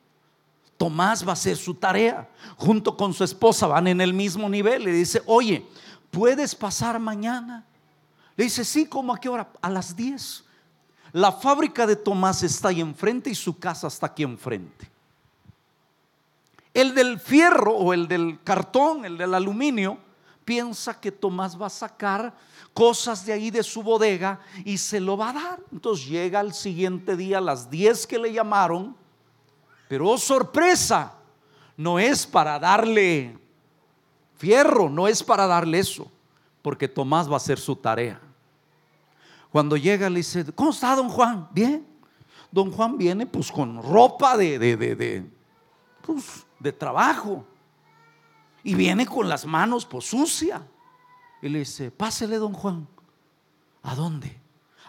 Tomás 0.77 1.25
va 1.25 1.31
a 1.31 1.35
hacer 1.35 1.57
su 1.57 1.75
tarea. 1.75 2.29
Junto 2.57 2.97
con 2.97 3.15
su 3.15 3.23
esposa 3.23 3.69
van 3.69 3.87
en 3.87 4.01
el 4.01 4.13
mismo 4.13 4.49
nivel. 4.49 4.83
Le 4.83 4.93
dice, 4.93 5.23
oye, 5.27 5.65
¿puedes 6.11 6.57
pasar 6.57 6.99
mañana? 6.99 7.65
Le 8.35 8.45
dice, 8.45 8.65
sí, 8.65 8.87
¿cómo 8.87 9.15
a 9.15 9.21
qué 9.21 9.29
hora? 9.29 9.49
A 9.63 9.71
las 9.71 9.95
10. 9.95 10.45
La 11.13 11.31
fábrica 11.31 11.87
de 11.87 11.95
Tomás 11.95 12.43
está 12.43 12.71
ahí 12.71 12.81
enfrente 12.81 13.31
y 13.31 13.37
su 13.37 13.57
casa 13.57 13.87
está 13.87 14.07
aquí 14.07 14.25
enfrente. 14.25 14.90
El 16.73 16.95
del 16.95 17.19
fierro 17.19 17.73
o 17.73 17.93
el 17.93 18.07
del 18.07 18.41
cartón, 18.45 19.05
el 19.05 19.19
del 19.19 19.35
aluminio, 19.35 19.99
piensa 20.45 21.01
que 21.01 21.13
Tomás 21.13 21.61
va 21.61 21.67
a 21.67 21.71
sacar 21.71 22.35
cosas 22.73 23.25
de 23.27 23.33
ahí 23.33 23.51
de 23.51 23.63
su 23.63 23.83
bodega 23.83 24.41
y 24.65 24.79
se 24.79 25.01
lo 25.01 25.17
va 25.17 25.31
a 25.31 25.33
dar. 25.33 25.61
Entonces 25.73 26.07
llega 26.07 26.41
al 26.41 26.55
siguiente 26.55 27.17
día 27.17 27.41
las 27.41 27.71
10 27.71 28.07
que 28.07 28.19
le 28.19 28.33
llamaron, 28.33 28.97
pero 29.89 30.09
oh 30.09 30.19
sorpresa, 30.19 31.15
no 31.77 31.99
es 31.99 32.27
para 32.27 32.59
darle 32.59 33.39
fierro, 34.37 34.89
no 34.89 35.09
es 35.09 35.23
para 35.23 35.47
darle 35.47 35.81
eso, 35.81 36.11
porque 36.63 36.89
Tomás 36.89 37.29
va 37.29 37.35
a 37.35 37.37
hacer 37.37 37.59
su 37.59 37.75
tarea. 37.77 38.21
Cuando 39.51 39.77
llega 39.77 40.09
le 40.09 40.19
dice, 40.19 40.45
¿cómo 40.55 40.71
está 40.71 40.95
don 40.95 41.09
Juan? 41.09 41.49
Bien. 41.53 41.87
Don 42.53 42.71
Juan 42.71 42.99
viene 42.99 43.27
pues 43.27 43.51
con 43.51 43.83
ropa 43.83 44.37
de, 44.37 44.59
de, 44.59 44.77
de, 44.77 44.97
de, 44.97 45.31
pues, 46.03 46.45
de 46.61 46.73
trabajo 46.73 47.45
y 48.63 48.75
viene 48.75 49.07
con 49.07 49.29
las 49.29 49.45
manos 49.45 49.85
pues 49.85 50.05
sucia. 50.05 50.63
Y 51.43 51.49
le 51.49 51.61
dice, 51.61 51.91
pásele, 51.91 52.37
don 52.37 52.53
Juan. 52.53 52.87
¿A 53.83 53.95
dónde? 53.95 54.39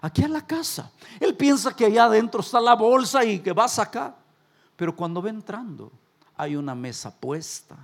Aquí 0.01 0.24
a 0.24 0.28
la 0.28 0.45
casa. 0.45 0.91
Él 1.19 1.36
piensa 1.36 1.76
que 1.76 1.86
allá 1.86 2.05
adentro 2.05 2.41
está 2.41 2.59
la 2.59 2.76
bolsa 2.76 3.24
y 3.24 3.39
que 3.39 3.53
va 3.53 3.65
a 3.65 3.69
sacar. 3.69 4.17
Pero 4.76 4.95
cuando 4.95 5.22
va 5.22 5.30
entrando, 5.30 5.91
hay 6.36 6.55
una 6.55 6.76
mesa 6.76 7.15
puesta 7.15 7.78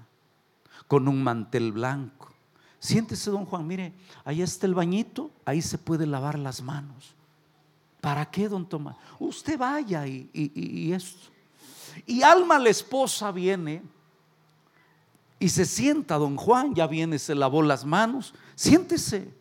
con 0.87 1.07
un 1.07 1.23
mantel 1.23 1.71
blanco. 1.71 2.33
Siéntese, 2.79 3.31
don 3.31 3.45
Juan, 3.45 3.65
mire, 3.65 3.93
ahí 4.25 4.41
está 4.41 4.65
el 4.67 4.75
bañito, 4.75 5.31
ahí 5.45 5.61
se 5.61 5.77
puede 5.77 6.05
lavar 6.05 6.37
las 6.37 6.61
manos. 6.61 7.15
¿Para 8.01 8.29
qué, 8.29 8.47
don 8.49 8.67
Tomás? 8.67 8.95
Usted 9.19 9.57
vaya 9.57 10.05
y, 10.05 10.29
y 10.33 10.91
esto. 10.91 11.36
Y 12.05 12.21
Alma, 12.21 12.59
la 12.59 12.69
esposa, 12.69 13.31
viene 13.31 13.81
y 15.39 15.49
se 15.49 15.65
sienta, 15.65 16.17
don 16.17 16.35
Juan, 16.35 16.73
ya 16.73 16.87
viene, 16.87 17.19
se 17.19 17.35
lavó 17.35 17.61
las 17.61 17.85
manos, 17.85 18.33
siéntese, 18.55 19.31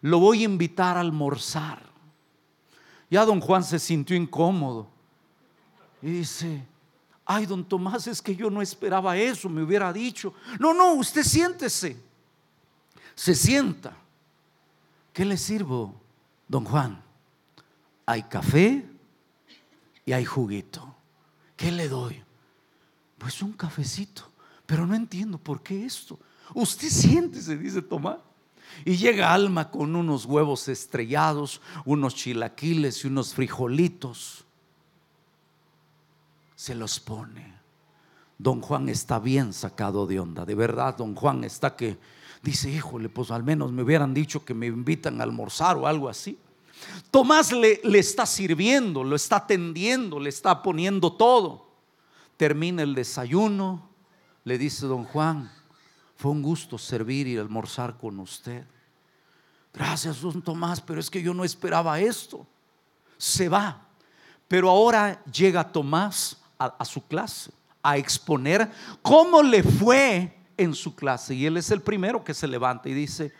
lo 0.00 0.18
voy 0.18 0.42
a 0.42 0.44
invitar 0.44 0.96
a 0.96 1.00
almorzar. 1.00 1.82
Ya 3.10 3.24
don 3.24 3.40
Juan 3.40 3.64
se 3.64 3.78
sintió 3.78 4.16
incómodo 4.16 4.88
y 6.02 6.10
dice, 6.10 6.66
ay, 7.24 7.46
don 7.46 7.64
Tomás, 7.64 8.06
es 8.06 8.20
que 8.20 8.34
yo 8.34 8.50
no 8.50 8.60
esperaba 8.60 9.16
eso, 9.16 9.48
me 9.48 9.62
hubiera 9.62 9.92
dicho. 9.92 10.34
No, 10.58 10.74
no, 10.74 10.94
usted 10.94 11.22
siéntese. 11.22 11.96
Se 13.14 13.34
sienta. 13.34 13.96
¿Qué 15.12 15.24
le 15.24 15.36
sirvo, 15.36 15.94
don 16.48 16.64
Juan? 16.64 17.02
Hay 18.06 18.22
café 18.24 18.86
y 20.04 20.12
hay 20.12 20.24
juguito. 20.24 20.91
¿Qué 21.62 21.70
le 21.70 21.88
doy? 21.88 22.20
Pues 23.18 23.40
un 23.40 23.52
cafecito. 23.52 24.28
Pero 24.66 24.84
no 24.84 24.96
entiendo 24.96 25.38
por 25.38 25.62
qué 25.62 25.86
esto. 25.86 26.18
Usted 26.54 26.88
siéntese, 26.90 27.56
dice 27.56 27.80
Tomás. 27.80 28.18
Y 28.84 28.96
llega 28.96 29.32
Alma 29.32 29.70
con 29.70 29.94
unos 29.94 30.24
huevos 30.24 30.66
estrellados, 30.66 31.60
unos 31.84 32.16
chilaquiles 32.16 33.04
y 33.04 33.06
unos 33.06 33.34
frijolitos. 33.34 34.44
Se 36.56 36.74
los 36.74 36.98
pone. 36.98 37.54
Don 38.38 38.60
Juan 38.60 38.88
está 38.88 39.20
bien 39.20 39.52
sacado 39.52 40.08
de 40.08 40.18
onda. 40.18 40.44
De 40.44 40.56
verdad, 40.56 40.96
don 40.96 41.14
Juan 41.14 41.44
está 41.44 41.76
que 41.76 41.96
dice, 42.42 42.70
híjole, 42.70 43.08
pues 43.08 43.30
al 43.30 43.44
menos 43.44 43.70
me 43.70 43.84
hubieran 43.84 44.12
dicho 44.12 44.44
que 44.44 44.52
me 44.52 44.66
invitan 44.66 45.20
a 45.20 45.24
almorzar 45.24 45.76
o 45.76 45.86
algo 45.86 46.08
así. 46.08 46.36
Tomás 47.10 47.52
le, 47.52 47.80
le 47.84 47.98
está 47.98 48.26
sirviendo, 48.26 49.04
lo 49.04 49.16
está 49.16 49.36
atendiendo, 49.36 50.18
le 50.18 50.28
está 50.28 50.62
poniendo 50.62 51.12
todo. 51.12 51.70
Termina 52.36 52.82
el 52.82 52.94
desayuno, 52.94 53.88
le 54.44 54.58
dice 54.58 54.86
don 54.86 55.04
Juan, 55.04 55.50
fue 56.16 56.30
un 56.30 56.42
gusto 56.42 56.78
servir 56.78 57.26
y 57.26 57.36
almorzar 57.36 57.98
con 57.98 58.18
usted. 58.20 58.64
Gracias, 59.72 60.20
don 60.20 60.42
Tomás, 60.42 60.80
pero 60.80 61.00
es 61.00 61.08
que 61.08 61.22
yo 61.22 61.32
no 61.32 61.44
esperaba 61.44 61.98
esto. 61.98 62.46
Se 63.16 63.48
va. 63.48 63.86
Pero 64.46 64.68
ahora 64.68 65.22
llega 65.24 65.72
Tomás 65.72 66.36
a, 66.58 66.84
su 66.84 67.04
clase 67.06 67.50
a 67.82 67.96
exponer 67.96 68.70
cómo 69.00 69.42
le 69.42 69.62
fue 69.62 70.36
en 70.56 70.74
su 70.74 70.94
clase. 70.94 71.34
Y 71.34 71.46
él 71.46 71.56
es 71.56 71.70
el 71.70 71.80
primero 71.80 72.22
que 72.22 72.34
se 72.34 72.46
levanta 72.46 72.88
y 72.88 72.94
dice, 72.94 73.32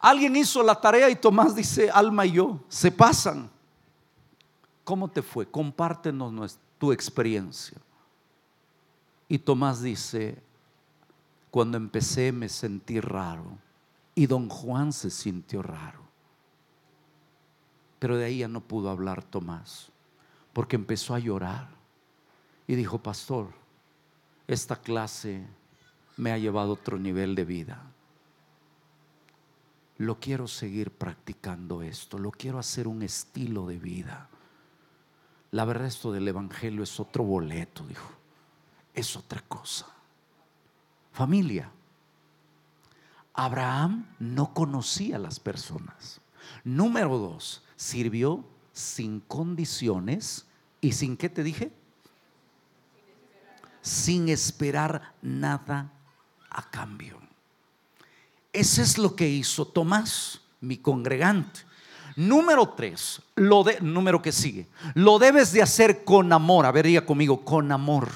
alguien 0.00 0.34
hizo 0.36 0.62
la 0.62 0.74
tarea 0.74 1.08
y 1.10 1.16
Tomás 1.16 1.54
dice, 1.54 1.90
Alma 1.90 2.26
y 2.26 2.32
yo, 2.32 2.60
se 2.68 2.90
pasan. 2.90 3.50
¿Cómo 4.84 5.08
te 5.08 5.22
fue? 5.22 5.46
Compártenos 5.46 6.58
tu 6.78 6.92
experiencia. 6.92 7.78
Y 9.28 9.38
Tomás 9.38 9.82
dice, 9.82 10.42
cuando 11.50 11.76
empecé 11.76 12.32
me 12.32 12.48
sentí 12.48 13.00
raro 13.00 13.58
y 14.14 14.26
don 14.26 14.48
Juan 14.48 14.92
se 14.92 15.10
sintió 15.10 15.62
raro. 15.62 16.00
Pero 17.98 18.16
de 18.16 18.24
ahí 18.24 18.38
ya 18.38 18.48
no 18.48 18.60
pudo 18.60 18.90
hablar 18.90 19.22
Tomás, 19.22 19.90
porque 20.52 20.76
empezó 20.76 21.14
a 21.14 21.18
llorar 21.18 21.68
y 22.66 22.74
dijo, 22.74 22.98
pastor, 22.98 23.48
esta 24.48 24.76
clase 24.76 25.46
me 26.16 26.32
ha 26.32 26.38
llevado 26.38 26.70
a 26.70 26.74
otro 26.74 26.98
nivel 26.98 27.34
de 27.34 27.44
vida. 27.44 27.82
Lo 30.00 30.18
quiero 30.18 30.48
seguir 30.48 30.92
practicando 30.92 31.82
esto, 31.82 32.18
lo 32.18 32.30
quiero 32.30 32.58
hacer 32.58 32.88
un 32.88 33.02
estilo 33.02 33.66
de 33.66 33.78
vida. 33.78 34.30
La 35.50 35.66
verdad 35.66 35.88
esto 35.88 36.10
del 36.10 36.26
Evangelio 36.26 36.82
es 36.82 36.98
otro 36.98 37.22
boleto, 37.22 37.86
dijo. 37.86 38.10
Es 38.94 39.14
otra 39.14 39.42
cosa. 39.42 39.86
Familia, 41.12 41.70
Abraham 43.34 44.06
no 44.18 44.54
conocía 44.54 45.16
a 45.16 45.18
las 45.18 45.38
personas. 45.38 46.22
Número 46.64 47.18
dos, 47.18 47.62
sirvió 47.76 48.42
sin 48.72 49.20
condiciones 49.20 50.46
y 50.80 50.92
sin 50.92 51.18
qué 51.18 51.28
te 51.28 51.42
dije? 51.42 51.74
Sin 53.82 54.30
esperar 54.30 55.12
nada 55.20 55.92
a 56.48 56.70
cambio. 56.70 57.29
Ese 58.52 58.82
es 58.82 58.98
lo 58.98 59.14
que 59.14 59.28
hizo 59.28 59.64
Tomás, 59.66 60.40
mi 60.60 60.78
congregante. 60.78 61.60
Número 62.16 62.70
tres, 62.70 63.22
lo 63.36 63.62
de, 63.62 63.80
número 63.80 64.20
que 64.20 64.32
sigue, 64.32 64.68
lo 64.94 65.18
debes 65.18 65.52
de 65.52 65.62
hacer 65.62 66.04
con 66.04 66.32
amor. 66.32 66.66
A 66.66 66.72
ver, 66.72 66.86
diga 66.86 67.06
conmigo, 67.06 67.44
con 67.44 67.70
amor. 67.70 68.10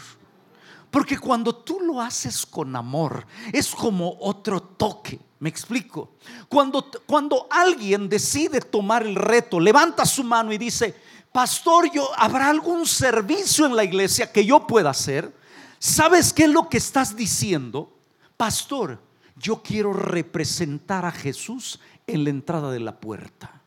Porque 0.91 1.19
cuando 1.19 1.55
tú 1.55 1.81
lo 1.81 2.01
haces 2.01 2.45
con 2.45 2.75
amor, 2.77 3.27
es 3.53 3.75
como 3.75 4.17
otro 4.21 4.61
toque. 4.61 5.19
Me 5.41 5.49
explico. 5.49 6.13
Cuando, 6.49 6.89
cuando 7.07 7.47
alguien 7.51 8.09
decide 8.09 8.61
tomar 8.61 9.05
el 9.05 9.15
reto, 9.15 9.61
levanta 9.61 10.05
su 10.05 10.25
mano 10.25 10.53
y 10.53 10.59
dice, 10.59 10.95
pastor, 11.33 11.91
yo, 11.93 12.09
¿habrá 12.17 12.49
algún 12.49 12.87
servicio 12.87 13.67
en 13.67 13.77
la 13.77 13.85
iglesia 13.85 14.31
que 14.31 14.45
yo 14.45 14.67
pueda 14.67 14.91
hacer? 14.91 15.35
¿Sabes 15.79 16.33
qué 16.33 16.45
es 16.45 16.51
lo 16.51 16.69
que 16.69 16.79
estás 16.79 17.17
diciendo? 17.17 17.93
Pastor, 18.37 19.01
yo 19.37 19.63
quiero 19.63 19.93
representar 19.93 21.05
a 21.05 21.13
Jesús 21.13 21.81
en 22.07 22.25
la 22.25 22.31
entrada 22.31 22.71
de 22.71 22.81
la 22.81 22.99
puerta. 23.01 23.61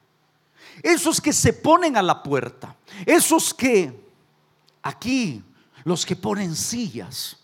Esos 0.83 1.19
que 1.19 1.33
se 1.33 1.53
ponen 1.53 1.97
a 1.97 2.01
la 2.01 2.21
puerta, 2.21 2.75
esos 3.05 3.53
que 3.53 4.07
aquí 4.81 5.43
los 5.83 6.05
que 6.05 6.15
ponen 6.15 6.55
sillas. 6.55 7.37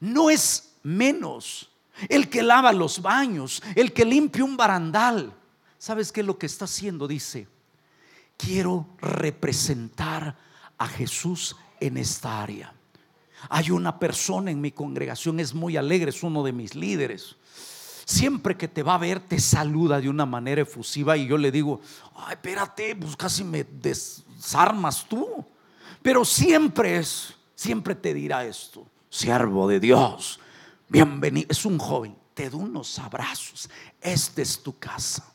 No 0.00 0.30
es 0.30 0.74
menos 0.82 1.70
el 2.08 2.28
que 2.28 2.42
lava 2.42 2.72
los 2.72 3.00
baños, 3.00 3.62
el 3.74 3.92
que 3.92 4.04
limpia 4.04 4.44
un 4.44 4.56
barandal. 4.56 5.32
¿Sabes 5.78 6.12
qué 6.12 6.20
es 6.20 6.26
lo 6.26 6.38
que 6.38 6.46
está 6.46 6.66
haciendo? 6.66 7.08
Dice, 7.08 7.48
quiero 8.36 8.86
representar 8.98 10.36
a 10.76 10.86
Jesús 10.86 11.56
en 11.80 11.96
esta 11.96 12.42
área. 12.42 12.75
Hay 13.48 13.70
una 13.70 13.98
persona 13.98 14.50
en 14.50 14.60
mi 14.60 14.72
congregación, 14.72 15.40
es 15.40 15.54
muy 15.54 15.76
alegre, 15.76 16.10
es 16.10 16.22
uno 16.22 16.42
de 16.42 16.52
mis 16.52 16.74
líderes. 16.74 17.36
Siempre 18.04 18.56
que 18.56 18.68
te 18.68 18.82
va 18.82 18.94
a 18.94 18.98
ver, 18.98 19.20
te 19.20 19.40
saluda 19.40 20.00
de 20.00 20.08
una 20.08 20.26
manera 20.26 20.62
efusiva 20.62 21.16
y 21.16 21.26
yo 21.26 21.36
le 21.36 21.50
digo, 21.50 21.80
ay, 22.14 22.34
espérate, 22.34 22.94
pues 22.94 23.16
casi 23.16 23.42
me 23.42 23.64
desarmas 23.64 25.06
tú. 25.08 25.44
Pero 26.02 26.24
siempre 26.24 26.98
es, 26.98 27.34
siempre 27.54 27.96
te 27.96 28.14
dirá 28.14 28.44
esto, 28.44 28.86
siervo 29.10 29.66
de 29.66 29.80
Dios, 29.80 30.38
bienvenido, 30.88 31.48
es 31.50 31.64
un 31.64 31.78
joven, 31.78 32.16
te 32.32 32.48
da 32.48 32.56
unos 32.56 32.96
abrazos, 33.00 33.68
esta 34.00 34.40
es 34.40 34.62
tu 34.62 34.78
casa. 34.78 35.32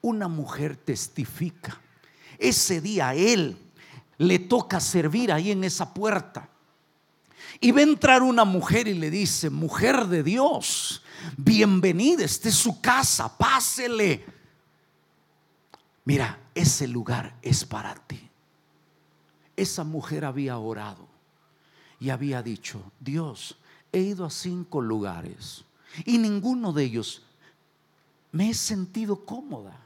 Una 0.00 0.28
mujer 0.28 0.76
testifica, 0.76 1.80
ese 2.38 2.80
día 2.80 3.08
a 3.08 3.14
él 3.16 3.58
le 4.16 4.38
toca 4.38 4.78
servir 4.78 5.32
ahí 5.32 5.50
en 5.50 5.64
esa 5.64 5.92
puerta. 5.92 6.48
Y 7.60 7.78
a 7.78 7.82
entrar 7.82 8.22
una 8.22 8.44
mujer 8.44 8.88
y 8.88 8.94
le 8.94 9.10
dice, 9.10 9.50
mujer 9.50 10.06
de 10.06 10.22
Dios, 10.22 11.02
bienvenida, 11.36 12.24
esta 12.24 12.48
es 12.48 12.54
su 12.54 12.80
casa, 12.80 13.36
pásele. 13.36 14.24
Mira, 16.06 16.40
ese 16.54 16.88
lugar 16.88 17.36
es 17.42 17.66
para 17.66 17.94
ti. 17.94 18.30
Esa 19.56 19.84
mujer 19.84 20.24
había 20.24 20.56
orado 20.56 21.06
y 21.98 22.08
había 22.08 22.42
dicho, 22.42 22.82
Dios, 22.98 23.58
he 23.92 24.00
ido 24.00 24.24
a 24.24 24.30
cinco 24.30 24.80
lugares 24.80 25.62
y 26.06 26.16
ninguno 26.16 26.72
de 26.72 26.84
ellos 26.84 27.22
me 28.32 28.48
he 28.48 28.54
sentido 28.54 29.26
cómoda. 29.26 29.78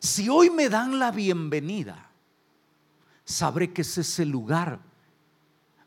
Si 0.00 0.28
hoy 0.28 0.50
me 0.50 0.68
dan 0.68 0.98
la 0.98 1.12
bienvenida, 1.12 2.10
sabré 3.24 3.72
que 3.72 3.82
es 3.82 3.98
ese 3.98 4.24
lugar 4.24 4.87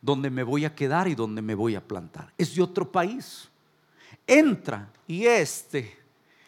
donde 0.01 0.29
me 0.29 0.43
voy 0.43 0.65
a 0.65 0.75
quedar 0.75 1.07
y 1.07 1.15
donde 1.15 1.41
me 1.41 1.55
voy 1.55 1.75
a 1.75 1.85
plantar. 1.85 2.33
Es 2.37 2.55
de 2.55 2.61
otro 2.61 2.91
país. 2.91 3.49
Entra 4.25 4.89
y 5.07 5.25
este 5.25 5.99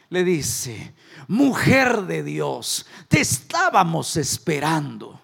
le 0.09 0.23
dice, 0.23 0.93
mujer 1.27 2.03
de 2.03 2.23
Dios, 2.23 2.85
te 3.07 3.21
estábamos 3.21 4.15
esperando 4.17 5.23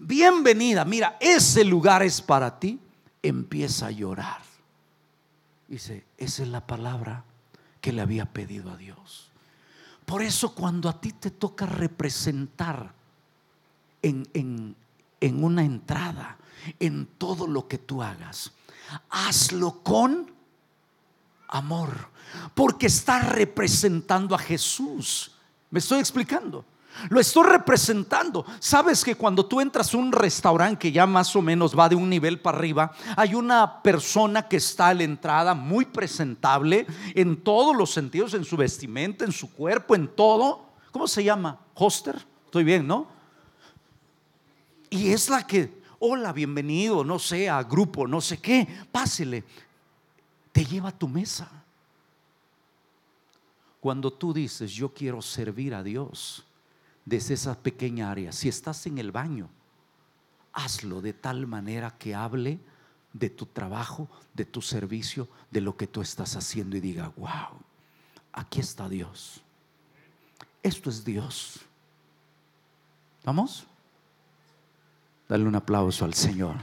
bienvenida, 0.00 0.84
mira, 0.84 1.16
ese 1.20 1.64
lugar 1.64 2.02
es 2.02 2.20
para 2.20 2.58
ti, 2.58 2.80
empieza 3.22 3.86
a 3.86 3.90
llorar. 3.90 4.40
Dice, 5.68 6.04
esa 6.16 6.42
es 6.42 6.48
la 6.48 6.66
palabra 6.66 7.24
que 7.80 7.92
le 7.92 8.00
había 8.00 8.24
pedido 8.26 8.70
a 8.70 8.76
Dios. 8.76 9.30
Por 10.04 10.22
eso 10.22 10.54
cuando 10.54 10.88
a 10.88 11.00
ti 11.00 11.12
te 11.12 11.30
toca 11.30 11.66
representar 11.66 12.92
en, 14.02 14.26
en, 14.34 14.74
en 15.20 15.44
una 15.44 15.64
entrada, 15.64 16.38
en 16.78 17.06
todo 17.06 17.46
lo 17.46 17.68
que 17.68 17.78
tú 17.78 18.02
hagas, 18.02 18.52
hazlo 19.08 19.82
con 19.82 20.30
amor, 21.48 22.08
porque 22.54 22.86
estás 22.86 23.28
representando 23.28 24.34
a 24.34 24.38
Jesús. 24.38 25.32
¿Me 25.70 25.78
estoy 25.78 26.00
explicando? 26.00 26.64
Lo 27.08 27.20
estoy 27.20 27.44
representando. 27.44 28.44
Sabes 28.58 29.04
que 29.04 29.14
cuando 29.14 29.46
tú 29.46 29.60
entras 29.60 29.94
a 29.94 29.96
un 29.96 30.12
restaurante 30.12 30.78
que 30.78 30.92
ya 30.92 31.06
más 31.06 31.34
o 31.36 31.40
menos 31.40 31.78
va 31.78 31.88
de 31.88 31.94
un 31.94 32.10
nivel 32.10 32.40
para 32.40 32.58
arriba, 32.58 32.92
hay 33.16 33.34
una 33.34 33.82
persona 33.82 34.46
que 34.48 34.56
está 34.56 34.88
a 34.88 34.94
la 34.94 35.04
entrada 35.04 35.54
muy 35.54 35.84
presentable 35.84 36.86
en 37.14 37.36
todos 37.42 37.76
los 37.76 37.90
sentidos, 37.90 38.34
en 38.34 38.44
su 38.44 38.56
vestimenta, 38.56 39.24
en 39.24 39.32
su 39.32 39.52
cuerpo, 39.52 39.94
en 39.94 40.08
todo. 40.08 40.66
¿Cómo 40.90 41.06
se 41.06 41.24
llama? 41.24 41.58
Hoster. 41.74 42.16
Estoy 42.46 42.64
bien, 42.64 42.86
¿no? 42.86 43.19
Y 44.90 45.12
es 45.12 45.30
la 45.30 45.46
que, 45.46 45.82
hola, 46.00 46.32
bienvenido, 46.32 47.04
no 47.04 47.20
sé, 47.20 47.48
a 47.48 47.62
grupo, 47.62 48.08
no 48.08 48.20
sé 48.20 48.38
qué, 48.38 48.66
pásele. 48.90 49.44
Te 50.50 50.64
lleva 50.64 50.88
a 50.88 50.98
tu 50.98 51.06
mesa. 51.06 51.48
Cuando 53.80 54.12
tú 54.12 54.34
dices, 54.34 54.72
yo 54.72 54.92
quiero 54.92 55.22
servir 55.22 55.74
a 55.74 55.84
Dios 55.84 56.44
desde 57.04 57.34
esa 57.34 57.56
pequeña 57.56 58.10
área. 58.10 58.32
Si 58.32 58.48
estás 58.48 58.84
en 58.86 58.98
el 58.98 59.12
baño, 59.12 59.48
hazlo 60.52 61.00
de 61.00 61.12
tal 61.12 61.46
manera 61.46 61.96
que 61.96 62.14
hable 62.14 62.58
de 63.12 63.30
tu 63.30 63.46
trabajo, 63.46 64.08
de 64.34 64.44
tu 64.44 64.60
servicio, 64.60 65.28
de 65.52 65.60
lo 65.60 65.76
que 65.76 65.86
tú 65.86 66.02
estás 66.02 66.34
haciendo 66.34 66.76
y 66.76 66.80
diga, 66.80 67.12
wow, 67.16 67.60
aquí 68.32 68.60
está 68.60 68.88
Dios. 68.88 69.40
Esto 70.62 70.90
es 70.90 71.04
Dios. 71.04 71.60
¿Vamos? 73.24 73.66
Dale 75.30 75.44
un 75.44 75.54
aplauso 75.54 76.04
al 76.04 76.12
Señor. 76.12 76.56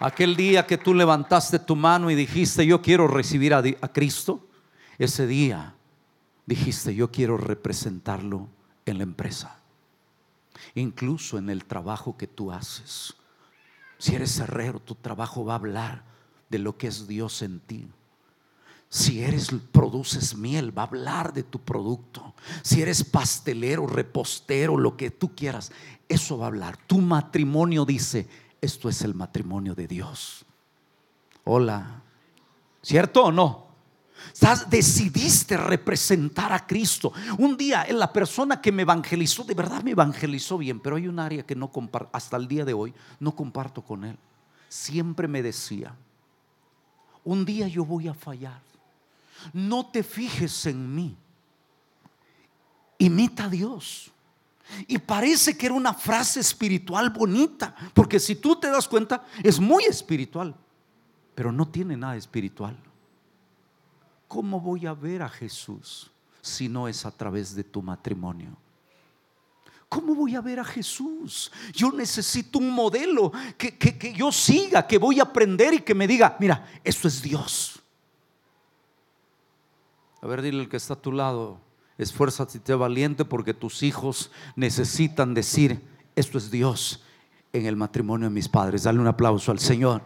Aquel 0.00 0.34
día 0.34 0.66
que 0.66 0.78
tú 0.78 0.94
levantaste 0.94 1.58
tu 1.58 1.76
mano 1.76 2.10
y 2.10 2.14
dijiste, 2.14 2.64
yo 2.64 2.80
quiero 2.80 3.06
recibir 3.06 3.52
a, 3.52 3.62
Cristo, 3.92 4.48
ese 4.96 5.26
día 5.26 5.74
dijiste, 6.46 6.94
yo 6.94 7.12
quiero 7.12 7.36
representarlo 7.36 8.48
en 8.86 8.96
la 8.96 9.02
empresa, 9.02 9.60
incluso 10.74 11.36
en 11.36 11.50
el 11.50 11.66
trabajo 11.66 12.16
que 12.16 12.28
tú 12.28 12.50
haces. 12.50 13.12
Si 13.98 14.14
eres 14.14 14.38
herrero, 14.38 14.80
tu 14.80 14.94
trabajo 14.94 15.44
va 15.44 15.52
a 15.52 15.56
hablar 15.56 16.02
de 16.48 16.58
lo 16.60 16.78
que 16.78 16.86
es 16.86 17.06
Dios 17.06 17.42
en 17.42 17.60
ti. 17.60 17.90
Si 18.92 19.22
eres 19.22 19.48
produces 19.72 20.36
miel, 20.36 20.76
va 20.76 20.82
a 20.82 20.86
hablar 20.86 21.32
de 21.32 21.44
tu 21.44 21.58
producto. 21.58 22.34
Si 22.60 22.82
eres 22.82 23.02
pastelero, 23.02 23.86
repostero, 23.86 24.76
lo 24.76 24.98
que 24.98 25.10
tú 25.10 25.34
quieras, 25.34 25.72
eso 26.06 26.36
va 26.36 26.44
a 26.44 26.48
hablar. 26.48 26.76
Tu 26.86 27.00
matrimonio 27.00 27.86
dice, 27.86 28.28
esto 28.60 28.90
es 28.90 29.00
el 29.00 29.14
matrimonio 29.14 29.74
de 29.74 29.88
Dios. 29.88 30.44
Hola. 31.44 32.02
¿Cierto 32.82 33.24
o 33.24 33.32
no? 33.32 33.66
decidiste 34.68 35.56
representar 35.56 36.52
a 36.52 36.66
Cristo. 36.66 37.14
Un 37.38 37.56
día 37.56 37.86
la 37.92 38.12
persona 38.12 38.60
que 38.60 38.72
me 38.72 38.82
evangelizó, 38.82 39.42
de 39.44 39.54
verdad 39.54 39.82
me 39.82 39.92
evangelizó 39.92 40.58
bien, 40.58 40.80
pero 40.80 40.96
hay 40.96 41.08
un 41.08 41.18
área 41.18 41.46
que 41.46 41.56
no 41.56 41.72
comparto, 41.72 42.10
hasta 42.12 42.36
el 42.36 42.46
día 42.46 42.66
de 42.66 42.74
hoy, 42.74 42.92
no 43.20 43.34
comparto 43.34 43.80
con 43.80 44.04
él. 44.04 44.18
Siempre 44.68 45.28
me 45.28 45.42
decía, 45.42 45.96
un 47.24 47.46
día 47.46 47.68
yo 47.68 47.86
voy 47.86 48.08
a 48.08 48.12
fallar. 48.12 48.71
No 49.52 49.86
te 49.86 50.02
fijes 50.02 50.66
en 50.66 50.94
mí, 50.94 51.16
imita 52.98 53.44
a 53.44 53.48
Dios. 53.48 54.10
Y 54.86 54.98
parece 54.98 55.56
que 55.56 55.66
era 55.66 55.74
una 55.74 55.92
frase 55.92 56.40
espiritual 56.40 57.10
bonita, 57.10 57.74
porque 57.92 58.18
si 58.18 58.36
tú 58.36 58.56
te 58.56 58.68
das 58.68 58.88
cuenta, 58.88 59.24
es 59.42 59.60
muy 59.60 59.84
espiritual, 59.84 60.54
pero 61.34 61.52
no 61.52 61.68
tiene 61.68 61.96
nada 61.96 62.16
espiritual. 62.16 62.76
¿Cómo 64.28 64.60
voy 64.60 64.86
a 64.86 64.94
ver 64.94 65.22
a 65.22 65.28
Jesús 65.28 66.10
si 66.40 66.68
no 66.68 66.88
es 66.88 67.04
a 67.04 67.10
través 67.10 67.54
de 67.54 67.64
tu 67.64 67.82
matrimonio? 67.82 68.56
¿Cómo 69.90 70.14
voy 70.14 70.34
a 70.34 70.40
ver 70.40 70.58
a 70.58 70.64
Jesús? 70.64 71.52
Yo 71.74 71.92
necesito 71.92 72.58
un 72.58 72.70
modelo 72.70 73.30
que, 73.58 73.76
que, 73.76 74.14
yo 74.14 74.32
siga, 74.32 74.86
que 74.86 74.96
voy 74.96 75.20
a 75.20 75.24
aprender 75.24 75.74
y 75.74 75.80
que 75.80 75.94
me 75.94 76.06
diga, 76.06 76.34
mira, 76.40 76.66
esto 76.82 77.08
es 77.08 77.20
Dios. 77.20 77.81
A 80.22 80.26
ver, 80.28 80.40
dile 80.40 80.60
al 80.60 80.68
que 80.68 80.76
está 80.76 80.94
a 80.94 81.02
tu 81.02 81.10
lado, 81.10 81.58
esfuérzate 81.98 82.58
y 82.58 82.60
te 82.60 82.74
valiente 82.76 83.24
porque 83.24 83.54
tus 83.54 83.82
hijos 83.82 84.30
necesitan 84.54 85.34
decir, 85.34 85.84
esto 86.14 86.38
es 86.38 86.48
Dios 86.48 87.02
en 87.52 87.66
el 87.66 87.74
matrimonio 87.74 88.28
de 88.28 88.34
mis 88.34 88.48
padres. 88.48 88.84
Dale 88.84 89.00
un 89.00 89.08
aplauso 89.08 89.50
al 89.50 89.58
Señor. 89.58 90.00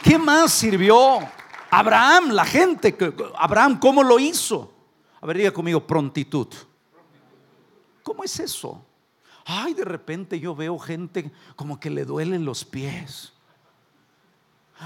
¿Qué 0.00 0.16
más 0.16 0.52
sirvió 0.52 1.18
Abraham, 1.72 2.30
la 2.30 2.44
gente? 2.44 2.96
Abraham, 3.36 3.80
¿cómo 3.80 4.04
lo 4.04 4.20
hizo? 4.20 4.72
A 5.20 5.26
ver, 5.26 5.38
diga 5.38 5.50
conmigo, 5.50 5.84
prontitud. 5.84 6.46
¿Cómo 8.04 8.22
es 8.22 8.38
eso? 8.38 8.86
Ay, 9.44 9.74
de 9.74 9.84
repente 9.84 10.38
yo 10.38 10.54
veo 10.54 10.78
gente 10.78 11.32
como 11.56 11.80
que 11.80 11.90
le 11.90 12.04
duelen 12.04 12.44
los 12.44 12.64
pies. 12.64 13.32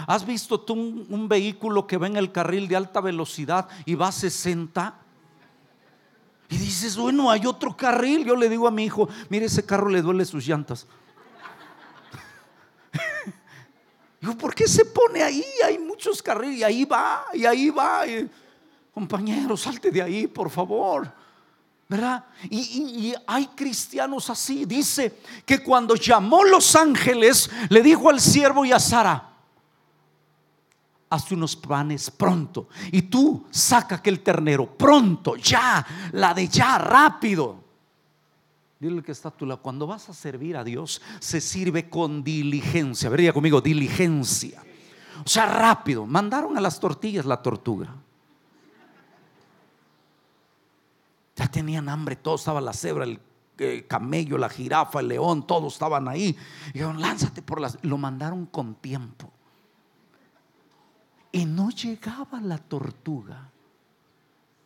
¿Has 0.07 0.25
visto 0.25 0.61
tú 0.61 0.75
un, 0.75 1.29
vehículo 1.29 1.87
que 1.87 1.97
va 1.97 2.07
en 2.07 2.17
el 2.17 2.31
carril 2.31 2.69
de 2.69 2.77
alta 2.77 3.01
velocidad 3.01 3.69
y 3.85 3.95
va 3.95 4.09
a 4.09 4.13
60? 4.13 4.95
Y 6.49 6.57
dices, 6.57 6.97
bueno, 6.97 7.31
hay 7.31 7.47
otro 7.47 7.77
carril. 7.77 8.25
Yo 8.25 8.37
le 8.37 8.49
digo 8.49 8.69
a 8.69 8.71
mi 8.71 8.85
hijo, 8.85 9.09
mire, 9.29 9.47
ese 9.47 9.65
carro 9.65 9.89
le 9.89 10.03
duele 10.03 10.25
sus 10.25 10.47
llantas. 10.47 10.87
Digo, 14.21 14.37
¿por 14.37 14.55
qué 14.55 14.69
se 14.69 14.85
pone 14.85 15.23
ahí? 15.23 15.45
Hay 15.65 15.79
muchos 15.79 16.23
carriles 16.23 16.59
y 16.59 16.65
ahí 16.65 16.85
va, 16.85 17.25
y 17.33 17.47
ahí 17.47 17.71
va. 17.71 18.03
compañero, 18.93 19.57
salte 19.57 19.91
de 19.91 20.03
ahí, 20.03 20.27
por 20.27 20.51
favor. 20.51 21.13
¿Verdad? 21.89 22.25
Y, 22.49 23.13
hay 23.27 23.49
cristianos 23.49 24.31
así. 24.31 24.65
Dice 24.65 25.21
que 25.45 25.61
cuando 25.61 25.97
llamó 25.97 26.45
los 26.45 26.77
ángeles, 26.77 27.51
le 27.69 27.83
dijo 27.83 28.09
al 28.09 28.21
siervo 28.21 28.65
y 28.65 28.71
a 28.71 28.79
Sara, 28.79 29.30
hazte 31.11 31.35
unos 31.35 31.57
panes 31.57 32.11
pronto. 32.11 32.69
Y 32.93 33.03
tú 33.03 33.47
saca 33.51 33.97
aquel 33.97 34.21
ternero 34.21 34.67
pronto, 34.77 35.37
ya, 35.37 35.85
la 36.13 36.33
de 36.33 36.49
ya, 36.49 36.79
rápido. 36.79 37.65
Dile 38.79 39.03
que 39.03 39.13
está 39.13 39.29
a 39.29 39.33
tu 39.33 39.45
lado. 39.45 39.61
Cuando 39.61 39.87
vas 39.87 40.09
a 40.09 40.15
servir 40.15 40.57
a 40.57 40.65
Dios, 40.65 41.03
se 41.19 41.41
sirve 41.43 41.91
con 41.91 42.25
diligencia. 42.25 43.11
Vería 43.11 43.33
conmigo, 43.33 43.61
diligencia. 43.61 44.63
O 45.23 45.29
sea, 45.29 45.45
rápido. 45.45 46.07
Mandaron 46.07 46.57
a 46.57 46.63
las 46.63 46.81
tortillas 46.81 47.27
la 47.27 47.43
tortuga. 47.43 47.95
Ya 51.37 51.49
tenían 51.49 51.89
hambre, 51.91 52.17
todo 52.17 52.37
estaba 52.37 52.61
la 52.61 52.73
cebra, 52.73 53.05
el 53.05 53.87
camello, 53.87 54.39
la 54.39 54.49
jirafa, 54.49 55.01
el 55.01 55.09
león, 55.09 55.47
todos 55.47 55.75
estaban 55.75 56.09
ahí. 56.09 56.37
Y 56.69 56.73
dijeron, 56.73 57.01
lánzate 57.03 57.43
por 57.43 57.61
las. 57.61 57.79
Lo 57.83 57.99
mandaron 57.99 58.47
con 58.47 58.77
tiempo. 58.77 59.31
Y 61.33 61.45
no 61.45 61.71
llegaba 61.71 62.41
la 62.41 62.59
tortuga. 62.59 63.51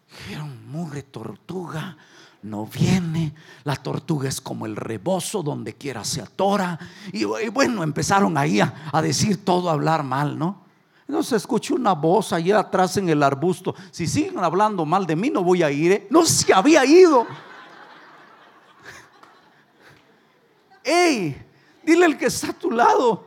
Dijeron, 0.08 0.70
mugre 0.70 1.02
tortuga 1.02 1.96
no 2.44 2.66
viene. 2.66 3.34
La 3.64 3.76
tortuga 3.76 4.28
es 4.28 4.40
como 4.40 4.66
el 4.66 4.76
rebozo, 4.76 5.42
donde 5.42 5.74
quiera 5.74 6.04
se 6.04 6.20
atora. 6.20 6.78
Y, 7.12 7.24
bueno, 7.24 7.82
empezaron 7.82 8.38
ahí 8.38 8.60
a, 8.60 9.02
decir 9.02 9.44
todo, 9.44 9.68
a 9.68 9.72
hablar 9.72 10.04
mal, 10.04 10.38
¿no? 10.38 10.62
Entonces 11.08 11.34
escuché 11.34 11.74
una 11.74 11.92
voz 11.92 12.32
allá 12.32 12.60
atrás 12.60 12.96
en 12.96 13.08
el 13.08 13.22
arbusto. 13.22 13.74
Si 13.90 14.06
siguen 14.06 14.38
hablando 14.38 14.86
mal 14.86 15.06
de 15.06 15.16
mí, 15.16 15.30
no 15.30 15.42
voy 15.42 15.62
a 15.62 15.70
ir. 15.70 15.92
¿eh? 15.92 16.06
No 16.10 16.24
se 16.24 16.52
había 16.52 16.84
ido. 16.84 17.26
Ey, 20.84 21.42
dile 21.82 22.06
el 22.06 22.16
que 22.16 22.26
está 22.26 22.50
a 22.50 22.54
tu 22.54 22.70
lado. 22.70 23.23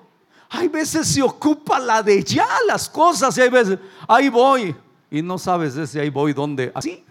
Hay 0.50 0.68
veces 0.68 1.08
se 1.08 1.22
ocupa 1.22 1.80
la 1.80 2.02
de 2.02 2.24
ya 2.24 2.48
las 2.68 2.88
cosas 2.90 3.38
y 3.38 3.42
hay 3.42 3.50
veces, 3.50 3.80
ahí 4.08 4.30
voy. 4.30 4.76
Y 5.12 5.22
no 5.22 5.38
sabes 5.38 5.76
ese 5.76 6.00
ahí 6.00 6.10
voy 6.10 6.34
dónde. 6.34 6.72
Así. 6.74 7.04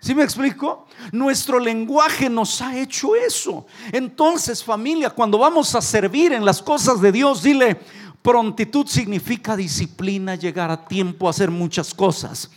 ¿Sí 0.00 0.14
me 0.14 0.22
explico? 0.22 0.86
Nuestro 1.12 1.58
lenguaje 1.58 2.28
nos 2.28 2.60
ha 2.60 2.76
hecho 2.78 3.16
eso. 3.16 3.66
Entonces, 3.90 4.62
familia, 4.62 5.08
cuando 5.08 5.38
vamos 5.38 5.74
a 5.74 5.80
servir 5.80 6.32
en 6.34 6.44
las 6.44 6.60
cosas 6.60 7.00
de 7.00 7.10
Dios, 7.10 7.42
dile, 7.42 7.80
prontitud 8.20 8.86
significa 8.86 9.56
disciplina, 9.56 10.34
llegar 10.34 10.70
a 10.70 10.84
tiempo, 10.84 11.26
hacer 11.26 11.50
muchas 11.50 11.94
cosas. 11.94 12.50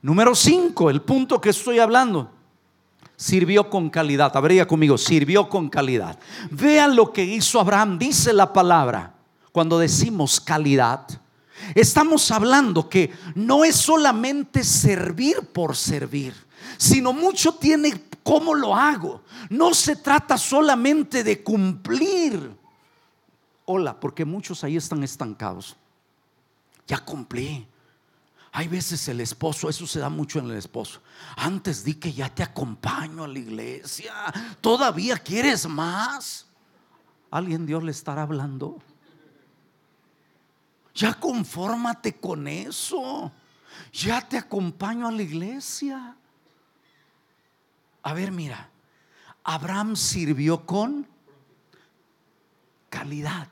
Número 0.00 0.34
cinco, 0.34 0.90
el 0.90 1.02
punto 1.02 1.40
que 1.40 1.50
estoy 1.50 1.78
hablando. 1.78 2.32
Sirvió 3.14 3.70
con 3.70 3.88
calidad. 3.88 4.36
Habría 4.36 4.66
conmigo, 4.66 4.98
sirvió 4.98 5.48
con 5.48 5.68
calidad. 5.68 6.18
Vean 6.50 6.96
lo 6.96 7.12
que 7.12 7.22
hizo 7.24 7.60
Abraham. 7.60 7.96
Dice 7.96 8.32
la 8.32 8.52
palabra. 8.52 9.14
Cuando 9.52 9.78
decimos 9.78 10.40
calidad, 10.40 11.06
estamos 11.74 12.30
hablando 12.30 12.88
que 12.88 13.12
no 13.34 13.64
es 13.64 13.76
solamente 13.76 14.64
servir 14.64 15.40
por 15.52 15.76
servir 15.76 16.34
sino 16.78 17.12
mucho 17.12 17.54
tiene 17.54 18.08
cómo 18.22 18.54
lo 18.54 18.74
hago. 18.74 19.22
No 19.50 19.74
se 19.74 19.96
trata 19.96 20.36
solamente 20.38 21.24
de 21.24 21.42
cumplir. 21.42 22.56
Hola, 23.64 23.98
porque 23.98 24.24
muchos 24.24 24.64
ahí 24.64 24.76
están 24.76 25.02
estancados. 25.02 25.76
Ya 26.86 26.98
cumplí. 26.98 27.66
Hay 28.54 28.68
veces 28.68 29.08
el 29.08 29.20
esposo, 29.20 29.68
eso 29.68 29.86
se 29.86 29.98
da 29.98 30.10
mucho 30.10 30.38
en 30.38 30.50
el 30.50 30.56
esposo. 30.56 31.00
Antes 31.36 31.84
di 31.84 31.94
que 31.94 32.12
ya 32.12 32.28
te 32.28 32.42
acompaño 32.42 33.24
a 33.24 33.28
la 33.28 33.38
iglesia. 33.38 34.12
¿Todavía 34.60 35.16
quieres 35.16 35.66
más? 35.66 36.46
¿Alguien 37.30 37.64
Dios 37.64 37.82
le 37.82 37.92
estará 37.92 38.22
hablando? 38.22 38.78
Ya 40.94 41.14
confórmate 41.14 42.14
con 42.14 42.46
eso. 42.48 43.32
Ya 43.92 44.26
te 44.26 44.38
acompaño 44.38 45.08
a 45.08 45.12
la 45.12 45.22
iglesia. 45.22 46.16
A 48.02 48.12
ver, 48.14 48.32
mira, 48.32 48.68
Abraham 49.44 49.96
sirvió 49.96 50.66
con 50.66 51.06
calidad. 52.88 53.48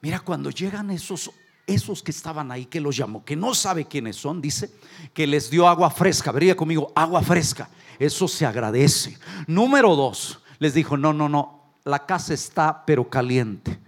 Mira, 0.00 0.20
cuando 0.20 0.50
llegan 0.50 0.90
esos 0.90 1.30
esos 1.66 2.02
que 2.02 2.10
estaban 2.10 2.50
ahí, 2.50 2.66
que 2.66 2.80
los 2.80 2.96
llamó, 2.96 3.24
que 3.24 3.36
no 3.36 3.54
sabe 3.54 3.86
quiénes 3.86 4.16
son, 4.16 4.40
dice 4.40 4.72
que 5.14 5.26
les 5.26 5.50
dio 5.50 5.68
agua 5.68 5.90
fresca. 5.90 6.32
Vería 6.32 6.56
conmigo, 6.56 6.92
agua 6.94 7.22
fresca. 7.22 7.68
Eso 7.98 8.26
se 8.26 8.44
agradece. 8.44 9.18
Número 9.46 9.94
dos, 9.94 10.40
les 10.58 10.74
dijo, 10.74 10.96
no, 10.96 11.12
no, 11.12 11.28
no, 11.28 11.74
la 11.84 12.04
casa 12.04 12.34
está 12.34 12.84
pero 12.84 13.08
caliente. 13.08 13.78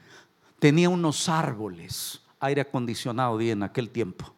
Tenía 0.65 0.89
unos 0.89 1.29
árboles, 1.29 2.23
aire 2.41 2.63
acondicionado 2.63 3.39
en 3.39 3.63
aquel 3.65 3.91
tiempo 3.91 4.35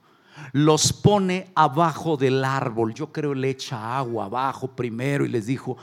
los 0.51 0.93
pone 0.93 1.53
abajo 1.55 2.17
del 2.17 2.45
árbol. 2.45 2.93
Yo 2.93 3.13
creo 3.13 3.33
le 3.33 3.51
echa 3.51 3.97
agua 3.97 4.25
abajo 4.25 4.67
primero 4.67 5.25
y 5.25 5.29
les 5.29 5.47
dijo, 5.47 5.77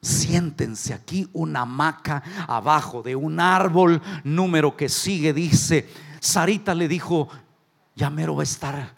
siéntense 0.00 0.94
aquí 0.94 1.28
una 1.32 1.62
hamaca 1.62 2.22
abajo 2.46 3.02
de 3.02 3.16
un 3.16 3.40
árbol. 3.40 4.00
Número 4.22 4.76
que 4.76 4.88
sigue 4.88 5.32
dice, 5.32 5.88
Sarita 6.20 6.76
le 6.76 6.86
dijo, 6.86 7.28
ya 7.96 8.08
mero 8.08 8.36
va 8.36 8.42
a 8.42 8.44
estar 8.44 8.94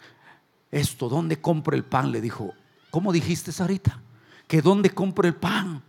esto, 0.69 1.09
¿dónde 1.09 1.41
compro 1.41 1.75
el 1.75 1.83
pan? 1.83 2.11
Le 2.11 2.21
dijo, 2.21 2.53
¿cómo 2.91 3.11
dijiste 3.11 3.51
Sarita? 3.51 3.99
Que 4.45 4.61
dónde 4.61 4.91
compro 4.91 5.27
el 5.27 5.33
pan. 5.33 5.81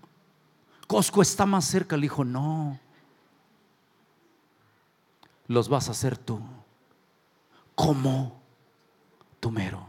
Cosco 0.87 1.21
está 1.21 1.45
más 1.45 1.67
cerca. 1.67 1.97
Le 1.97 2.05
dijo, 2.05 2.25
no, 2.25 2.81
los 5.49 5.69
vas 5.69 5.89
a 5.89 5.93
hacer 5.93 6.19
tú. 6.19 6.41
¿Cómo? 7.75 8.41
Tumero, 9.41 9.87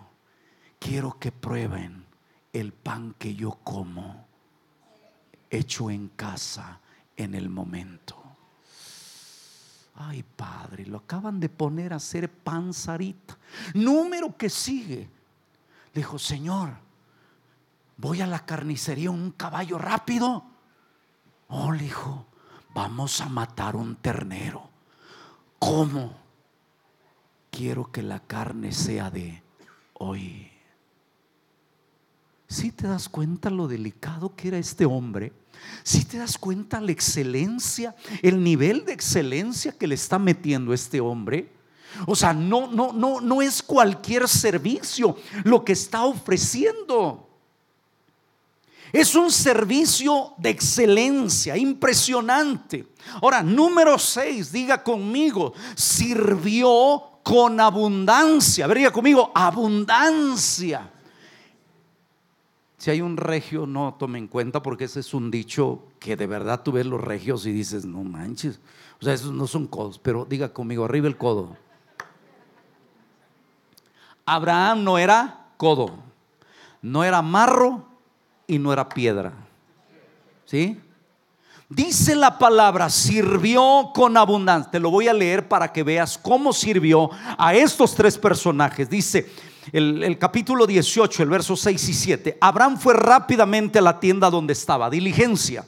quiero 0.80 1.18
que 1.20 1.32
prueben 1.32 2.06
el 2.54 2.74
pan 2.74 3.16
que 3.18 3.34
yo 3.36 3.52
como, 3.64 4.26
hecho 5.50 5.90
en 5.90 6.10
casa 6.10 6.80
en 7.16 7.34
el 7.34 7.50
momento. 7.50 8.16
Ay, 9.96 10.24
padre, 10.24 10.86
lo 10.86 11.00
acaban 11.00 11.40
de 11.40 11.50
poner 11.50 11.92
a 11.92 11.96
hacer 11.96 12.32
pan 12.32 12.74
sarita. 12.74 13.38
Número 13.74 14.38
que 14.38 14.50
sigue. 14.50 15.10
Le 15.94 16.02
dijo, 16.02 16.20
Señor, 16.20 16.78
voy 17.98 18.22
a 18.22 18.28
la 18.28 18.46
carnicería 18.46 19.10
un 19.10 19.32
caballo 19.32 19.80
rápido. 19.80 20.44
Oh, 21.48 21.72
le 21.72 21.84
dijo, 21.84 22.28
vamos 22.76 23.22
a 23.22 23.30
matar 23.30 23.76
un 23.76 23.96
ternero. 23.96 24.67
¿Cómo? 25.60 26.28
quiero 27.58 27.92
que 27.92 28.04
la 28.04 28.20
carne 28.20 28.72
sea 28.72 29.10
de 29.10 29.42
hoy. 29.94 30.48
Si 32.48 32.72
te 32.72 32.88
das 32.88 33.10
cuenta 33.10 33.50
lo 33.50 33.68
delicado 33.68 34.36
que 34.36 34.50
era 34.50 34.60
este 34.60 34.86
hombre, 34.86 35.34
si 35.84 36.06
te 36.06 36.20
das 36.20 36.38
cuenta 36.38 36.80
la 36.80 36.92
excelencia, 36.92 37.96
el 38.22 38.44
nivel 38.44 38.86
de 38.86 38.94
excelencia 38.94 39.72
que 39.72 39.88
le 39.88 39.96
está 39.96 40.20
metiendo 40.20 40.72
este 40.72 41.02
hombre. 41.02 41.52
O 42.06 42.16
sea, 42.16 42.32
no, 42.32 42.68
no, 42.72 42.94
no, 42.94 43.22
no 43.22 43.42
es 43.42 43.64
cualquier 43.64 44.28
servicio 44.28 45.18
lo 45.44 45.66
que 45.66 45.74
está 45.74 46.04
ofreciendo. 46.04 47.27
Es 48.94 49.16
un 49.16 49.32
servicio 49.32 50.34
de 50.38 50.50
excelencia, 50.50 51.58
impresionante. 51.58 52.88
Ahora, 53.22 53.44
número 53.44 54.00
6, 54.00 54.52
diga 54.52 54.82
conmigo, 54.84 55.54
sirvió 55.76 57.20
con 57.24 57.60
abundancia. 57.60 58.68
Vería 58.68 58.92
conmigo, 58.92 59.32
abundancia. 59.36 60.90
Si 62.78 62.92
hay 62.92 63.02
un 63.02 63.18
regio, 63.18 63.66
no 63.66 63.96
tome 64.00 64.20
en 64.20 64.28
cuenta 64.28 64.62
porque 64.62 64.86
ese 64.86 65.02
es 65.02 65.14
un 65.14 65.30
dicho 65.32 65.84
que 66.00 66.16
de 66.16 66.28
verdad 66.28 66.62
tú 66.64 66.72
ves 66.72 66.86
los 66.86 67.02
regios 67.02 67.46
y 67.46 67.52
dices, 67.52 67.86
no 67.86 68.04
manches. 68.04 68.60
O 69.02 69.04
sea, 69.04 69.14
esos 69.14 69.34
no 69.34 69.48
son 69.48 69.68
codos, 69.68 70.00
pero 70.00 70.26
diga 70.26 70.54
conmigo, 70.54 70.86
arriba 70.86 71.08
el 71.08 71.18
codo. 71.18 71.58
Abraham 74.26 74.84
no 74.84 74.98
era 74.98 75.48
codo, 75.58 75.98
no 76.82 77.04
era 77.04 77.22
marro 77.22 77.97
y 78.48 78.58
no 78.58 78.72
era 78.72 78.88
piedra. 78.88 79.34
¿Sí? 80.46 80.80
Dice 81.70 82.16
la 82.16 82.40
palabra, 82.40 82.90
sirvió 82.90 83.92
con 83.94 84.16
abundancia. 84.16 84.72
Te 84.72 84.80
lo 84.80 84.90
voy 84.90 85.10
a 85.10 85.14
leer 85.14 85.50
para 85.50 85.72
que 85.74 85.84
veas 85.84 86.18
cómo 86.18 86.54
sirvió 86.54 87.10
a 87.38 87.54
estos 87.54 87.94
tres 87.94 88.18
personajes. 88.18 88.90
Dice 88.90 89.30
el, 89.74 90.18
capítulo 90.18 90.66
18, 90.66 91.24
el 91.24 91.30
verso 91.30 91.58
6 91.58 91.90
y 91.90 91.94
7. 91.94 92.38
Abraham 92.40 92.78
fue 92.78 92.94
rápidamente 92.94 93.80
a 93.80 93.82
la 93.82 94.00
tienda 94.00 94.30
donde 94.30 94.54
estaba, 94.54 94.90
diligencia. 94.90 95.66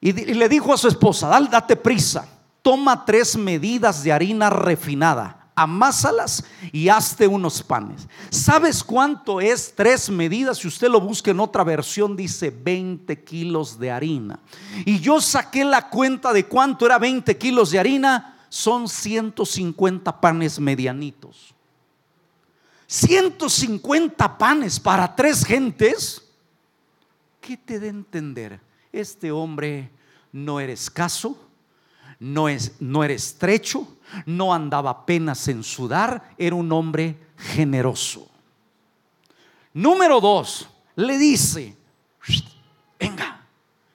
Y, 0.00 0.10
y 0.10 0.34
le 0.34 0.48
dijo 0.48 0.72
a 0.72 0.78
su 0.78 0.86
esposa, 0.86 1.28
date 1.28 1.74
prisa, 1.74 2.28
toma 2.62 3.04
tres 3.04 3.36
medidas 3.36 4.04
de 4.04 4.12
harina 4.12 4.48
refinada 4.48 5.41
amásalas 5.54 6.44
y 6.72 6.88
hazte 6.88 7.26
unos 7.26 7.62
panes. 7.62 8.08
¿Sabes 8.30 8.82
cuánto 8.82 9.40
es 9.40 9.74
tres 9.74 10.08
medidas? 10.10 10.58
Si 10.58 10.68
usted 10.68 10.88
lo 10.88 11.00
busca 11.00 11.30
en 11.30 11.40
otra 11.40 11.64
versión, 11.64 12.16
dice 12.16 12.50
20 12.50 13.22
kilos 13.24 13.78
de 13.78 13.90
harina. 13.90 14.40
Y 14.84 15.00
yo 15.00 15.20
saqué 15.20 15.64
la 15.64 15.88
cuenta 15.88 16.32
de 16.32 16.46
cuánto 16.46 16.86
era 16.86 16.98
20 16.98 17.36
kilos 17.36 17.70
de 17.70 17.78
harina. 17.78 18.46
Son 18.48 18.88
150 18.88 20.20
panes 20.20 20.58
medianitos. 20.58 21.54
150 22.86 24.38
panes 24.38 24.78
para 24.78 25.14
tres 25.16 25.44
gentes. 25.44 26.22
¿Qué 27.40 27.56
te 27.56 27.80
da 27.80 27.86
a 27.86 27.90
entender? 27.90 28.60
Este 28.92 29.32
hombre 29.32 29.90
no 30.32 30.60
era 30.60 30.72
escaso, 30.72 31.36
no, 32.22 32.48
es, 32.48 32.80
no 32.80 33.02
era 33.02 33.14
estrecho, 33.14 33.96
no 34.26 34.54
andaba 34.54 34.90
apenas 34.90 35.48
en 35.48 35.64
sudar, 35.64 36.32
era 36.38 36.54
un 36.54 36.70
hombre 36.70 37.18
generoso. 37.36 38.30
Número 39.74 40.20
dos, 40.20 40.68
le 40.94 41.18
dice, 41.18 41.76
venga, 43.00 43.44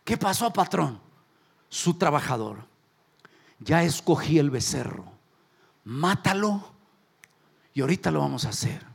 ¿qué 0.03 0.17
pasó 0.17 0.51
patrón? 0.51 0.99
Su 1.69 1.93
trabajador, 1.93 2.65
ya 3.59 3.83
escogí 3.83 4.39
el 4.39 4.49
becerro, 4.49 5.05
mátalo 5.85 6.69
y 7.73 7.79
ahorita 7.79 8.11
lo 8.11 8.19
vamos 8.19 8.43
a 8.43 8.49
hacer. 8.49 8.85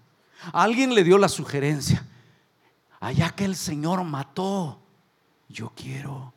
Alguien 0.52 0.94
le 0.94 1.04
dio 1.04 1.16
la 1.16 1.30
sugerencia, 1.30 2.06
allá 3.00 3.30
que 3.30 3.46
el 3.46 3.56
Señor 3.56 4.04
mató, 4.04 4.78
yo 5.48 5.72
quiero 5.74 6.34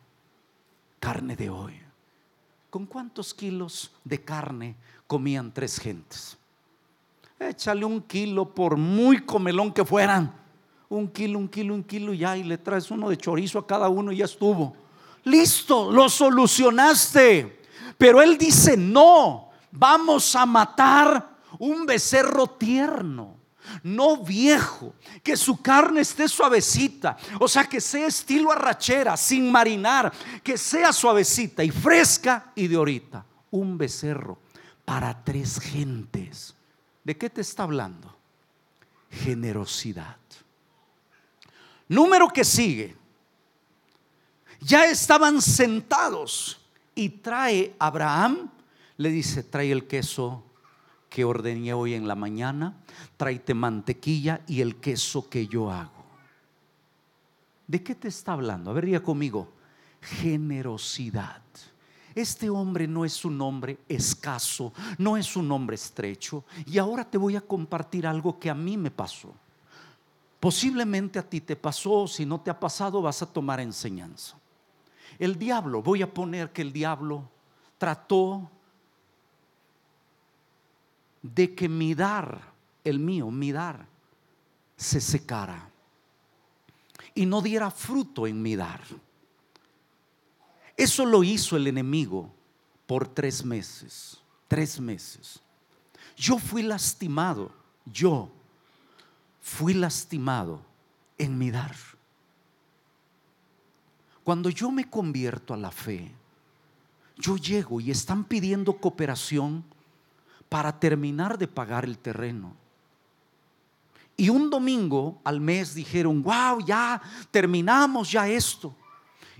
carne 0.98 1.36
de 1.36 1.50
hoy. 1.50 1.85
¿Con 2.76 2.84
cuántos 2.84 3.32
kilos 3.32 3.90
de 4.04 4.22
carne 4.22 4.76
comían 5.06 5.50
tres 5.50 5.78
gentes? 5.78 6.36
Échale 7.40 7.86
un 7.86 8.02
kilo 8.02 8.54
por 8.54 8.76
muy 8.76 9.24
comelón 9.24 9.72
que 9.72 9.82
fueran. 9.82 10.30
Un 10.90 11.08
kilo, 11.08 11.38
un 11.38 11.48
kilo, 11.48 11.72
un 11.72 11.82
kilo 11.82 12.12
y 12.12 12.18
ya, 12.18 12.36
y 12.36 12.44
le 12.44 12.58
traes 12.58 12.90
uno 12.90 13.08
de 13.08 13.16
chorizo 13.16 13.60
a 13.60 13.66
cada 13.66 13.88
uno 13.88 14.12
y 14.12 14.18
ya 14.18 14.26
estuvo. 14.26 14.76
Listo, 15.24 15.90
lo 15.90 16.10
solucionaste. 16.10 17.62
Pero 17.96 18.20
él 18.20 18.36
dice, 18.36 18.76
no, 18.76 19.48
vamos 19.72 20.36
a 20.36 20.44
matar 20.44 21.30
un 21.58 21.86
becerro 21.86 22.46
tierno 22.46 23.35
no 23.82 24.18
viejo, 24.18 24.94
que 25.22 25.36
su 25.36 25.60
carne 25.60 26.00
esté 26.00 26.28
suavecita, 26.28 27.16
o 27.40 27.48
sea, 27.48 27.64
que 27.64 27.80
sea 27.80 28.06
estilo 28.06 28.52
arrachera, 28.52 29.16
sin 29.16 29.50
marinar, 29.50 30.12
que 30.42 30.56
sea 30.56 30.92
suavecita 30.92 31.64
y 31.64 31.70
fresca 31.70 32.52
y 32.54 32.68
de 32.68 32.76
ahorita. 32.76 33.24
Un 33.50 33.78
becerro 33.78 34.38
para 34.84 35.24
tres 35.24 35.58
gentes. 35.58 36.54
¿De 37.04 37.16
qué 37.16 37.30
te 37.30 37.40
está 37.40 37.64
hablando? 37.64 38.16
Generosidad. 39.10 40.16
Número 41.88 42.28
que 42.28 42.44
sigue. 42.44 42.96
Ya 44.60 44.86
estaban 44.86 45.40
sentados 45.40 46.60
y 46.94 47.08
trae 47.10 47.74
Abraham, 47.78 48.50
le 48.96 49.10
dice, 49.10 49.42
trae 49.42 49.70
el 49.70 49.86
queso 49.86 50.45
que 51.08 51.24
ordené 51.24 51.72
hoy 51.72 51.94
en 51.94 52.08
la 52.08 52.14
mañana, 52.14 52.76
tráete 53.16 53.54
mantequilla 53.54 54.42
y 54.46 54.60
el 54.60 54.76
queso 54.76 55.28
que 55.28 55.46
yo 55.46 55.70
hago. 55.70 56.04
¿De 57.66 57.82
qué 57.82 57.94
te 57.94 58.08
está 58.08 58.32
hablando? 58.32 58.70
A 58.70 58.74
ver, 58.74 59.02
conmigo. 59.02 59.52
Generosidad. 60.00 61.42
Este 62.14 62.48
hombre 62.48 62.88
no 62.88 63.04
es 63.04 63.24
un 63.24 63.40
hombre 63.42 63.78
escaso, 63.88 64.72
no 64.96 65.16
es 65.16 65.36
un 65.36 65.50
hombre 65.52 65.74
estrecho. 65.74 66.44
Y 66.64 66.78
ahora 66.78 67.04
te 67.04 67.18
voy 67.18 67.36
a 67.36 67.42
compartir 67.42 68.06
algo 68.06 68.38
que 68.38 68.48
a 68.48 68.54
mí 68.54 68.76
me 68.76 68.90
pasó. 68.90 69.34
Posiblemente 70.40 71.18
a 71.18 71.28
ti 71.28 71.40
te 71.40 71.56
pasó, 71.56 72.06
si 72.06 72.24
no 72.24 72.40
te 72.40 72.50
ha 72.50 72.58
pasado 72.58 73.02
vas 73.02 73.20
a 73.20 73.26
tomar 73.26 73.60
enseñanza. 73.60 74.38
El 75.18 75.38
diablo, 75.38 75.82
voy 75.82 76.02
a 76.02 76.12
poner 76.12 76.52
que 76.52 76.62
el 76.62 76.72
diablo 76.72 77.28
trató 77.78 78.50
de 81.34 81.54
que 81.54 81.68
mi 81.68 81.94
dar, 81.94 82.52
el 82.84 82.98
mío, 82.98 83.30
mi 83.30 83.52
dar, 83.52 83.86
se 84.76 85.00
secara 85.00 85.70
y 87.14 87.26
no 87.26 87.40
diera 87.40 87.70
fruto 87.70 88.26
en 88.26 88.40
mi 88.40 88.56
dar. 88.56 88.82
Eso 90.76 91.06
lo 91.06 91.24
hizo 91.24 91.56
el 91.56 91.66
enemigo 91.66 92.30
por 92.86 93.08
tres 93.08 93.44
meses, 93.44 94.20
tres 94.46 94.78
meses. 94.78 95.40
Yo 96.16 96.38
fui 96.38 96.62
lastimado, 96.62 97.50
yo 97.86 98.30
fui 99.40 99.74
lastimado 99.74 100.60
en 101.16 101.38
mi 101.38 101.50
dar. 101.50 101.74
Cuando 104.22 104.50
yo 104.50 104.70
me 104.70 104.90
convierto 104.90 105.54
a 105.54 105.56
la 105.56 105.70
fe, 105.70 106.12
yo 107.16 107.36
llego 107.36 107.80
y 107.80 107.90
están 107.90 108.24
pidiendo 108.24 108.74
cooperación 108.74 109.64
para 110.48 110.78
terminar 110.78 111.38
de 111.38 111.48
pagar 111.48 111.84
el 111.84 111.98
terreno. 111.98 112.54
Y 114.16 114.30
un 114.30 114.48
domingo 114.48 115.20
al 115.24 115.40
mes 115.40 115.74
dijeron, 115.74 116.22
wow, 116.22 116.64
ya 116.64 117.00
terminamos 117.30 118.10
ya 118.10 118.28
esto. 118.28 118.74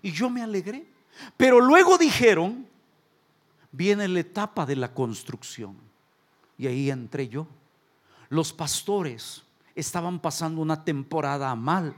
Y 0.03 0.13
yo 0.13 0.29
me 0.29 0.43
alegré. 0.43 0.87
Pero 1.37 1.61
luego 1.61 1.97
dijeron, 1.97 2.67
viene 3.73 4.07
la 4.07 4.21
etapa 4.21 4.67
de 4.67 4.77
la 4.77 4.93
construcción. 4.93 5.77
Y 6.59 6.67
ahí 6.67 6.91
entré 6.91 7.29
yo. 7.29 7.47
Los 8.29 8.53
pastores 8.53 9.43
estaban 9.75 10.21
pasando 10.21 10.61
una 10.61 10.85
temporada 10.85 11.55
mal. 11.55 11.95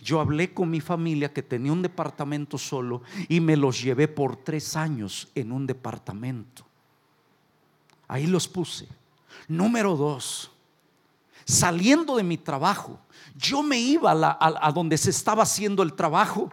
Yo 0.00 0.20
hablé 0.20 0.52
con 0.52 0.68
mi 0.68 0.80
familia 0.80 1.32
que 1.32 1.42
tenía 1.42 1.72
un 1.72 1.82
departamento 1.82 2.58
solo 2.58 3.02
y 3.28 3.40
me 3.40 3.56
los 3.56 3.80
llevé 3.80 4.08
por 4.08 4.36
tres 4.36 4.74
años 4.74 5.28
en 5.34 5.52
un 5.52 5.64
departamento. 5.64 6.66
Ahí 8.08 8.26
los 8.26 8.46
puse. 8.48 8.88
Número 9.48 9.96
dos, 9.96 10.50
saliendo 11.44 12.16
de 12.16 12.22
mi 12.22 12.38
trabajo, 12.38 12.98
yo 13.36 13.62
me 13.62 13.78
iba 13.78 14.12
a, 14.12 14.72
donde 14.72 14.96
se 14.98 15.10
estaba 15.10 15.42
haciendo 15.42 15.82
el 15.82 15.92
trabajo 15.92 16.50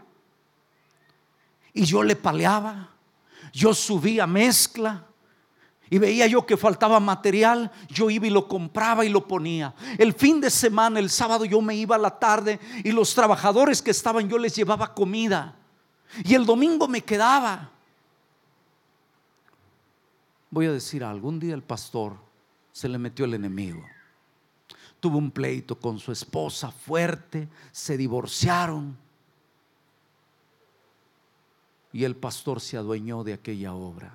y 1.73 1.85
yo 1.85 2.03
le 2.03 2.15
paleaba, 2.15 2.89
yo 3.51 3.73
subía 3.73 4.27
mezcla, 4.27 5.05
y 5.89 5.99
veía 5.99 6.25
yo 6.25 6.43
que 6.43 6.57
faltaba 6.57 6.99
material, 6.99 7.71
yo 7.87 8.09
iba 8.09 8.25
y 8.25 8.31
lo 8.31 8.47
compraba 8.47 9.05
y 9.05 9.09
lo 9.09 9.27
ponía. 9.27 9.75
El 9.99 10.13
fin 10.13 10.41
de 10.41 10.49
semana, 10.49 10.99
el 10.99 11.07
sábado, 11.07 11.45
yo 11.45 11.61
me 11.61 11.75
iba 11.75 11.95
a 11.95 11.99
la 11.99 12.17
tarde 12.17 12.59
y 12.83 12.91
los 12.91 13.13
trabajadores 13.13 13.79
que 13.79 13.91
estaban, 13.91 14.27
yo 14.27 14.39
les 14.39 14.55
llevaba 14.55 14.91
comida. 14.91 15.55
Y 16.23 16.33
el 16.33 16.47
domingo 16.47 16.87
me 16.87 17.01
quedaba. 17.01 17.72
Voy 20.53 20.67
a 20.67 20.71
decir 20.71 21.03
algún 21.03 21.39
día 21.39 21.55
el 21.55 21.63
pastor 21.63 22.15
se 22.71 22.87
le 22.87 22.99
metió 22.99 23.25
el 23.25 23.33
enemigo. 23.33 23.83
Tuvo 24.99 25.17
un 25.17 25.31
pleito 25.31 25.79
con 25.79 25.97
su 25.97 26.11
esposa 26.11 26.69
fuerte, 26.69 27.49
se 27.71 27.97
divorciaron 27.97 28.95
y 31.91 32.03
el 32.03 32.15
pastor 32.15 32.61
se 32.61 32.77
adueñó 32.77 33.23
de 33.23 33.33
aquella 33.33 33.73
obra. 33.73 34.13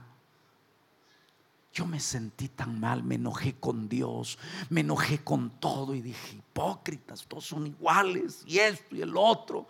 Yo 1.73 1.87
me 1.87 1.99
sentí 1.99 2.47
tan 2.47 2.79
mal, 2.79 3.03
me 3.03 3.17
enojé 3.17 3.57
con 3.57 3.89
Dios, 3.89 4.39
me 4.71 4.83
enojé 4.83 5.19
con 5.25 5.51
todo 5.59 5.93
y 5.93 6.01
dije, 6.01 6.37
hipócritas, 6.37 7.27
todos 7.27 7.47
son 7.47 7.67
iguales, 7.67 8.45
y 8.47 8.61
esto 8.61 8.95
y 8.95 9.03
el 9.03 9.17
otro. 9.17 9.67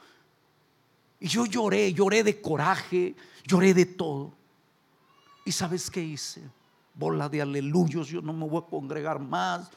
Y 1.19 1.29
yo 1.29 1.47
lloré, 1.47 1.95
lloré 1.95 2.23
de 2.23 2.43
coraje, 2.43 3.17
lloré 3.47 3.73
de 3.73 3.87
todo. 3.87 4.35
¿Y 5.47 5.53
sabes 5.53 5.91
qué 5.91 6.03
hice? 6.03 6.58
Bola 6.99 7.29
de 7.29 7.41
aleluyos, 7.41 8.09
yo 8.09 8.21
no 8.21 8.33
me 8.33 8.47
voy 8.47 8.61
a 8.61 8.69
congregar 8.69 9.21
más. 9.21 9.71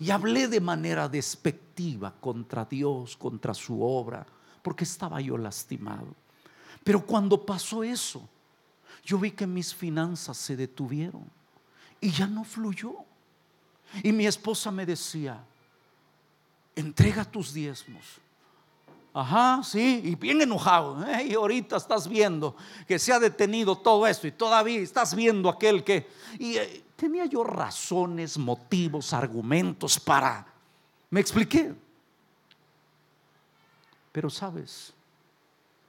Y 0.00 0.10
hablé 0.10 0.48
de 0.48 0.60
manera 0.60 1.08
despectiva 1.08 2.12
contra 2.18 2.64
Dios, 2.64 3.16
contra 3.16 3.52
su 3.52 3.82
obra, 3.82 4.26
porque 4.62 4.84
estaba 4.84 5.20
yo 5.20 5.36
lastimado. 5.36 6.08
Pero 6.82 7.04
cuando 7.04 7.44
pasó 7.44 7.84
eso, 7.84 8.26
yo 9.04 9.18
vi 9.18 9.30
que 9.32 9.46
mis 9.46 9.74
finanzas 9.74 10.36
se 10.38 10.56
detuvieron 10.56 11.24
y 12.00 12.10
ya 12.10 12.26
no 12.26 12.44
fluyó. 12.44 12.94
Y 14.02 14.12
mi 14.12 14.26
esposa 14.26 14.70
me 14.70 14.86
decía, 14.86 15.44
entrega 16.74 17.24
tus 17.24 17.52
diezmos. 17.52 18.04
Ajá, 19.18 19.64
sí, 19.64 20.00
y 20.04 20.14
bien 20.14 20.40
enojado. 20.42 21.04
¿eh? 21.04 21.24
Y 21.24 21.34
ahorita 21.34 21.76
estás 21.76 22.06
viendo 22.06 22.54
que 22.86 23.00
se 23.00 23.12
ha 23.12 23.18
detenido 23.18 23.76
todo 23.76 24.06
esto 24.06 24.28
y 24.28 24.30
todavía 24.32 24.78
estás 24.78 25.12
viendo 25.12 25.48
aquel 25.48 25.82
que... 25.82 26.08
Y 26.38 26.56
eh, 26.56 26.84
tenía 26.94 27.26
yo 27.26 27.42
razones, 27.42 28.38
motivos, 28.38 29.12
argumentos 29.12 29.98
para... 29.98 30.46
Me 31.10 31.18
expliqué. 31.18 31.74
Pero 34.12 34.30
sabes, 34.30 34.94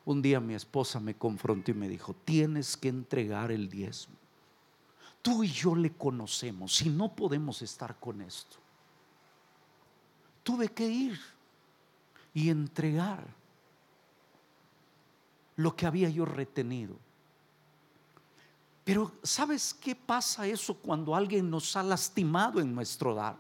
un 0.05 0.23
día 0.23 0.39
mi 0.39 0.55
esposa 0.55 0.99
me 0.99 1.13
confrontó 1.13 1.69
y 1.69 1.75
me 1.75 1.87
dijo, 1.87 2.15
tienes 2.25 2.75
que 2.75 2.87
entregar 2.87 3.51
el 3.51 3.69
diezmo. 3.69 4.15
Tú 5.21 5.43
y 5.43 5.49
yo 5.49 5.75
le 5.75 5.91
conocemos 5.91 6.81
y 6.81 6.89
no 6.89 7.13
podemos 7.13 7.61
estar 7.61 7.95
con 7.99 8.23
esto. 8.23 8.57
Tuve 10.41 10.69
que 10.69 10.87
ir 10.87 11.38
y 12.33 12.49
entregar 12.49 13.25
lo 15.55 15.75
que 15.75 15.85
había 15.85 16.09
yo 16.09 16.25
retenido. 16.25 16.95
Pero 18.83 19.11
¿sabes 19.21 19.73
qué 19.73 19.95
pasa 19.95 20.47
eso 20.47 20.73
cuando 20.73 21.15
alguien 21.15 21.49
nos 21.49 21.75
ha 21.75 21.83
lastimado 21.83 22.59
en 22.59 22.73
nuestro 22.73 23.13
dar? 23.13 23.37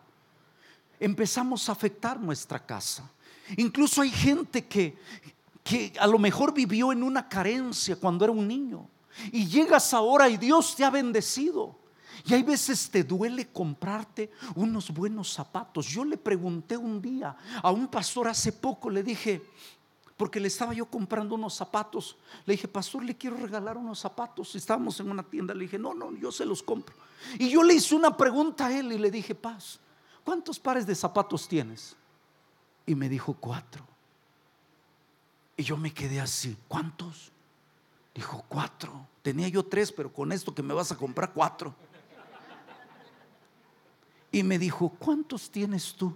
Empezamos 0.99 1.67
a 1.69 1.71
afectar 1.71 2.19
nuestra 2.19 2.63
casa. 2.63 3.09
Incluso 3.57 4.01
hay 4.01 4.11
gente 4.11 4.67
que, 4.67 4.97
que 5.63 5.93
a 5.99 6.05
lo 6.05 6.19
mejor 6.19 6.53
vivió 6.53 6.91
en 6.91 7.01
una 7.01 7.27
carencia 7.27 7.95
cuando 7.95 8.25
era 8.25 8.31
un 8.31 8.47
niño. 8.47 8.87
Y 9.31 9.47
llegas 9.47 9.93
ahora 9.93 10.29
y 10.29 10.37
Dios 10.37 10.75
te 10.75 10.83
ha 10.83 10.89
bendecido. 10.89 11.79
Y 12.25 12.33
hay 12.33 12.43
veces 12.43 12.89
te 12.89 13.03
duele 13.03 13.47
comprarte 13.47 14.31
unos 14.55 14.91
buenos 14.91 15.31
zapatos. 15.31 15.87
Yo 15.87 16.03
le 16.05 16.17
pregunté 16.17 16.77
un 16.77 17.01
día 17.01 17.35
a 17.61 17.71
un 17.71 17.87
pastor 17.87 18.27
hace 18.27 18.51
poco, 18.51 18.89
le 18.89 19.03
dije, 19.03 19.41
porque 20.19 20.41
le 20.41 20.49
estaba 20.49 20.73
yo 20.73 20.85
comprando 20.85 21.35
unos 21.35 21.55
zapatos. 21.55 22.17
Le 22.45 22.53
dije, 22.53 22.67
pastor, 22.67 23.05
le 23.05 23.15
quiero 23.15 23.37
regalar 23.37 23.77
unos 23.77 23.99
zapatos. 23.99 24.53
Estábamos 24.53 24.99
en 24.99 25.09
una 25.09 25.23
tienda, 25.23 25.53
le 25.53 25.61
dije, 25.61 25.79
no, 25.79 25.93
no, 25.93 26.13
yo 26.13 26.29
se 26.29 26.45
los 26.45 26.61
compro. 26.61 26.93
Y 27.37 27.49
yo 27.49 27.63
le 27.63 27.75
hice 27.75 27.95
una 27.95 28.17
pregunta 28.17 28.67
a 28.67 28.77
él 28.77 28.91
y 28.91 28.97
le 28.97 29.11
dije, 29.11 29.33
paz, 29.33 29.79
¿cuántos 30.25 30.59
pares 30.59 30.85
de 30.85 30.93
zapatos 30.93 31.47
tienes? 31.47 31.95
Y 32.85 32.95
me 32.95 33.07
dijo, 33.07 33.33
cuatro. 33.33 33.85
Y 35.55 35.63
yo 35.63 35.77
me 35.77 35.93
quedé 35.93 36.19
así, 36.19 36.57
¿cuántos? 36.67 37.31
Dijo, 38.13 38.43
cuatro. 38.49 39.07
Tenía 39.21 39.47
yo 39.47 39.63
tres, 39.63 39.89
pero 39.89 40.11
con 40.11 40.33
esto 40.33 40.53
que 40.53 40.63
me 40.63 40.73
vas 40.73 40.91
a 40.91 40.97
comprar 40.97 41.31
cuatro. 41.33 41.73
Y 44.31 44.43
me 44.43 44.59
dijo, 44.59 44.89
¿cuántos 44.89 45.49
tienes 45.49 45.93
tú? 45.93 46.15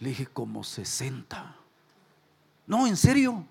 Le 0.00 0.08
dije, 0.08 0.26
como 0.26 0.64
60. 0.64 1.56
No, 2.66 2.86
en 2.86 2.96
serio. 2.96 3.46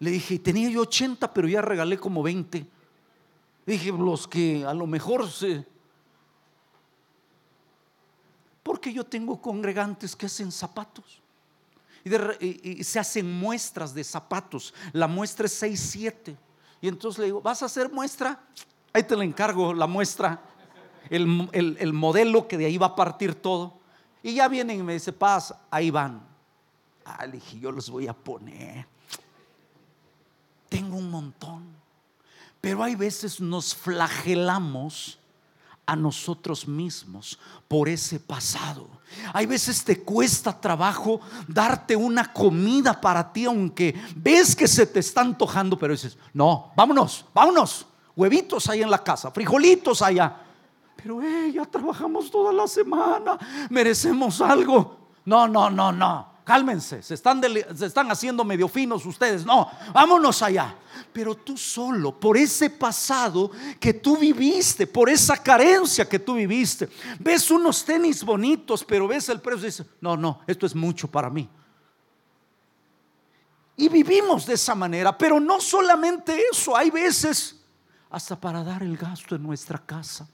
Le 0.00 0.10
dije, 0.10 0.38
tenía 0.38 0.70
yo 0.70 0.82
80, 0.82 1.32
pero 1.34 1.46
ya 1.48 1.60
regalé 1.60 1.98
como 1.98 2.22
20. 2.22 2.66
Le 3.66 3.72
dije, 3.72 3.92
los 3.92 4.26
que 4.26 4.64
a 4.64 4.72
lo 4.72 4.86
mejor 4.86 5.30
se... 5.30 5.66
Porque 8.62 8.92
yo 8.92 9.04
tengo 9.04 9.40
congregantes 9.40 10.16
que 10.16 10.26
hacen 10.26 10.52
zapatos. 10.52 11.20
Y, 12.04 12.80
y 12.80 12.84
se 12.84 12.98
hacen 12.98 13.30
muestras 13.30 13.92
de 13.92 14.04
zapatos. 14.04 14.72
La 14.92 15.06
muestra 15.06 15.46
es 15.46 15.52
6, 15.52 15.80
7. 15.92 16.36
Y 16.80 16.88
entonces 16.88 17.18
le 17.18 17.24
digo, 17.26 17.40
¿vas 17.40 17.62
a 17.62 17.66
hacer 17.66 17.90
muestra? 17.90 18.40
Ahí 18.92 19.02
te 19.02 19.16
la 19.16 19.24
encargo, 19.24 19.74
la 19.74 19.86
muestra, 19.86 20.40
el, 21.10 21.92
modelo 21.92 22.46
que 22.46 22.56
de 22.56 22.66
ahí 22.66 22.78
va 22.78 22.86
a 22.86 22.96
partir 22.96 23.34
todo. 23.34 23.78
Y 24.22 24.34
ya 24.34 24.48
vienen 24.48 24.80
y 24.80 24.82
me 24.82 24.94
dice, 24.94 25.12
paz, 25.12 25.54
ahí 25.70 25.90
van. 25.90 26.26
Ah, 27.04 27.26
le 27.26 27.32
dije, 27.32 27.58
yo 27.58 27.72
los 27.72 27.90
voy 27.90 28.06
a 28.06 28.12
poner. 28.12 28.86
Tengo 30.68 30.96
un 30.96 31.10
montón. 31.10 31.76
Pero 32.60 32.82
hay 32.82 32.94
veces 32.94 33.40
nos 33.40 33.74
flagelamos 33.74 35.18
a 35.88 35.96
nosotros 35.96 36.68
mismos 36.68 37.38
por 37.66 37.88
ese 37.88 38.20
pasado. 38.20 38.86
Hay 39.32 39.46
veces 39.46 39.82
te 39.82 40.02
cuesta 40.02 40.60
trabajo 40.60 41.18
darte 41.46 41.96
una 41.96 42.30
comida 42.30 43.00
para 43.00 43.32
ti, 43.32 43.46
aunque 43.46 43.98
ves 44.14 44.54
que 44.54 44.68
se 44.68 44.86
te 44.86 45.00
está 45.00 45.22
antojando, 45.22 45.78
pero 45.78 45.94
dices, 45.94 46.18
no, 46.34 46.72
vámonos, 46.76 47.24
vámonos, 47.32 47.86
huevitos 48.14 48.68
ahí 48.68 48.82
en 48.82 48.90
la 48.90 49.02
casa, 49.02 49.30
frijolitos 49.30 50.02
allá. 50.02 50.42
Pero 50.94 51.22
eh, 51.22 51.52
ya 51.54 51.64
trabajamos 51.64 52.30
toda 52.30 52.52
la 52.52 52.68
semana, 52.68 53.38
merecemos 53.70 54.42
algo. 54.42 55.08
No, 55.24 55.48
no, 55.48 55.70
no, 55.70 55.90
no 55.90 56.27
cálmense, 56.48 57.02
se 57.02 57.12
están, 57.12 57.42
se 57.76 57.84
están 57.84 58.10
haciendo 58.10 58.42
medio 58.42 58.68
finos 58.68 59.04
ustedes. 59.04 59.44
No, 59.44 59.70
vámonos 59.92 60.40
allá. 60.40 60.74
Pero 61.12 61.34
tú 61.34 61.58
solo, 61.58 62.18
por 62.18 62.38
ese 62.38 62.70
pasado 62.70 63.50
que 63.78 63.92
tú 63.92 64.16
viviste, 64.16 64.86
por 64.86 65.10
esa 65.10 65.36
carencia 65.36 66.08
que 66.08 66.18
tú 66.18 66.36
viviste, 66.36 66.88
ves 67.20 67.50
unos 67.50 67.84
tenis 67.84 68.24
bonitos, 68.24 68.82
pero 68.82 69.06
ves 69.06 69.28
el 69.28 69.42
precio 69.42 69.64
y 69.64 69.66
dices, 69.66 69.86
no, 70.00 70.16
no, 70.16 70.40
esto 70.46 70.64
es 70.64 70.74
mucho 70.74 71.06
para 71.06 71.28
mí. 71.28 71.46
Y 73.76 73.90
vivimos 73.90 74.46
de 74.46 74.54
esa 74.54 74.74
manera, 74.74 75.18
pero 75.18 75.38
no 75.38 75.60
solamente 75.60 76.34
eso, 76.50 76.74
hay 76.74 76.90
veces 76.90 77.60
hasta 78.08 78.40
para 78.40 78.64
dar 78.64 78.82
el 78.82 78.96
gasto 78.96 79.34
en 79.34 79.42
nuestra 79.42 79.76
casa. 79.76 80.26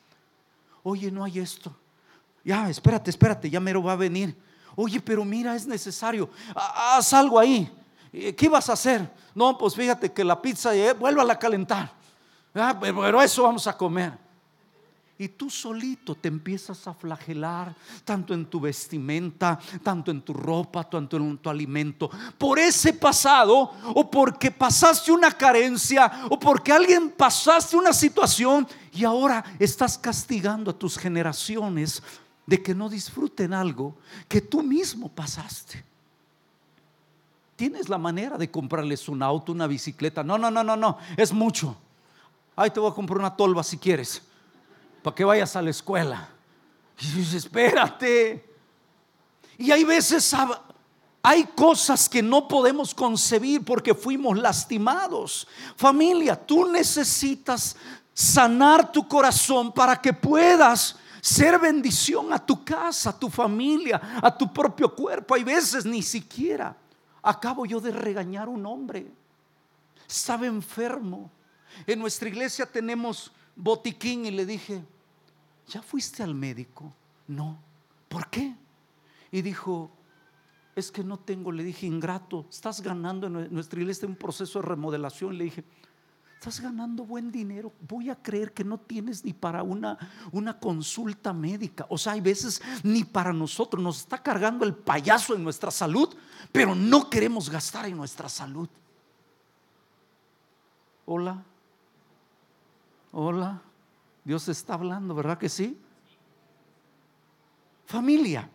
Oye, 0.85 1.11
no 1.11 1.25
hay 1.25 1.41
esto. 1.41 1.77
Ya, 2.45 2.71
espérate, 2.71 3.11
espérate, 3.11 3.51
ya 3.51 3.59
mero 3.59 3.83
va 3.83 3.95
a 3.95 3.97
venir. 3.97 4.53
Oye, 4.77 5.01
pero 5.01 5.25
mira, 5.25 5.55
es 5.55 5.66
necesario. 5.66 6.29
Haz 6.55 7.12
algo 7.12 7.39
ahí. 7.39 7.70
Eh, 8.12 8.35
¿Qué 8.35 8.49
vas 8.49 8.68
a 8.68 8.75
hacer? 8.75 9.11
No, 9.35 9.59
pues 9.59 9.75
fíjate 9.75 10.12
que 10.12 10.25
la 10.25 10.41
pizza, 10.41 10.75
eh, 10.75 10.93
vuelva 10.93 11.31
a 11.31 11.39
calentar. 11.39 11.93
Ah, 12.55 12.77
pero 12.81 13.20
eso 13.20 13.43
vamos 13.43 13.66
a 13.66 13.77
comer. 13.77 14.25
Y 15.16 15.29
tú 15.29 15.49
solito 15.49 16.16
te 16.16 16.27
empiezas 16.27 16.89
a 16.89 16.95
flagelar, 16.95 17.72
tanto 18.05 18.35
en 18.35 18.47
tu 18.47 18.59
vestimenta, 18.59 19.59
tanto 19.81 20.11
en 20.11 20.22
tu 20.22 20.33
ropa, 20.33 20.83
tanto 20.83 21.16
en 21.16 21.39
tu 21.39 21.49
alimento, 21.49 22.11
por 22.37 22.59
ese 22.59 22.93
pasado, 22.93 23.72
o 23.95 24.11
porque 24.11 24.51
pasaste 24.51 25.12
una 25.12 25.31
carencia, 25.31 26.27
o 26.31 26.39
porque 26.39 26.72
alguien 26.72 27.11
pasaste 27.11 27.77
una 27.77 27.93
situación 27.93 28.66
y 28.93 29.05
ahora 29.05 29.45
estás 29.61 29.97
castigando 29.97 30.72
a 30.72 30.79
tus 30.79 30.99
generaciones 30.99 32.03
de 32.47 32.62
que 32.62 32.74
no 32.74 32.88
disfruten 32.88 33.53
algo 33.53 33.97
que 34.28 34.40
tú 34.40 34.62
mismo 34.62 35.09
pasaste. 35.09 35.84
Tienes 37.57 37.88
la 37.88 37.99
manera 37.99 38.36
de 38.36 38.51
comprarles 38.51 39.09
un 39.09 39.22
auto, 39.22 39.53
una 39.53 39.66
bicicleta. 39.66 40.24
No, 40.24 40.36
no, 40.36 40.51
no, 40.51 40.64
no, 40.64 40.76
no, 40.76 40.99
es 41.16 41.32
mucho. 41.32 41.76
Ay, 42.57 42.70
te 42.70 42.80
voy 42.80 42.90
a 42.90 42.95
comprar 42.95 43.18
una 43.18 43.34
tolva 43.34 43.62
si 43.62 43.78
quieres, 43.78 44.22
para 45.03 45.14
que 45.14 45.24
vayas 45.24 45.55
a 45.57 45.62
la 45.62 45.70
escuela. 45.70 46.28
Y 47.01 47.07
dices, 47.07 47.34
espérate. 47.34 48.45
Y 49.59 49.70
hay 49.70 49.84
veces 49.84 50.34
hay 51.22 51.45
cosas 51.45 52.09
que 52.09 52.22
no 52.22 52.47
podemos 52.47 52.95
concebir 52.95 53.64
porque 53.64 53.95
fuimos 53.95 54.36
lastimados. 54.36 55.47
Familia, 55.76 56.36
tú 56.36 56.66
necesitas 56.66 57.76
sanar 58.12 58.92
tu 58.92 59.09
corazón 59.09 59.72
para 59.72 60.01
que 60.01 60.12
puedas 60.12 60.97
ser 61.25 61.59
bendición 61.59 62.35
a 62.35 62.39
tu 62.39 62.62
casa, 62.62 63.09
a 63.09 63.18
tu 63.18 63.31
familia, 63.31 64.20
a 64.22 64.37
tu 64.37 64.53
propio 64.53 64.95
cuerpo. 64.95 65.35
Hay 65.35 65.43
veces 65.43 65.87
ni 65.87 66.03
siquiera 66.03 66.77
acabo 67.22 67.64
yo 67.64 67.81
de 67.81 67.93
regañar 67.93 68.47
a 68.47 68.51
un 68.51 68.66
hombre. 68.66 69.07
Estaba 70.07 70.45
enfermo. 70.45 71.31
En 71.87 71.99
nuestra 71.99 72.29
iglesia 72.29 72.66
tenemos 72.66 73.33
botiquín 73.57 74.27
y 74.27 74.33
le 74.33 74.45
dije, 74.45 74.85
¿ya 75.66 75.81
fuiste 75.81 76.22
al 76.22 76.35
médico? 76.35 76.93
No. 77.27 77.57
¿Por 78.11 78.29
qué? 78.29 78.55
Y 79.33 79.41
dijo, 79.41 79.91
es 80.77 80.91
que 80.91 81.03
no 81.03 81.18
tengo, 81.18 81.51
le 81.53 81.64
dije, 81.64 81.87
ingrato, 81.87 82.45
estás 82.51 82.83
ganando 82.83 83.29
en 83.29 83.51
nuestra 83.51 83.81
iglesia 83.81 84.07
un 84.07 84.16
proceso 84.16 84.61
de 84.61 84.68
remodelación. 84.68 85.39
Le 85.39 85.45
dije, 85.45 85.64
estás 86.35 86.61
ganando 86.61 87.05
buen 87.05 87.32
dinero, 87.32 87.72
voy 87.89 88.11
a 88.11 88.16
creer 88.16 88.53
que 88.53 88.64
no 88.64 88.78
tienes 88.78 89.24
ni 89.24 89.32
para 89.32 89.62
una, 89.62 89.99
una 90.30 90.59
consulta 90.59 91.32
médica. 91.32 91.87
O 91.89 91.97
sea, 91.97 92.12
hay 92.12 92.20
veces 92.20 92.61
ni 92.82 93.03
para 93.03 93.32
nosotros 93.32 93.82
nos 93.82 94.01
está 94.01 94.22
cargando 94.22 94.66
el 94.66 94.74
payaso 94.74 95.35
en 95.35 95.43
nuestra 95.43 95.70
salud, 95.70 96.14
pero 96.53 96.74
no 96.74 97.09
queremos 97.09 97.49
gastar 97.49 97.87
en 97.87 97.97
nuestra 97.97 98.28
salud. 98.28 98.68
Hola, 101.07 101.43
hola, 103.12 103.62
Dios 104.24 104.49
está 104.49 104.74
hablando, 104.74 105.14
¿verdad 105.14 105.39
que 105.39 105.49
sí? 105.49 105.78
Familia, 107.87 108.51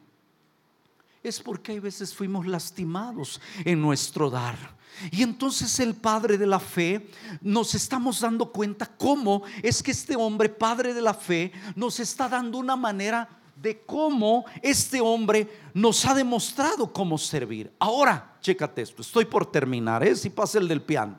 es 1.23 1.39
porque 1.39 1.73
hay 1.73 1.79
veces 1.79 2.13
fuimos 2.13 2.45
lastimados 2.47 3.41
en 3.65 3.81
nuestro 3.81 4.29
dar. 4.29 4.77
Y 5.11 5.23
entonces 5.23 5.79
el 5.79 5.95
padre 5.95 6.37
de 6.37 6.47
la 6.47 6.59
fe 6.59 7.09
nos 7.41 7.75
estamos 7.75 8.19
dando 8.19 8.51
cuenta 8.51 8.85
cómo 8.85 9.43
es 9.61 9.81
que 9.81 9.91
este 9.91 10.15
hombre, 10.15 10.49
padre 10.49 10.93
de 10.93 11.01
la 11.01 11.13
fe, 11.13 11.51
nos 11.75 11.99
está 11.99 12.27
dando 12.27 12.57
una 12.57 12.75
manera 12.75 13.29
de 13.55 13.81
cómo 13.81 14.45
este 14.61 15.01
hombre 15.01 15.47
nos 15.73 16.05
ha 16.05 16.13
demostrado 16.13 16.91
cómo 16.91 17.17
servir. 17.17 17.71
Ahora, 17.79 18.37
chécate 18.41 18.81
esto, 18.81 19.01
estoy 19.01 19.25
por 19.25 19.49
terminar, 19.49 20.03
¿eh? 20.03 20.15
si 20.15 20.29
pasa 20.29 20.57
el 20.57 20.67
del 20.67 20.81
piano. 20.81 21.17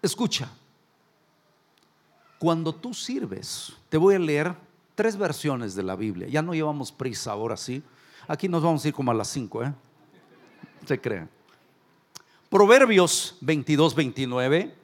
Escucha, 0.00 0.50
cuando 2.38 2.74
tú 2.74 2.92
sirves, 2.94 3.72
te 3.88 3.96
voy 3.96 4.14
a 4.14 4.18
leer 4.18 4.54
tres 4.94 5.16
versiones 5.16 5.74
de 5.74 5.82
la 5.82 5.96
Biblia, 5.96 6.28
ya 6.28 6.42
no 6.42 6.54
llevamos 6.54 6.92
prisa 6.92 7.32
ahora 7.32 7.56
sí, 7.56 7.82
aquí 8.28 8.48
nos 8.48 8.62
vamos 8.62 8.84
a 8.84 8.88
ir 8.88 8.94
como 8.94 9.10
a 9.10 9.14
las 9.14 9.28
cinco, 9.28 9.62
¿eh? 9.62 9.72
Se 10.86 11.00
crean. 11.00 11.28
Proverbios 12.48 13.36
22, 13.40 13.94
29, 13.94 14.74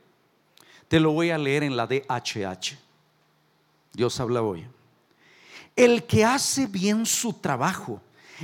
te 0.88 0.98
lo 0.98 1.12
voy 1.12 1.30
a 1.30 1.38
leer 1.38 1.62
en 1.62 1.76
la 1.76 1.86
DHH. 1.86 2.76
Dios 3.92 4.18
habla 4.18 4.42
hoy. 4.42 4.66
El 5.76 6.04
que 6.04 6.24
hace 6.24 6.66
bien 6.66 7.06
su 7.06 7.32
trabajo 7.32 8.00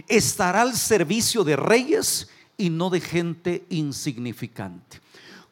estará 0.06 0.62
al 0.62 0.76
servicio 0.76 1.42
de 1.44 1.56
reyes 1.56 2.28
y 2.56 2.70
no 2.70 2.90
de 2.90 3.00
gente 3.00 3.66
insignificante. 3.70 5.00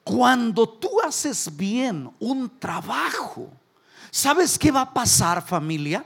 Cuando 0.03 0.69
tú 0.69 1.01
haces 1.01 1.57
bien 1.57 2.11
un 2.21 2.59
trabajo, 2.59 3.51
¿sabes 4.15 4.57
qué 4.61 4.71
va 4.71 4.83
a 4.83 4.95
pasar 4.95 5.45
familia? 5.45 6.05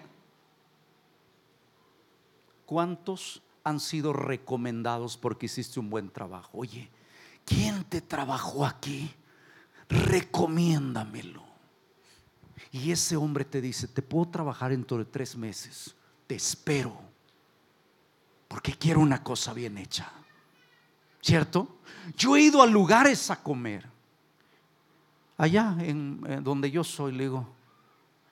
¿Cuántos 2.64 3.42
han 3.62 3.80
sido 3.80 4.14
recomendados 4.14 5.18
porque 5.18 5.44
hiciste 5.44 5.78
un 5.78 5.90
buen 5.90 6.08
trabajo? 6.08 6.56
Oye, 6.56 6.90
¿quién 7.44 7.84
te 7.84 8.00
trabajó 8.00 8.64
aquí? 8.64 9.14
Recomiéndamelo. 9.90 11.42
Y 12.72 12.90
ese 12.92 13.14
hombre 13.14 13.44
te 13.44 13.60
dice, 13.60 13.86
te 13.86 14.00
puedo 14.00 14.30
trabajar 14.30 14.70
dentro 14.70 14.96
de 14.96 15.04
tres 15.04 15.36
meses, 15.36 15.94
te 16.26 16.34
espero, 16.34 16.98
porque 18.48 18.72
quiero 18.72 19.00
una 19.00 19.22
cosa 19.22 19.52
bien 19.52 19.76
hecha. 19.76 20.10
¿Cierto? 21.20 21.76
Yo 22.16 22.36
he 22.36 22.40
ido 22.40 22.62
a 22.62 22.66
lugares 22.66 23.30
a 23.30 23.42
comer. 23.42 23.86
Allá 25.36 25.76
en, 25.80 26.42
donde 26.42 26.70
yo 26.70 26.82
soy, 26.82 27.12
le 27.12 27.24
digo, 27.24 27.57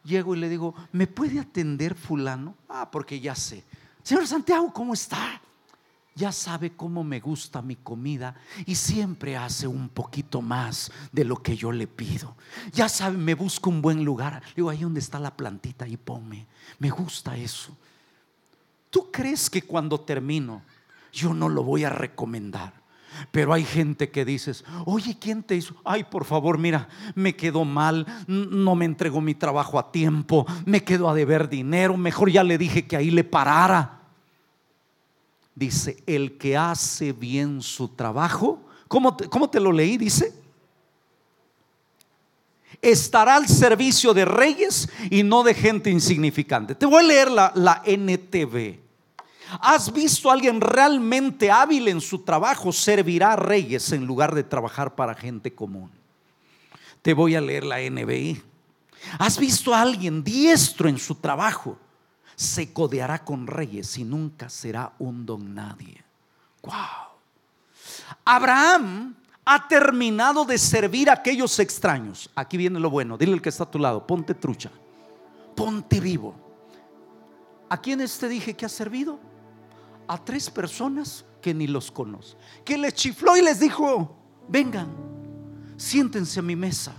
llego 0.07 0.35
y 0.35 0.39
le 0.39 0.49
digo, 0.49 0.75
¿me 0.93 1.07
puede 1.07 1.39
atender 1.39 1.95
fulano? 1.95 2.55
Ah, 2.69 2.91
porque 2.91 3.21
ya 3.21 3.35
sé. 3.35 3.65
Señor 4.03 4.27
Santiago, 4.27 4.73
¿cómo 4.73 4.95
está? 4.95 5.41
ya 6.17 6.33
sabe 6.33 6.73
cómo 6.73 7.05
me 7.05 7.21
gusta 7.21 7.61
mi 7.61 7.77
comida 7.77 8.35
y 8.65 8.75
siempre 8.75 9.37
hace 9.37 9.67
un 9.67 9.91
poquito 9.91 10.41
más 10.41 10.91
de 11.13 11.25
lo 11.25 11.43
que 11.43 11.57
yo 11.57 11.71
le 11.71 11.87
pido. 11.87 12.35
Ya 12.73 12.89
sabe, 12.89 13.19
me 13.19 13.35
busca 13.35 13.69
un 13.69 13.83
buen 13.83 14.03
lugar. 14.03 14.43
Digo, 14.57 14.71
ahí 14.71 14.81
donde 14.81 15.01
está 15.01 15.21
la 15.21 15.37
plantita, 15.37 15.85
ahí 15.85 15.99
ponme. 15.99 16.47
Me 16.79 16.89
gusta 16.89 17.37
eso. 17.37 17.77
¿Tú 18.89 19.11
crees 19.13 19.51
que 19.51 19.63
cuando 19.63 20.01
termino 20.01 20.63
yo 21.13 21.35
no 21.35 21.51
lo 21.51 21.63
voy 21.63 21.85
a 21.85 21.91
recomendar? 21.91 22.73
Pero 23.31 23.53
hay 23.53 23.65
gente 23.65 24.11
que 24.11 24.25
dices, 24.25 24.65
oye, 24.85 25.17
¿quién 25.19 25.43
te 25.43 25.57
hizo? 25.57 25.75
Ay, 25.85 26.05
por 26.05 26.25
favor, 26.25 26.59
mira, 26.59 26.89
me 27.15 27.37
quedó 27.37 27.65
mal, 27.65 28.07
no 28.27 28.75
me 28.75 28.85
entregó 28.85 29.21
mi 29.21 29.35
trabajo 29.35 29.79
a 29.79 29.93
tiempo, 29.93 30.47
me 30.65 30.85
quedó 30.85 31.09
a 31.09 31.15
deber 31.15 31.49
dinero, 31.49 31.97
mejor 31.97 32.31
ya 32.31 32.43
le 32.43 32.59
dije 32.59 32.87
que 32.87 32.97
ahí 32.97 33.11
le 33.11 33.25
parara. 33.25 34.01
Dice, 35.55 36.03
el 36.07 36.37
que 36.37 36.57
hace 36.57 37.13
bien 37.13 37.63
su 37.63 37.89
trabajo, 37.89 38.61
¿cómo 38.89 39.17
te, 39.17 39.27
te 39.27 39.61
lo 39.61 39.73
leí? 39.73 39.97
Dice, 39.97 40.35
estará 42.83 43.37
al 43.37 43.49
servicio 43.49 44.13
de 44.13 44.25
reyes 44.25 44.89
y 45.11 45.23
no 45.23 45.43
de 45.43 45.55
gente 45.55 45.91
insignificante. 45.91 46.75
Te 46.75 46.87
voy 46.87 47.05
a 47.05 47.07
leer 47.07 47.31
la, 47.31 47.53
la 47.55 47.83
NTV. 47.85 48.86
¿Has 49.61 49.93
visto 49.93 50.31
a 50.31 50.35
alguien 50.35 50.61
realmente 50.61 51.51
hábil 51.51 51.89
en 51.89 52.01
su 52.01 52.21
trabajo? 52.21 52.73
Servirá 52.73 53.33
a 53.33 53.37
reyes 53.37 53.93
en 53.93 54.07
lugar 54.07 54.35
de 54.35 54.43
trabajar 54.43 54.95
para 54.95 55.15
gente 55.15 55.55
común. 55.55 55.91
Te 57.03 57.15
voy 57.15 57.35
a 57.35 57.41
leer 57.41 57.65
la 57.65 57.79
NBI. 57.79 58.43
¿Has 59.19 59.39
visto 59.39 59.75
a 59.75 59.81
alguien 59.81 60.25
diestro 60.25 60.89
en 60.89 60.99
su 60.99 61.15
trabajo? 61.15 61.79
se 62.37 62.73
codeará 62.73 63.25
con 63.25 63.47
reyes 63.47 63.97
y 63.97 64.05
nunca 64.05 64.49
será 64.51 64.93
un 64.99 65.25
don 65.25 65.55
nadie. 65.55 66.05
Wow. 66.63 66.75
Abraham 68.25 69.17
ha 69.45 69.67
terminado 69.67 70.45
de 70.45 70.59
servir 70.59 71.09
a 71.09 71.15
aquellos 71.15 71.59
extraños. 71.59 72.31
Aquí 72.35 72.59
viene 72.59 72.79
lo 72.79 72.91
bueno. 72.91 73.17
Dile 73.17 73.33
al 73.33 73.43
que 73.43 73.49
está 73.49 73.65
a 73.65 73.71
tu 73.71 73.79
lado, 73.79 74.07
ponte 74.07 74.35
trucha. 74.35 74.71
Ponte 75.55 75.99
vivo. 75.99 76.35
¿A 77.71 77.81
quiénes 77.81 78.19
te 78.19 78.29
dije 78.29 78.55
que 78.55 78.67
ha 78.67 78.69
servido? 78.69 79.19
A 80.09 80.23
tres 80.25 80.51
personas 80.51 81.25
que 81.41 81.55
ni 81.55 81.67
los 81.67 81.91
conoce. 81.91 82.37
Que 82.65 82.79
les 82.79 82.95
chifló 82.95 83.37
y 83.37 83.43
les 83.43 83.61
dijo, 83.61 84.17
vengan, 84.49 84.89
siéntense 85.77 86.41
a 86.41 86.43
mi 86.43 86.57
mesa. 86.57 86.93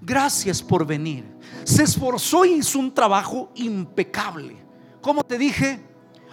Gracias 0.00 0.62
por 0.62 0.86
venir. 0.86 1.24
Se 1.64 1.82
esforzó 1.82 2.44
y 2.44 2.54
hizo 2.54 2.78
un 2.78 2.92
trabajo 2.92 3.50
impecable. 3.54 4.56
Como 5.00 5.22
te 5.22 5.38
dije? 5.38 5.80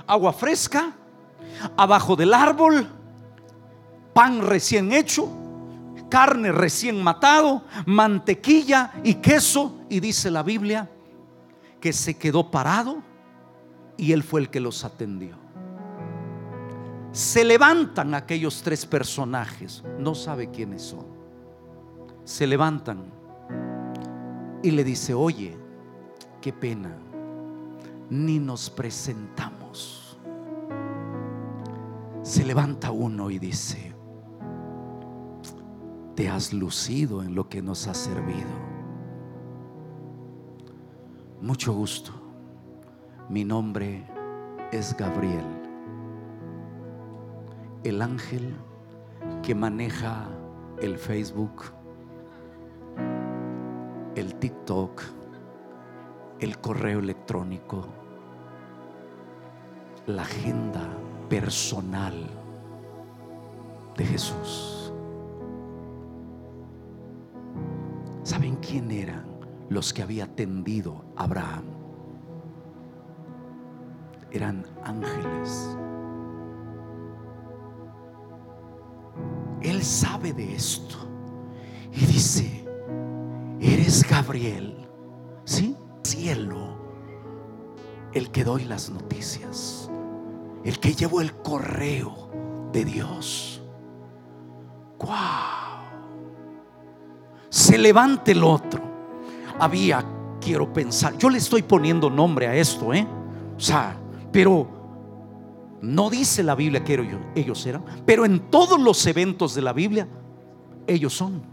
Agua 0.06 0.34
fresca, 0.34 0.96
abajo 1.78 2.16
del 2.16 2.34
árbol, 2.34 2.88
pan 4.14 4.42
recién 4.42 4.92
hecho, 4.92 5.30
carne 6.10 6.52
recién 6.52 7.02
matado, 7.02 7.64
mantequilla 7.86 8.94
y 9.04 9.16
queso. 9.16 9.80
Y 9.90 10.00
dice 10.00 10.30
la 10.30 10.44
Biblia 10.44 10.90
que 11.80 11.94
se 11.94 12.18
quedó 12.18 12.50
parado 12.50 13.04
y 13.98 14.12
él 14.12 14.24
fue 14.24 14.42
el 14.42 14.50
que 14.50 14.60
los 14.60 14.84
atendió. 14.84 15.43
Se 17.14 17.44
levantan 17.44 18.16
aquellos 18.16 18.64
tres 18.64 18.88
personajes, 18.88 19.84
no 20.00 20.16
sabe 20.16 20.50
quiénes 20.50 20.82
son. 20.82 21.06
Se 22.24 22.48
levantan 22.48 23.06
y 24.64 24.72
le 24.72 24.84
dice, 24.84 25.14
oye, 25.14 25.56
qué 26.42 26.52
pena 26.52 26.98
ni 28.10 28.40
nos 28.40 28.68
presentamos. 28.72 30.18
Se 32.24 32.44
levanta 32.44 32.90
uno 32.90 33.30
y 33.30 33.38
dice, 33.38 33.94
te 36.16 36.30
has 36.30 36.52
lucido 36.52 37.22
en 37.22 37.36
lo 37.36 37.48
que 37.48 37.62
nos 37.62 37.88
ha 37.88 37.94
servido. 37.94 38.50
Mucho 41.42 41.74
gusto. 41.74 42.12
Mi 43.30 43.44
nombre 43.44 44.04
es 44.72 44.98
Gabriel, 44.98 45.63
el 47.84 48.02
ángel 48.02 48.56
que 49.42 49.56
maneja 49.56 50.28
el 50.82 50.98
Facebook, 50.98 51.64
el 54.16 54.36
TikTok, 54.36 55.02
el 56.40 56.58
correo 56.60 57.00
electrónico 57.00 57.88
la 60.08 60.24
agenda 60.24 60.90
personal 61.30 62.14
de 63.96 64.06
Jesús. 64.06 64.94
¿Saben 68.24 68.58
quién 68.58 68.92
eran 68.92 69.26
los 69.70 69.94
que 69.94 70.02
había 70.02 70.26
atendido 70.26 71.06
Abraham? 71.16 71.64
Eran 74.32 74.66
ángeles. 74.84 75.78
Él 79.64 79.84
sabe 79.84 80.34
de 80.34 80.56
esto. 80.56 80.98
Y 81.92 82.06
dice, 82.06 82.66
eres 83.62 84.08
Gabriel, 84.08 84.88
¿sí? 85.46 85.76
Cielo, 86.04 86.78
el 88.14 88.30
que 88.30 88.44
doy 88.44 88.66
las 88.66 88.90
noticias, 88.90 89.90
el 90.64 90.80
que 90.80 90.94
llevo 90.94 91.22
el 91.22 91.34
correo 91.34 92.30
de 92.72 92.84
Dios. 92.84 93.62
¡Wow! 95.00 95.10
Se 97.50 97.78
levanta 97.78 98.32
el 98.32 98.44
otro. 98.44 98.82
Había, 99.60 100.04
quiero 100.42 100.74
pensar, 100.74 101.18
yo 101.18 101.30
le 101.30 101.38
estoy 101.38 101.62
poniendo 101.62 102.10
nombre 102.10 102.48
a 102.48 102.56
esto, 102.56 102.94
¿eh? 102.94 103.08
O 103.56 103.60
sea, 103.60 103.96
pero 104.32 104.83
no 105.84 106.10
dice 106.10 106.44
la 106.44 106.56
Biblia 106.56 106.82
que 106.82 106.94
ellos, 107.36 107.66
eran, 107.66 107.84
pero 108.06 108.24
en 108.24 108.50
todos 108.50 108.80
los 108.80 109.06
eventos 109.06 109.54
de 109.54 109.62
la 109.62 109.74
Biblia, 109.74 110.08
ellos 110.88 111.14
son. 111.14 111.44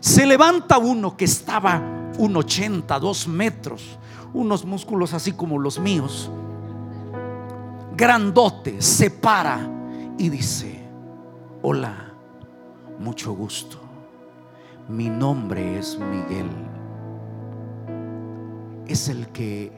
Se 0.00 0.26
levanta 0.26 0.78
uno 0.78 1.16
que 1.16 1.26
estaba 1.26 1.80
un 2.18 2.36
80, 2.36 2.98
dos 2.98 3.28
metros, 3.28 4.00
unos 4.34 4.64
músculos 4.64 5.14
así 5.14 5.30
como 5.30 5.60
los 5.60 5.78
míos, 5.78 6.28
grandote, 7.96 8.82
se 8.82 9.10
para 9.10 9.70
y 10.18 10.28
dice, 10.28 10.82
hola, 11.62 12.14
mucho 12.98 13.32
gusto, 13.32 13.78
mi 14.88 15.08
nombre 15.08 15.78
es 15.78 15.96
Miguel, 16.00 16.50
es 18.88 19.08
el 19.08 19.28
que, 19.28 19.70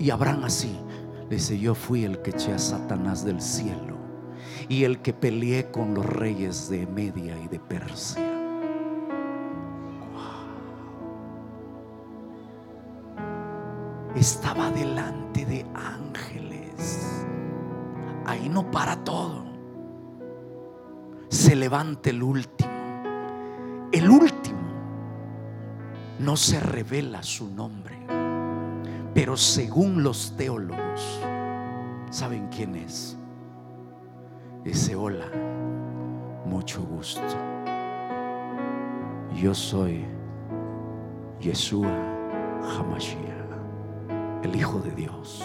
y 0.00 0.10
Abraham 0.10 0.42
así, 0.42 0.76
dice, 1.28 1.58
yo 1.58 1.74
fui 1.74 2.04
el 2.04 2.22
que 2.22 2.30
eché 2.30 2.52
a 2.52 2.58
Satanás 2.58 3.24
del 3.24 3.40
cielo 3.40 3.96
y 4.68 4.84
el 4.84 5.00
que 5.00 5.12
peleé 5.12 5.70
con 5.70 5.94
los 5.94 6.06
reyes 6.06 6.68
de 6.68 6.86
Media 6.86 7.38
y 7.38 7.48
de 7.48 7.58
Persia. 7.60 8.38
estaba 14.18 14.70
delante 14.70 15.44
de 15.44 15.64
ángeles. 15.74 17.24
Ahí 18.26 18.48
no 18.48 18.70
para 18.70 18.96
todo. 19.04 19.46
Se 21.28 21.54
levanta 21.54 22.10
el 22.10 22.22
último. 22.22 22.70
El 23.92 24.10
último 24.10 24.58
no 26.18 26.36
se 26.36 26.60
revela 26.60 27.22
su 27.22 27.48
nombre. 27.48 27.96
Pero 29.18 29.36
según 29.36 30.04
los 30.04 30.32
teólogos, 30.36 31.18
¿saben 32.08 32.48
quién 32.54 32.76
es? 32.76 33.16
Dice, 34.62 34.94
hola, 34.94 35.26
mucho 36.44 36.80
gusto. 36.82 37.20
Yo 39.34 39.52
soy 39.52 40.04
Yeshua 41.40 41.90
Hamashiach 42.62 43.24
el 44.44 44.54
Hijo 44.54 44.78
de 44.78 44.92
Dios, 44.92 45.42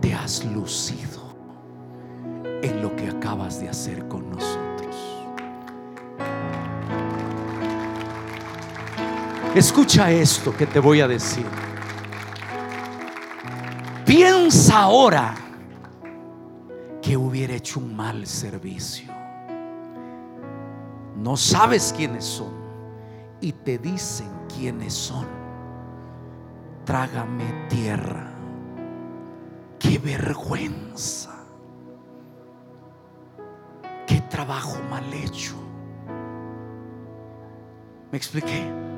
te 0.00 0.14
has 0.14 0.44
lucido 0.44 1.34
en 2.62 2.80
lo 2.80 2.94
que 2.94 3.08
acabas 3.08 3.60
de 3.60 3.68
hacer 3.68 4.06
con 4.06 4.30
nosotros. 4.30 4.96
Escucha 9.56 10.12
esto 10.12 10.56
que 10.56 10.66
te 10.66 10.78
voy 10.78 11.00
a 11.00 11.08
decir. 11.08 11.71
Piensa 14.14 14.80
ahora 14.80 15.34
que 17.00 17.16
hubiera 17.16 17.54
hecho 17.54 17.80
un 17.80 17.96
mal 17.96 18.26
servicio. 18.26 19.10
No 21.16 21.34
sabes 21.34 21.94
quiénes 21.96 22.22
son 22.22 22.52
y 23.40 23.52
te 23.52 23.78
dicen 23.78 24.28
quiénes 24.54 24.92
son 24.92 25.24
trágame 26.84 27.66
tierra. 27.70 28.34
Qué 29.78 29.96
vergüenza. 29.96 31.34
Qué 34.06 34.20
trabajo 34.28 34.76
mal 34.90 35.10
hecho. 35.14 35.54
¿Me 38.10 38.18
expliqué? 38.18 38.91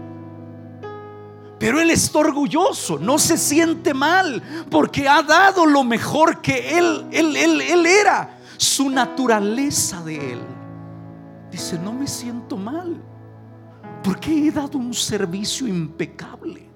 Pero 1.65 1.81
él 1.81 1.91
está 1.91 2.19
orgulloso, 2.19 2.99
no 2.99 3.19
se 3.19 3.39
siente 3.39 3.95
mal, 3.95 4.43
porque 4.71 5.09
ha 5.09 5.23
dado 5.23 5.65
lo 5.65 5.83
mejor 5.83 6.43
que 6.43 6.77
él, 6.77 7.07
él, 7.11 7.35
él, 7.35 7.59
él 7.63 7.87
era, 7.87 8.39
su 8.59 8.91
naturaleza 8.91 10.05
de 10.05 10.33
él. 10.33 10.41
Dice, 11.51 11.79
no 11.79 11.95
me 11.95 12.07
siento 12.07 12.59
mal, 12.59 13.03
porque 14.03 14.47
he 14.47 14.51
dado 14.51 14.77
un 14.77 14.93
servicio 14.93 15.67
impecable. 15.67 16.69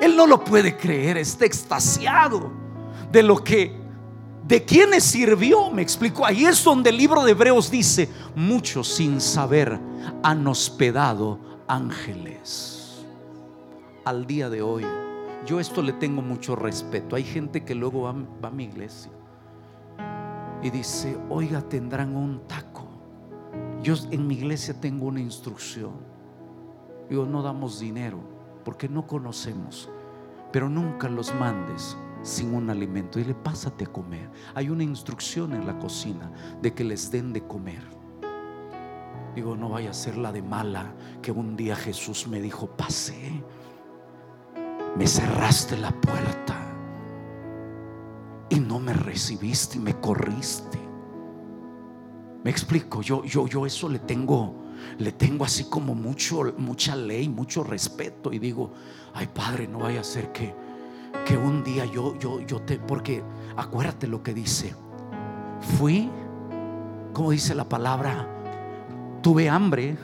Él 0.00 0.16
no 0.16 0.24
lo 0.24 0.44
puede 0.44 0.76
creer, 0.76 1.16
está 1.16 1.46
extasiado 1.46 2.52
de 3.10 3.24
lo 3.24 3.42
que, 3.42 3.76
de 4.46 4.64
quienes 4.64 5.04
sirvió, 5.04 5.70
me 5.70 5.82
explico. 5.82 6.24
Ahí 6.24 6.44
es 6.44 6.62
donde 6.62 6.90
el 6.90 6.96
libro 6.96 7.24
de 7.24 7.32
Hebreos 7.32 7.70
dice, 7.70 8.08
muchos 8.34 8.88
sin 8.88 9.20
saber 9.20 9.78
han 10.22 10.46
hospedado 10.46 11.38
ángeles. 11.66 13.04
Al 14.04 14.26
día 14.26 14.48
de 14.48 14.62
hoy, 14.62 14.86
yo 15.46 15.58
esto 15.58 15.82
le 15.82 15.92
tengo 15.92 16.22
mucho 16.22 16.54
respeto. 16.54 17.16
Hay 17.16 17.24
gente 17.24 17.64
que 17.64 17.74
luego 17.74 18.02
va, 18.02 18.12
va 18.12 18.48
a 18.48 18.52
mi 18.52 18.64
iglesia 18.64 19.10
y 20.62 20.70
dice, 20.70 21.18
oiga, 21.28 21.60
tendrán 21.62 22.16
un 22.16 22.46
taco. 22.46 22.86
Yo 23.82 23.94
en 24.10 24.26
mi 24.26 24.36
iglesia 24.36 24.80
tengo 24.80 25.06
una 25.06 25.20
instrucción. 25.20 25.92
Digo, 27.08 27.24
no 27.26 27.42
damos 27.42 27.80
dinero 27.80 28.18
porque 28.64 28.88
no 28.88 29.06
conocemos 29.06 29.88
pero 30.56 30.68
nunca 30.68 31.08
los 31.08 31.34
mandes 31.34 31.98
sin 32.26 32.54
un 32.54 32.68
alimento. 32.70 33.18
Y 33.18 33.24
le 33.24 33.34
pásate 33.34 33.84
a 33.84 33.92
comer. 33.92 34.30
Hay 34.54 34.68
una 34.68 34.82
instrucción 34.82 35.52
en 35.52 35.66
la 35.66 35.78
cocina 35.78 36.30
de 36.60 36.74
que 36.74 36.84
les 36.84 37.10
den 37.10 37.32
de 37.32 37.46
comer. 37.46 37.82
Digo, 39.34 39.56
no 39.56 39.68
vaya 39.68 39.90
a 39.90 39.94
ser 39.94 40.16
la 40.16 40.32
de 40.32 40.42
mala 40.42 40.94
que 41.22 41.30
un 41.30 41.56
día 41.56 41.76
Jesús 41.76 42.26
me 42.26 42.40
dijo, 42.40 42.66
pasé, 42.68 43.42
me 44.96 45.06
cerraste 45.06 45.76
la 45.76 45.92
puerta 45.92 46.56
y 48.48 48.58
no 48.58 48.80
me 48.80 48.94
recibiste 48.94 49.76
y 49.76 49.80
me 49.80 49.94
corriste. 50.00 50.78
Me 52.42 52.50
explico, 52.50 53.02
yo, 53.02 53.24
yo, 53.24 53.46
yo 53.46 53.66
eso 53.66 53.88
le 53.88 53.98
tengo, 53.98 54.64
le 54.98 55.12
tengo 55.12 55.44
así 55.44 55.64
como 55.64 55.94
mucho, 55.94 56.54
mucha 56.56 56.96
ley, 56.96 57.28
mucho 57.28 57.62
respeto 57.62 58.32
y 58.32 58.38
digo, 58.38 58.72
ay 59.12 59.26
Padre, 59.26 59.68
no 59.68 59.80
vaya 59.80 60.00
a 60.00 60.04
ser 60.04 60.32
que, 60.32 60.54
que 61.26 61.36
un 61.36 61.64
día 61.64 61.84
yo, 61.84 62.16
yo, 62.18 62.40
yo 62.40 62.62
te, 62.62 62.78
porque 62.78 63.22
acuérdate 63.56 64.06
lo 64.06 64.22
que 64.22 64.32
dice, 64.32 64.72
fui, 65.76 66.08
como 67.12 67.32
dice 67.32 67.52
la 67.54 67.68
palabra, 67.68 68.28
tuve 69.22 69.48
hambre 69.48 69.98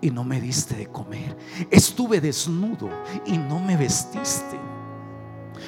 y 0.00 0.10
no 0.10 0.22
me 0.22 0.40
diste 0.40 0.76
de 0.76 0.86
comer, 0.86 1.36
estuve 1.70 2.20
desnudo 2.20 2.88
y 3.26 3.36
no 3.36 3.58
me 3.58 3.76
vestiste, 3.76 4.56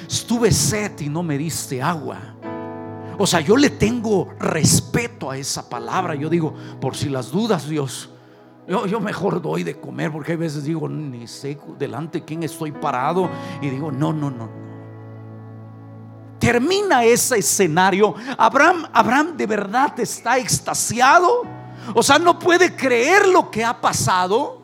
estuve 0.07 0.53
sed 0.53 0.97
y 1.01 1.09
no 1.09 1.21
me 1.21 1.37
diste 1.37 1.81
agua. 1.83 2.35
O 3.19 3.27
sea, 3.27 3.41
yo 3.41 3.57
le 3.57 3.71
tengo 3.71 4.29
respeto 4.39 5.31
a 5.31 5.37
esa 5.37 5.67
palabra. 5.67 6.13
Yo 6.13 6.29
digo, 6.29 6.53
por 6.79 6.95
si 6.95 7.09
las 7.09 7.31
dudas, 7.31 7.67
Dios, 7.67 8.11
yo, 8.67 8.99
mejor 8.99 9.41
doy 9.41 9.63
de 9.63 9.79
comer 9.79 10.11
porque 10.11 10.33
hay 10.33 10.37
veces 10.37 10.63
digo, 10.65 10.89
ni 10.89 11.25
sé 11.25 11.57
delante 11.79 12.25
quién 12.25 12.43
estoy 12.43 12.73
parado 12.73 13.29
y 13.61 13.69
digo, 13.69 13.91
no, 13.91 14.11
no, 14.11 14.29
no, 14.29 14.45
no. 14.45 14.67
Termina 16.37 17.03
ese 17.03 17.39
escenario. 17.39 18.13
Abraham, 18.37 18.87
Abraham 18.93 19.37
de 19.37 19.47
verdad 19.47 19.97
está 19.99 20.37
extasiado. 20.37 21.43
O 21.95 22.03
sea, 22.03 22.19
no 22.19 22.37
puede 22.37 22.75
creer 22.75 23.27
lo 23.27 23.49
que 23.49 23.63
ha 23.63 23.79
pasado. 23.79 24.61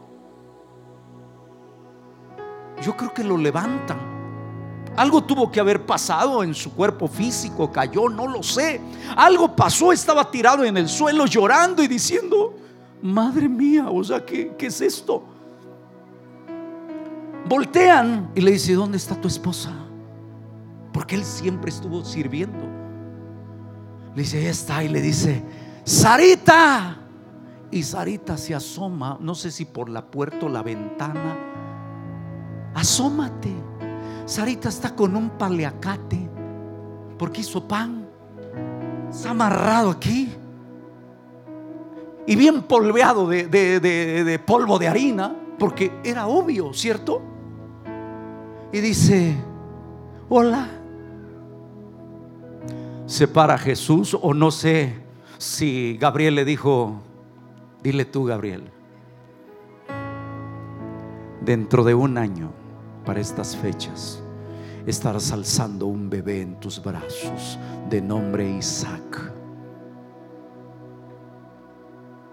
Yo 2.82 2.96
creo 2.98 3.14
que 3.14 3.24
lo 3.24 3.38
levantan. 3.38 4.14
Algo 4.96 5.24
tuvo 5.24 5.52
que 5.52 5.60
haber 5.60 5.86
pasado 5.86 6.44
en 6.44 6.54
su 6.54 6.74
cuerpo 6.74 7.08
físico, 7.08 7.72
cayó, 7.72 8.10
no 8.10 8.28
lo 8.28 8.44
sé. 8.44 8.80
Algo 9.16 9.56
pasó, 9.56 9.92
estaba 9.92 10.30
tirado 10.30 10.64
en 10.64 10.78
el 10.78 10.88
suelo 10.88 11.26
llorando 11.26 11.82
y 11.82 11.88
diciendo, 11.88 12.54
madre 13.04 13.50
mía, 13.50 13.90
o 13.90 14.02
sea, 14.04 14.26
¿qué, 14.26 14.56
es 14.58 14.82
esto? 14.82 15.24
Voltean 17.46 18.32
y 18.34 18.42
le 18.42 18.52
dice, 18.52 18.74
¿dónde 18.74 18.98
está 18.98 19.20
tu 19.20 19.28
esposa? 19.28 19.74
Porque 20.94 21.16
él 21.16 21.26
siempre 21.26 21.70
estuvo 21.70 22.06
sirviendo. 22.06 22.66
Le 24.16 24.22
dice, 24.22 24.38
ahí 24.38 24.46
está, 24.46 24.84
y 24.84 24.88
le 24.88 25.02
dice, 25.02 25.44
Sarita. 25.84 27.00
Y 27.72 27.84
Sarita 27.84 28.38
se 28.38 28.56
asoma, 28.56 29.18
no 29.20 29.36
sé 29.36 29.52
si 29.52 29.66
por 29.66 29.90
la 29.90 30.06
puerta 30.06 30.46
o 30.46 30.50
la 30.50 30.64
ventana. 30.64 31.38
Asómate. 32.74 33.54
Sarita 34.26 34.70
está 34.70 34.96
con 34.96 35.16
un 35.18 35.32
paleacate 35.32 36.30
porque 37.18 37.42
hizo 37.42 37.68
pan. 37.68 38.08
Está 39.10 39.32
amarrado 39.32 39.90
aquí. 39.90 40.32
Y 42.26 42.36
bien 42.36 42.64
polveado 42.64 43.28
de, 43.28 43.48
de 43.48 44.40
polvo 44.40 44.80
de 44.80 44.88
harina, 44.88 45.36
porque 45.60 45.92
era 46.04 46.28
obvio, 46.28 46.74
¿cierto? 46.74 47.22
Y 48.72 48.80
dice, 48.80 49.36
hola. 50.30 50.68
Se 53.06 53.28
para 53.28 53.58
Jesús 53.58 54.18
o 54.20 54.34
no 54.34 54.50
sé 54.50 54.96
si 55.38 55.98
Gabriel 56.00 56.36
le 56.36 56.46
dijo, 56.46 57.02
dile 57.84 58.06
tú 58.06 58.24
Gabriel, 58.26 58.72
dentro 61.42 61.84
de 61.84 61.94
un 61.94 62.18
año, 62.18 62.52
para 63.06 63.20
estas 63.20 63.56
fechas, 63.58 64.24
estarás 64.86 65.32
alzando 65.32 65.88
un 65.88 66.10
bebé 66.10 66.42
en 66.42 66.60
tus 66.60 66.82
brazos 66.82 67.60
de 67.90 68.02
nombre 68.02 68.50
Isaac. 68.50 69.33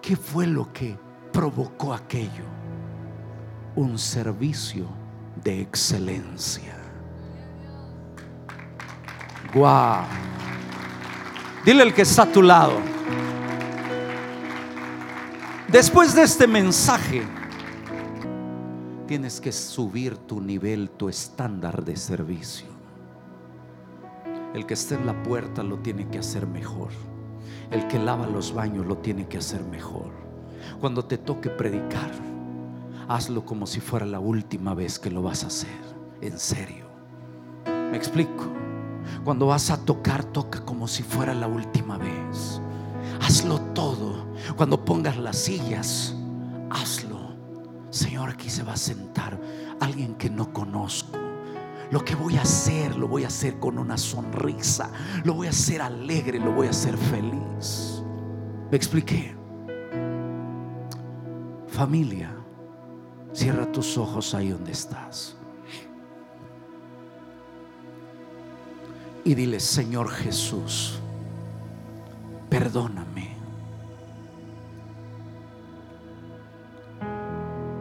¿Qué 0.02 0.16
fue 0.16 0.46
lo 0.46 0.72
que 0.72 0.96
provocó 1.32 1.92
aquello? 1.92 2.44
Un 3.76 3.98
servicio 3.98 4.86
de 5.42 5.60
excelencia. 5.60 6.76
Guau. 9.54 10.04
Dile 11.64 11.82
al 11.82 11.94
que 11.94 12.02
está 12.02 12.22
a 12.22 12.32
tu 12.32 12.42
lado. 12.42 12.78
Después 15.68 16.14
de 16.14 16.22
este 16.22 16.46
mensaje, 16.46 17.22
tienes 19.06 19.40
que 19.40 19.52
subir 19.52 20.16
tu 20.16 20.40
nivel, 20.40 20.90
tu 20.90 21.08
estándar 21.08 21.84
de 21.84 21.96
servicio. 21.96 22.68
El 24.54 24.66
que 24.66 24.74
esté 24.74 24.94
en 24.94 25.06
la 25.06 25.22
puerta 25.22 25.62
lo 25.62 25.78
tiene 25.78 26.08
que 26.08 26.18
hacer 26.18 26.46
mejor. 26.46 26.90
El 27.70 27.86
que 27.86 27.98
lava 27.98 28.26
los 28.26 28.52
baños 28.52 28.86
lo 28.86 28.98
tiene 28.98 29.28
que 29.28 29.38
hacer 29.38 29.62
mejor. 29.64 30.10
Cuando 30.80 31.04
te 31.04 31.18
toque 31.18 31.50
predicar, 31.50 32.10
hazlo 33.08 33.44
como 33.44 33.66
si 33.66 33.80
fuera 33.80 34.06
la 34.06 34.20
última 34.20 34.74
vez 34.74 34.98
que 34.98 35.10
lo 35.10 35.22
vas 35.22 35.44
a 35.44 35.48
hacer. 35.48 35.80
En 36.20 36.38
serio. 36.38 36.86
¿Me 37.66 37.96
explico? 37.96 38.46
Cuando 39.24 39.46
vas 39.46 39.70
a 39.70 39.84
tocar, 39.84 40.24
toca 40.24 40.64
como 40.64 40.88
si 40.88 41.02
fuera 41.02 41.34
la 41.34 41.46
última 41.46 41.98
vez. 41.98 42.60
Hazlo 43.20 43.60
todo. 43.72 44.26
Cuando 44.56 44.84
pongas 44.84 45.16
las 45.16 45.36
sillas, 45.36 46.14
hazlo 46.70 47.20
Señor, 47.90 48.30
aquí 48.30 48.48
se 48.48 48.62
va 48.62 48.74
a 48.74 48.76
sentar 48.76 49.38
alguien 49.80 50.14
que 50.14 50.30
no 50.30 50.52
conozco. 50.52 51.19
Lo 51.90 52.04
que 52.04 52.14
voy 52.14 52.36
a 52.36 52.42
hacer, 52.42 52.94
lo 52.96 53.08
voy 53.08 53.24
a 53.24 53.26
hacer 53.26 53.58
con 53.58 53.78
una 53.78 53.98
sonrisa. 53.98 54.92
Lo 55.24 55.34
voy 55.34 55.48
a 55.48 55.50
hacer 55.50 55.82
alegre, 55.82 56.38
lo 56.38 56.52
voy 56.52 56.68
a 56.68 56.70
hacer 56.70 56.96
feliz. 56.96 58.02
¿Me 58.70 58.76
expliqué? 58.76 59.34
Familia, 61.66 62.32
cierra 63.32 63.70
tus 63.70 63.98
ojos 63.98 64.34
ahí 64.34 64.50
donde 64.50 64.72
estás. 64.72 65.36
Y 69.24 69.34
dile, 69.34 69.60
Señor 69.60 70.08
Jesús, 70.08 71.00
perdóname 72.48 73.30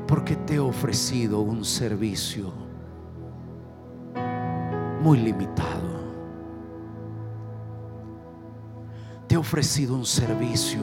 porque 0.07 0.35
te 0.35 0.55
he 0.55 0.59
ofrecido 0.59 1.39
un 1.39 1.63
servicio 1.63 2.68
muy 5.01 5.17
limitado. 5.19 5.99
Te 9.27 9.35
he 9.35 9.37
ofrecido 9.37 9.95
un 9.95 10.05
servicio 10.05 10.81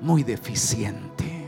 muy 0.00 0.22
deficiente. 0.22 1.46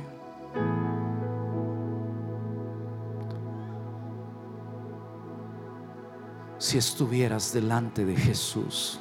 Si 6.59 6.79
estuvieras 6.79 7.53
delante 7.53 8.05
de 8.05 8.17
Jesús, 8.17 8.99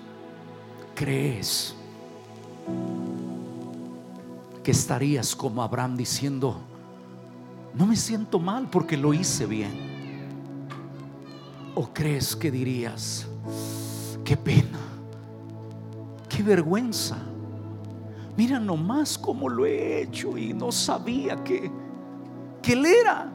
crees 0.96 1.76
que 4.64 4.72
estarías 4.72 5.36
como 5.36 5.64
Abraham 5.64 5.96
diciendo, 5.96 6.58
no 7.74 7.86
me 7.86 7.96
siento 7.96 8.40
mal 8.40 8.70
porque 8.70 8.98
lo 8.98 9.14
hice 9.14 9.46
bien. 9.46 9.91
¿O 11.74 11.90
crees 11.94 12.36
que 12.36 12.52
dirías, 12.52 13.28
qué 14.24 14.36
pena, 14.36 14.80
qué 16.28 16.44
vergüenza? 16.44 17.18
Mira 18.38 18.60
nomás 18.60 19.18
cómo 19.18 19.48
lo 19.48 19.66
he 19.66 20.02
hecho 20.02 20.38
y 20.38 20.54
no 20.54 20.72
sabía 20.72 21.44
que, 21.44 21.72
que 22.62 22.74
él 22.74 22.86
era. 22.86 23.32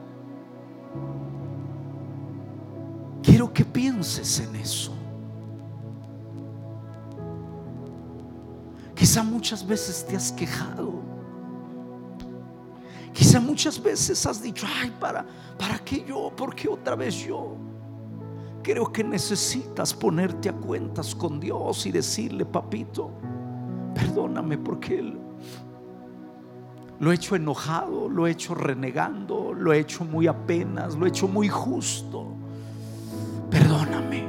Quiero 3.23 3.51
que 3.53 3.65
pienses 3.65 4.39
en 4.39 4.55
eso. 4.55 4.93
Quizá 8.95 9.23
muchas 9.23 9.65
veces 9.65 10.05
te 10.05 10.15
has 10.15 10.31
quejado 10.31 11.07
Quizá 13.17 13.39
muchas 13.39 13.81
veces 13.81 14.23
has 14.27 14.43
dicho, 14.43 14.67
ay, 14.79 14.91
¿para, 14.99 15.25
¿para 15.57 15.79
qué 15.79 16.05
yo? 16.07 16.31
¿Por 16.35 16.53
qué 16.53 16.69
otra 16.69 16.95
vez 16.95 17.15
yo? 17.15 17.55
Creo 18.67 18.91
que 18.91 19.01
necesitas 19.01 19.93
ponerte 19.93 20.49
a 20.49 20.51
cuentas 20.51 21.15
con 21.15 21.39
Dios 21.39 21.85
y 21.85 21.91
decirle, 21.93 22.43
papito, 22.45 23.11
perdóname 23.95 24.57
porque 24.57 24.99
Él 24.99 25.17
lo 26.99 27.09
he 27.09 27.15
hecho 27.15 27.37
enojado, 27.37 28.09
lo 28.09 28.27
he 28.27 28.31
hecho 28.31 28.55
renegando, 28.55 29.53
lo 29.53 29.71
he 29.71 29.79
hecho 29.79 30.03
muy 30.03 30.27
apenas, 30.27 30.97
lo 30.97 31.05
he 31.05 31.07
hecho 31.07 31.29
muy 31.29 31.47
justo. 31.47 32.33
Perdóname. 33.49 34.25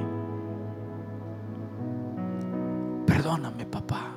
Perdóname, 3.06 3.66
papá. 3.66 4.12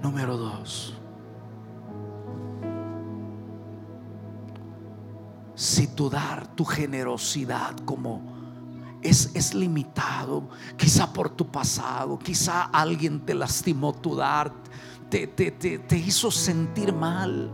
Número 0.00 0.36
dos. 0.36 1.01
Tu 5.94 6.10
dar, 6.10 6.46
tu 6.54 6.64
generosidad 6.64 7.76
como 7.84 8.20
es, 9.02 9.30
es, 9.34 9.54
limitado, 9.54 10.48
quizá 10.76 11.12
por 11.12 11.30
tu 11.30 11.46
pasado, 11.50 12.18
quizá 12.18 12.62
alguien 12.64 13.20
te 13.20 13.34
lastimó 13.34 13.92
tu 13.92 14.14
dar, 14.14 14.52
te, 15.08 15.26
te, 15.26 15.50
te, 15.50 15.78
te 15.78 15.98
hizo 15.98 16.30
sentir 16.30 16.92
mal. 16.92 17.50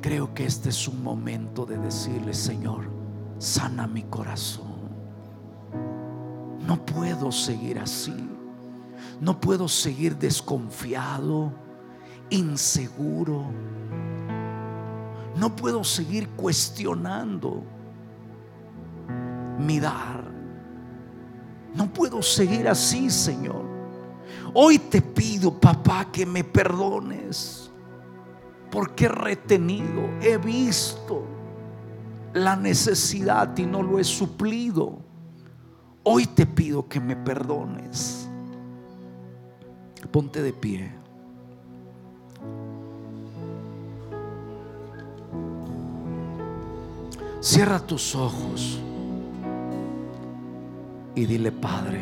Creo 0.00 0.34
que 0.34 0.44
este 0.44 0.68
es 0.68 0.88
un 0.88 1.02
momento 1.02 1.66
de 1.66 1.78
decirle, 1.78 2.34
Señor, 2.34 2.90
sana 3.38 3.86
mi 3.86 4.02
corazón. 4.04 4.72
No 6.66 6.84
puedo 6.86 7.32
seguir 7.32 7.78
así. 7.78 8.14
No 9.20 9.40
puedo 9.40 9.68
seguir 9.68 10.16
desconfiado, 10.16 11.52
inseguro. 12.30 13.44
No 15.42 15.56
puedo 15.56 15.82
seguir 15.82 16.28
cuestionando 16.36 17.64
mi 19.58 19.80
dar. 19.80 20.22
No 21.74 21.92
puedo 21.92 22.22
seguir 22.22 22.68
así, 22.68 23.10
Señor. 23.10 23.64
Hoy 24.54 24.78
te 24.78 25.02
pido, 25.02 25.58
papá, 25.58 26.06
que 26.12 26.24
me 26.24 26.44
perdones. 26.44 27.72
Porque 28.70 29.06
he 29.06 29.08
retenido, 29.08 30.02
he 30.20 30.38
visto 30.38 31.24
la 32.34 32.54
necesidad 32.54 33.58
y 33.58 33.66
no 33.66 33.82
lo 33.82 33.98
he 33.98 34.04
suplido. 34.04 35.00
Hoy 36.04 36.26
te 36.26 36.46
pido 36.46 36.88
que 36.88 37.00
me 37.00 37.16
perdones. 37.16 38.28
Ponte 40.12 40.40
de 40.40 40.52
pie. 40.52 41.01
Cierra 47.42 47.80
tus 47.80 48.14
ojos 48.14 48.78
y 51.16 51.26
dile, 51.26 51.50
Padre, 51.50 52.00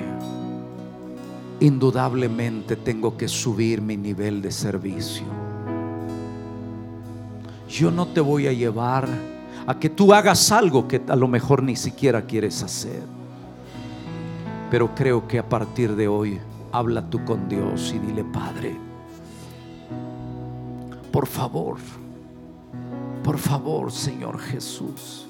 indudablemente 1.60 2.76
tengo 2.76 3.16
que 3.16 3.26
subir 3.26 3.80
mi 3.80 3.96
nivel 3.96 4.42
de 4.42 4.52
servicio. 4.52 5.24
Yo 7.70 7.90
no 7.90 8.08
te 8.08 8.20
voy 8.20 8.48
a 8.48 8.52
llevar 8.52 9.08
a 9.66 9.78
que 9.78 9.88
tú 9.88 10.12
hagas 10.12 10.52
algo 10.52 10.86
que 10.86 11.00
a 11.08 11.16
lo 11.16 11.26
mejor 11.26 11.62
ni 11.62 11.74
siquiera 11.74 12.26
quieres 12.26 12.62
hacer. 12.62 13.02
Pero 14.70 14.94
creo 14.94 15.26
que 15.26 15.38
a 15.38 15.48
partir 15.48 15.96
de 15.96 16.06
hoy 16.06 16.38
habla 16.70 17.08
tú 17.08 17.24
con 17.24 17.48
Dios 17.48 17.94
y 17.96 17.98
dile, 17.98 18.24
Padre, 18.24 18.76
por 21.10 21.26
favor, 21.26 21.78
Por 23.22 23.38
favor, 23.38 23.92
Señor 23.92 24.38
Jesús. 24.38 25.29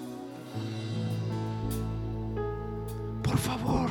Favor. 3.40 3.90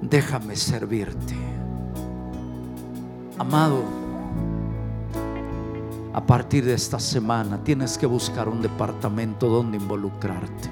Déjame 0.00 0.56
servirte. 0.56 1.34
Amado, 3.38 3.82
a 6.12 6.24
partir 6.24 6.64
de 6.64 6.74
esta 6.74 6.98
semana 6.98 7.62
tienes 7.62 7.98
que 7.98 8.06
buscar 8.06 8.48
un 8.48 8.62
departamento 8.62 9.48
donde 9.48 9.76
involucrarte. 9.76 10.68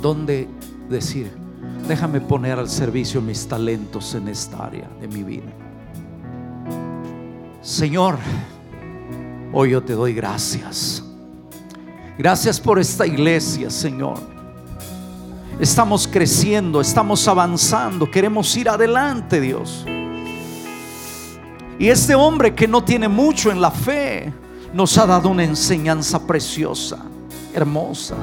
Donde 0.00 0.48
decir, 0.88 1.30
déjame 1.88 2.20
poner 2.20 2.58
al 2.58 2.68
servicio 2.68 3.20
mis 3.20 3.46
talentos 3.46 4.14
en 4.14 4.28
esta 4.28 4.66
área 4.66 4.88
de 5.00 5.08
mi 5.08 5.22
vida. 5.22 5.50
Señor, 7.62 8.18
hoy 9.52 9.70
yo 9.70 9.82
te 9.82 9.92
doy 9.94 10.14
gracias. 10.14 11.02
Gracias 12.18 12.60
por 12.60 12.78
esta 12.78 13.06
iglesia, 13.06 13.70
Señor. 13.70 14.18
Estamos 15.58 16.08
creciendo, 16.08 16.80
estamos 16.80 17.26
avanzando, 17.28 18.10
queremos 18.10 18.56
ir 18.56 18.68
adelante, 18.68 19.40
Dios. 19.40 19.84
Y 21.78 21.88
este 21.88 22.14
hombre 22.14 22.54
que 22.54 22.68
no 22.68 22.84
tiene 22.84 23.08
mucho 23.08 23.50
en 23.50 23.60
la 23.60 23.70
fe 23.70 24.32
nos 24.72 24.96
ha 24.98 25.06
dado 25.06 25.28
una 25.28 25.44
enseñanza 25.44 26.26
preciosa, 26.26 26.98
hermosa. 27.54 28.16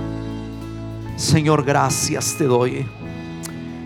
Señor, 1.16 1.64
gracias 1.64 2.36
te 2.38 2.46
doy 2.46 2.86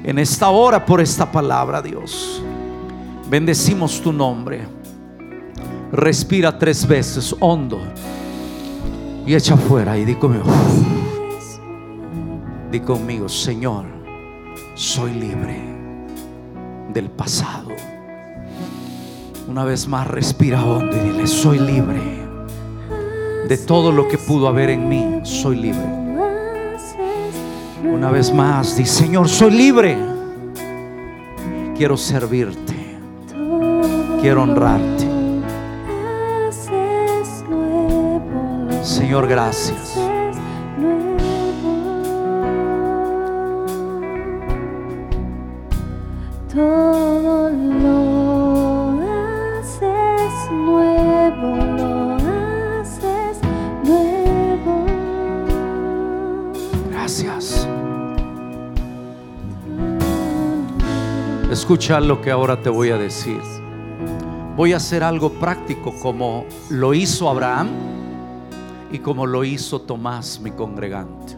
en 0.03 0.18
esta 0.18 0.49
hora 0.49 0.85
por 0.85 0.99
esta 0.99 1.31
palabra, 1.31 1.81
Dios. 1.81 2.41
Bendecimos 3.30 4.01
tu 4.01 4.11
nombre. 4.11 4.80
Respira 5.91 6.57
tres 6.57 6.88
veces 6.88 7.35
hondo 7.41 7.81
y 9.26 9.35
echa 9.35 9.57
fuera 9.57 9.97
y 9.97 10.05
di 10.05 10.15
conmigo. 10.15 10.45
Di 12.72 12.80
conmigo, 12.80 13.27
Señor, 13.27 13.84
soy 14.73 15.11
libre 15.13 15.59
del 16.93 17.09
pasado. 17.09 17.69
Una 19.49 19.65
vez 19.65 19.85
más 19.85 20.07
respira 20.07 20.63
hondo 20.63 20.95
y 20.95 20.99
dile, 20.99 21.27
soy 21.27 21.59
libre 21.59 22.22
de 23.49 23.57
todo 23.57 23.91
lo 23.91 24.07
que 24.07 24.18
pudo 24.18 24.47
haber 24.47 24.69
en 24.69 24.88
mí. 24.88 25.19
Soy 25.23 25.57
libre. 25.57 25.84
Una 27.84 28.09
vez 28.09 28.34
más, 28.34 28.77
di, 28.77 28.85
Señor, 28.85 29.27
soy 29.27 29.51
libre. 29.51 29.97
Quiero 31.76 31.97
servirte. 31.97 32.97
Quiero 34.22 34.43
honrarte. 34.43 35.10
Señor, 39.01 39.27
gracias. 39.27 39.95
Todo 46.53 47.49
lo 47.49 49.01
haces 49.59 50.51
nuevo, 50.51 51.55
lo 51.75 52.13
haces 52.79 53.39
nuevo. 53.83 54.85
Gracias. 56.91 57.67
Escucha 61.51 61.99
lo 61.99 62.21
que 62.21 62.29
ahora 62.29 62.61
te 62.61 62.69
voy 62.69 62.91
a 62.91 62.99
decir. 62.99 63.41
Voy 64.55 64.73
a 64.73 64.77
hacer 64.77 65.03
algo 65.03 65.31
práctico 65.31 65.91
como 65.99 66.45
lo 66.69 66.93
hizo 66.93 67.27
Abraham 67.27 68.00
y 68.91 68.99
como 68.99 69.26
lo 69.26 69.43
hizo 69.43 69.81
Tomás, 69.81 70.39
mi 70.39 70.51
congregante. 70.51 71.38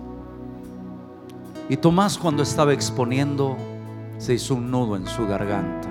Y 1.69 1.77
Tomás 1.77 2.17
cuando 2.17 2.43
estaba 2.43 2.73
exponiendo 2.73 3.55
se 4.17 4.33
hizo 4.33 4.55
un 4.55 4.69
nudo 4.69 4.95
en 4.95 5.07
su 5.07 5.25
garganta 5.27 5.89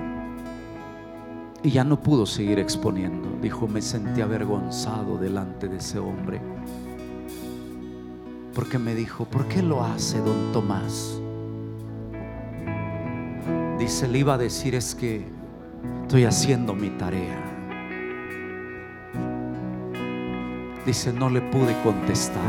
y 1.63 1.71
ya 1.71 1.83
no 1.83 1.99
pudo 1.99 2.25
seguir 2.25 2.59
exponiendo. 2.59 3.29
Dijo, 3.41 3.67
me 3.67 3.81
sentí 3.81 4.21
avergonzado 4.21 5.17
delante 5.17 5.67
de 5.67 5.77
ese 5.77 5.97
hombre. 5.97 6.41
Porque 8.53 8.77
me 8.77 8.93
dijo, 8.93 9.25
¿por 9.25 9.47
qué 9.47 9.63
lo 9.63 9.83
hace 9.83 10.19
don 10.19 10.51
Tomás? 10.51 11.19
Dice, 13.79 14.07
le 14.07 14.19
iba 14.19 14.35
a 14.35 14.37
decir 14.37 14.75
es 14.75 14.93
que 14.93 15.25
estoy 16.03 16.25
haciendo 16.25 16.73
mi 16.73 16.89
tarea. 16.91 17.52
Dice, 20.85 21.13
no 21.13 21.29
le 21.29 21.41
pude 21.41 21.75
contestar. 21.81 22.43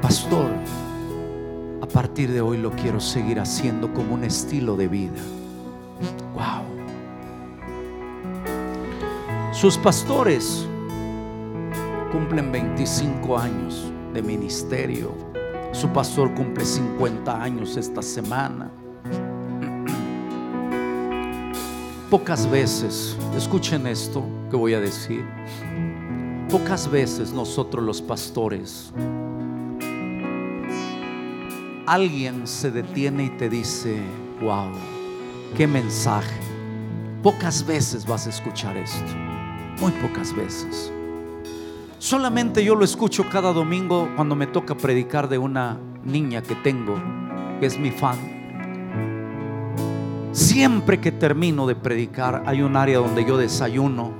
Pastor, 0.00 0.50
a 1.82 1.86
partir 1.86 2.30
de 2.30 2.40
hoy 2.40 2.58
lo 2.58 2.70
quiero 2.70 3.00
seguir 3.00 3.40
haciendo 3.40 3.92
como 3.92 4.14
un 4.14 4.22
estilo 4.22 4.76
de 4.76 4.86
vida. 4.86 5.20
Wow. 6.34 6.62
Sus 9.52 9.76
pastores 9.78 10.66
cumplen 12.12 12.52
25 12.52 13.36
años 13.36 13.90
de 14.12 14.22
ministerio. 14.22 15.12
Su 15.72 15.88
pastor 15.88 16.32
cumple 16.34 16.64
50 16.64 17.42
años 17.42 17.76
esta 17.76 18.02
semana. 18.02 18.70
Pocas 22.14 22.48
veces, 22.48 23.16
escuchen 23.36 23.88
esto 23.88 24.24
que 24.48 24.54
voy 24.54 24.72
a 24.72 24.78
decir, 24.78 25.24
pocas 26.48 26.88
veces 26.88 27.32
nosotros 27.32 27.84
los 27.84 28.00
pastores, 28.00 28.92
alguien 31.86 32.46
se 32.46 32.70
detiene 32.70 33.24
y 33.24 33.30
te 33.30 33.48
dice, 33.48 34.00
wow, 34.40 34.70
qué 35.56 35.66
mensaje. 35.66 36.38
Pocas 37.20 37.66
veces 37.66 38.06
vas 38.06 38.28
a 38.28 38.30
escuchar 38.30 38.76
esto, 38.76 39.12
muy 39.80 39.90
pocas 40.00 40.32
veces. 40.36 40.92
Solamente 41.98 42.64
yo 42.64 42.76
lo 42.76 42.84
escucho 42.84 43.28
cada 43.28 43.52
domingo 43.52 44.08
cuando 44.14 44.36
me 44.36 44.46
toca 44.46 44.76
predicar 44.76 45.28
de 45.28 45.38
una 45.38 45.80
niña 46.04 46.44
que 46.44 46.54
tengo, 46.54 46.94
que 47.58 47.66
es 47.66 47.76
mi 47.76 47.90
fan. 47.90 48.33
Siempre 50.34 51.00
que 51.00 51.12
termino 51.12 51.64
de 51.64 51.76
predicar 51.76 52.42
hay 52.44 52.60
un 52.60 52.76
área 52.76 52.98
donde 52.98 53.24
yo 53.24 53.36
desayuno 53.36 54.12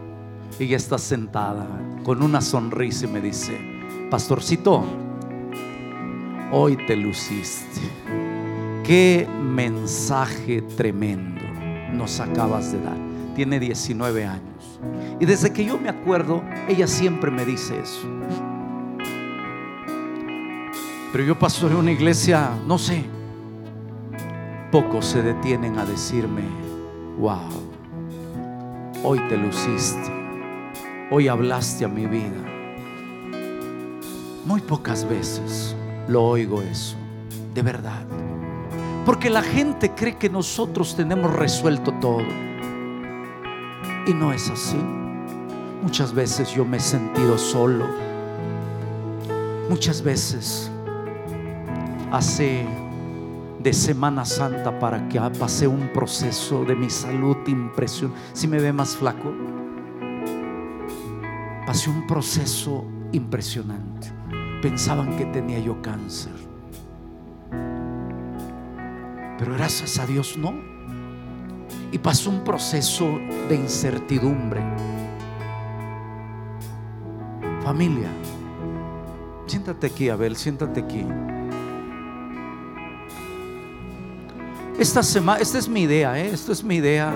y 0.61 0.63
ella 0.63 0.77
está 0.77 0.97
sentada 0.97 1.67
con 2.05 2.23
una 2.23 2.41
sonrisa 2.41 3.07
y 3.07 3.09
me 3.09 3.21
dice, 3.21 3.59
pastorcito, 4.13 4.85
hoy 6.53 6.79
te 6.87 6.95
luciste. 6.95 7.81
Qué 8.85 9.27
mensaje 9.43 10.63
tremendo 10.63 11.43
nos 11.93 12.21
acabas 12.21 12.71
de 12.71 12.81
dar. 12.81 12.97
Tiene 13.35 13.59
19 13.59 14.25
años. 14.25 14.81
Y 15.19 15.27
desde 15.27 15.53
que 15.53 15.65
yo 15.65 15.81
me 15.81 15.89
acuerdo, 15.89 16.45
ella 16.69 16.87
siempre 16.87 17.33
me 17.33 17.45
dice 17.45 17.75
eso. 17.81 18.09
Pero 21.11 21.25
yo 21.25 21.37
paso 21.37 21.67
en 21.67 21.75
una 21.75 21.91
iglesia, 21.91 22.51
no 22.69 22.79
sé, 22.79 23.05
pocos 24.75 25.07
se 25.07 25.23
detienen 25.23 25.79
a 25.79 25.85
decirme, 25.85 26.43
wow, 27.21 27.49
hoy 29.05 29.21
te 29.29 29.37
luciste, 29.37 30.11
hoy 31.13 31.29
hablaste 31.29 31.85
a 31.85 31.89
mi 31.89 32.07
vida. 32.07 32.43
Muy 34.45 34.61
pocas 34.61 35.09
veces 35.09 35.77
lo 36.09 36.25
oigo 36.25 36.61
eso, 36.61 36.97
de 37.55 37.63
verdad. 37.63 38.03
Porque 39.07 39.31
la 39.31 39.43
gente 39.43 39.93
cree 39.93 40.17
que 40.17 40.29
nosotros 40.29 40.97
tenemos 40.97 41.33
resuelto 41.33 41.95
todo. 42.01 42.27
Y 44.09 44.13
no 44.13 44.33
es 44.33 44.51
así. 44.51 44.81
Muchas 45.85 46.13
veces 46.13 46.53
yo 46.53 46.65
me 46.65 46.79
he 46.79 46.81
sentido 46.81 47.39
solo. 47.39 47.87
Muchas 49.71 50.03
veces 50.03 50.69
hace 52.11 52.67
de 53.65 53.73
Semana 53.73 54.27
Santa 54.27 54.79
para 54.79 55.09
que 55.09 55.19
pasé 55.39 55.67
un 55.67 55.89
proceso 55.95 56.67
de 56.67 56.77
mi 56.77 56.91
salud 56.91 57.39
impresionante. 57.47 58.21
Si 58.35 58.47
me 58.47 58.61
ve 58.61 58.75
más 58.75 58.95
flaco, 58.95 59.33
pasé 61.67 61.89
un 61.89 62.07
proceso 62.07 62.85
impresionante. 63.13 64.13
Pensaban 64.61 65.17
que 65.17 65.25
tenía 65.25 65.59
yo 65.61 65.81
cáncer. 65.81 66.35
Pero 69.39 69.55
gracias 69.55 69.99
a 69.99 70.07
Dios 70.07 70.37
no. 70.37 70.53
Y 71.91 71.97
pasó 71.97 72.29
un 72.29 72.45
proceso 72.45 73.19
de 73.49 73.55
incertidumbre. 73.55 74.61
Familia, 77.63 78.11
siéntate 79.47 79.87
aquí, 79.87 80.11
Abel, 80.11 80.37
siéntate 80.37 80.81
aquí. 80.81 81.07
Esta 84.79 85.05
semana, 85.05 85.41
esta 85.41 85.59
es 85.59 85.69
mi 85.69 85.83
idea, 85.83 86.19
¿eh? 86.19 86.31
esta 86.33 86.51
es 86.51 86.65
mi 86.65 86.77
idea 86.77 87.15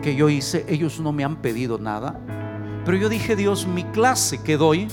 que 0.00 0.14
yo 0.14 0.28
hice. 0.28 0.64
Ellos 0.68 1.00
no 1.00 1.12
me 1.12 1.24
han 1.24 1.36
pedido 1.36 1.76
nada, 1.76 2.20
pero 2.84 2.96
yo 2.96 3.08
dije, 3.08 3.34
Dios, 3.34 3.66
mi 3.66 3.82
clase 3.84 4.40
que 4.42 4.56
doy, 4.56 4.86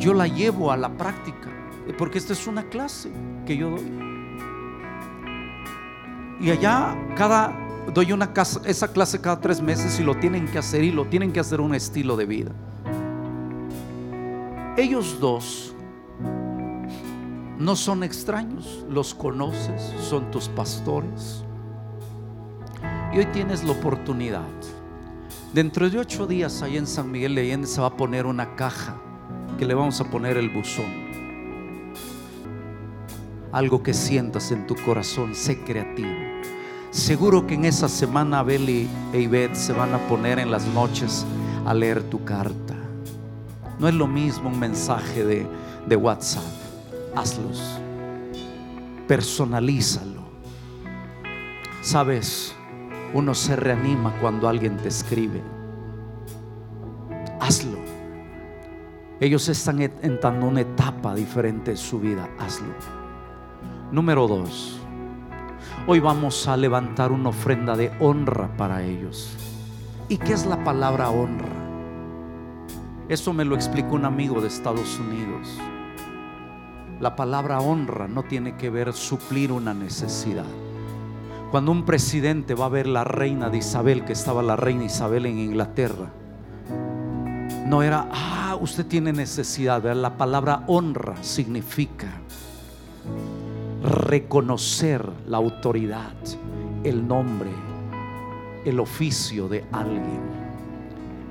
yo 0.00 0.14
la 0.14 0.26
llevo 0.26 0.72
a 0.72 0.76
la 0.76 0.96
práctica, 0.96 1.48
porque 1.96 2.18
esta 2.18 2.32
es 2.32 2.48
una 2.48 2.64
clase 2.64 3.12
que 3.46 3.56
yo 3.56 3.70
doy. 3.70 3.92
Y 6.40 6.50
allá 6.50 6.96
cada 7.16 7.52
doy 7.92 8.10
una 8.10 8.32
casa, 8.32 8.60
esa 8.64 8.88
clase 8.88 9.20
cada 9.20 9.40
tres 9.40 9.60
meses 9.60 10.00
y 10.00 10.02
lo 10.02 10.16
tienen 10.16 10.48
que 10.48 10.58
hacer 10.58 10.82
y 10.82 10.90
lo 10.90 11.04
tienen 11.06 11.32
que 11.32 11.38
hacer 11.38 11.60
un 11.60 11.76
estilo 11.76 12.16
de 12.16 12.26
vida. 12.26 12.50
Ellos 14.76 15.18
dos 15.20 15.73
no 17.58 17.76
son 17.76 18.02
extraños, 18.02 18.84
los 18.90 19.14
conoces, 19.14 19.82
son 20.00 20.30
tus 20.30 20.48
pastores. 20.48 21.44
Y 23.12 23.18
hoy 23.18 23.26
tienes 23.26 23.62
la 23.62 23.72
oportunidad. 23.72 24.48
Dentro 25.52 25.88
de 25.88 26.00
ocho 26.00 26.26
días, 26.26 26.62
ahí 26.62 26.76
en 26.76 26.86
San 26.86 27.12
Miguel 27.12 27.36
de 27.36 27.42
Allende 27.42 27.68
se 27.68 27.80
va 27.80 27.88
a 27.88 27.96
poner 27.96 28.26
una 28.26 28.56
caja 28.56 28.96
que 29.56 29.64
le 29.64 29.74
vamos 29.74 30.00
a 30.00 30.10
poner 30.10 30.36
el 30.36 30.50
buzón. 30.50 31.04
Algo 33.52 33.84
que 33.84 33.94
sientas 33.94 34.50
en 34.50 34.66
tu 34.66 34.74
corazón, 34.74 35.36
sé 35.36 35.62
creativo. 35.62 36.10
Seguro 36.90 37.46
que 37.46 37.54
en 37.54 37.66
esa 37.66 37.88
semana 37.88 38.40
Abel 38.40 38.68
y 38.68 38.88
Ivette 39.12 39.54
se 39.54 39.72
van 39.72 39.94
a 39.94 39.98
poner 40.08 40.40
en 40.40 40.50
las 40.50 40.66
noches 40.66 41.24
a 41.64 41.72
leer 41.72 42.02
tu 42.02 42.24
carta. 42.24 42.74
No 43.78 43.86
es 43.86 43.94
lo 43.94 44.08
mismo 44.08 44.48
un 44.48 44.58
mensaje 44.58 45.24
de, 45.24 45.46
de 45.86 45.96
WhatsApp 45.96 46.63
hazlos. 47.16 47.80
Personalízalo. 49.06 50.22
Sabes, 51.80 52.54
uno 53.12 53.34
se 53.34 53.56
reanima 53.56 54.12
cuando 54.20 54.48
alguien 54.48 54.76
te 54.78 54.88
escribe. 54.88 55.42
Hazlo. 57.40 57.78
Ellos 59.20 59.48
están 59.48 59.80
entrando 59.80 60.46
una 60.46 60.62
etapa 60.62 61.14
diferente 61.14 61.72
de 61.72 61.76
su 61.76 62.00
vida. 62.00 62.28
Hazlo. 62.38 62.74
Número 63.92 64.26
dos. 64.26 64.80
Hoy 65.86 66.00
vamos 66.00 66.48
a 66.48 66.56
levantar 66.56 67.12
una 67.12 67.28
ofrenda 67.28 67.76
de 67.76 67.92
honra 68.00 68.56
para 68.56 68.82
ellos. 68.82 69.36
¿Y 70.08 70.16
qué 70.16 70.32
es 70.32 70.46
la 70.46 70.64
palabra 70.64 71.10
honra? 71.10 71.48
Eso 73.08 73.32
me 73.34 73.44
lo 73.44 73.54
explicó 73.54 73.94
un 73.94 74.06
amigo 74.06 74.40
de 74.40 74.48
Estados 74.48 74.98
Unidos. 74.98 75.58
La 77.04 77.16
palabra 77.16 77.60
honra 77.60 78.08
no 78.08 78.22
tiene 78.22 78.56
que 78.56 78.70
ver 78.70 78.94
suplir 78.94 79.52
una 79.52 79.74
necesidad. 79.74 80.46
Cuando 81.50 81.70
un 81.70 81.84
presidente 81.84 82.54
va 82.54 82.64
a 82.64 82.70
ver 82.70 82.86
la 82.86 83.04
reina 83.04 83.50
de 83.50 83.58
Isabel, 83.58 84.06
que 84.06 84.14
estaba 84.14 84.42
la 84.42 84.56
reina 84.56 84.84
Isabel 84.84 85.26
en 85.26 85.38
Inglaterra, 85.38 86.08
no 87.66 87.82
era, 87.82 88.08
ah, 88.10 88.56
usted 88.58 88.86
tiene 88.86 89.12
necesidad. 89.12 89.84
La 89.94 90.16
palabra 90.16 90.64
honra 90.66 91.22
significa 91.22 92.08
reconocer 93.82 95.06
la 95.26 95.36
autoridad, 95.36 96.14
el 96.84 97.06
nombre, 97.06 97.50
el 98.64 98.80
oficio 98.80 99.46
de 99.46 99.62
alguien. 99.72 100.22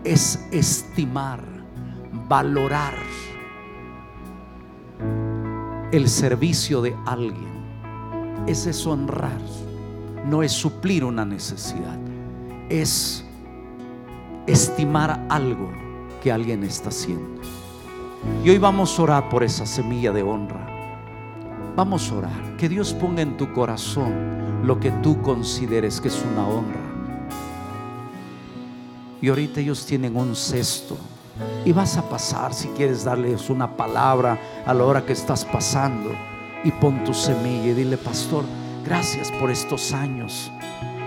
Es 0.03 0.39
estimar, 0.51 1.41
valorar 2.29 2.93
el 5.93 6.09
servicio 6.09 6.81
de 6.81 6.95
alguien. 7.05 7.53
Ese 8.47 8.71
es 8.71 8.87
honrar, 8.87 9.39
no 10.25 10.41
es 10.41 10.51
suplir 10.51 11.05
una 11.05 11.23
necesidad, 11.23 11.99
es 12.67 13.23
estimar 14.47 15.23
algo 15.29 15.71
que 16.23 16.31
alguien 16.31 16.63
está 16.63 16.89
haciendo. 16.89 17.39
Y 18.43 18.49
hoy 18.49 18.57
vamos 18.57 18.97
a 18.97 19.03
orar 19.03 19.29
por 19.29 19.43
esa 19.43 19.67
semilla 19.67 20.11
de 20.11 20.23
honra. 20.23 20.67
Vamos 21.75 22.11
a 22.11 22.15
orar, 22.15 22.57
que 22.57 22.67
Dios 22.67 22.91
ponga 22.93 23.21
en 23.21 23.37
tu 23.37 23.53
corazón 23.53 24.65
lo 24.65 24.79
que 24.79 24.89
tú 24.89 25.21
consideres 25.21 26.01
que 26.01 26.07
es 26.07 26.25
una 26.33 26.47
honra. 26.47 26.81
Y 29.21 29.29
ahorita 29.29 29.59
ellos 29.59 29.85
tienen 29.85 30.17
un 30.17 30.35
cesto 30.35 30.97
y 31.65 31.72
vas 31.72 31.97
a 31.97 32.07
pasar 32.10 32.53
si 32.53 32.68
quieres 32.69 33.03
darles 33.03 33.49
una 33.49 33.76
palabra 33.76 34.38
a 34.65 34.73
la 34.73 34.84
hora 34.84 35.05
que 35.05 35.14
estás 35.14 35.45
pasando. 35.45 36.11
Y 36.64 36.72
pon 36.72 37.03
tu 37.03 37.14
semilla 37.14 37.72
y 37.72 37.73
dile, 37.73 37.97
pastor, 37.97 38.43
gracias 38.85 39.31
por 39.31 39.49
estos 39.49 39.91
años 39.93 40.51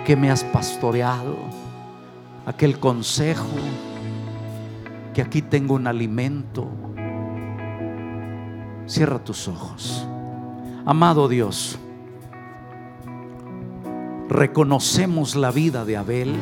que 0.04 0.16
me 0.16 0.30
has 0.30 0.44
pastoreado. 0.44 1.36
Aquel 2.44 2.78
consejo, 2.78 3.46
que 5.14 5.22
aquí 5.22 5.42
tengo 5.42 5.74
un 5.74 5.86
alimento. 5.86 6.68
Cierra 8.86 9.18
tus 9.18 9.48
ojos. 9.48 10.06
Amado 10.84 11.26
Dios, 11.26 11.78
reconocemos 14.28 15.34
la 15.34 15.50
vida 15.50 15.84
de 15.84 15.96
Abel, 15.96 16.36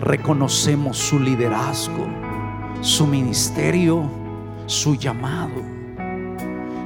reconocemos 0.00 0.98
su 0.98 1.20
liderazgo 1.20 2.23
su 2.84 3.06
ministerio, 3.06 4.02
su 4.66 4.94
llamado 4.94 5.62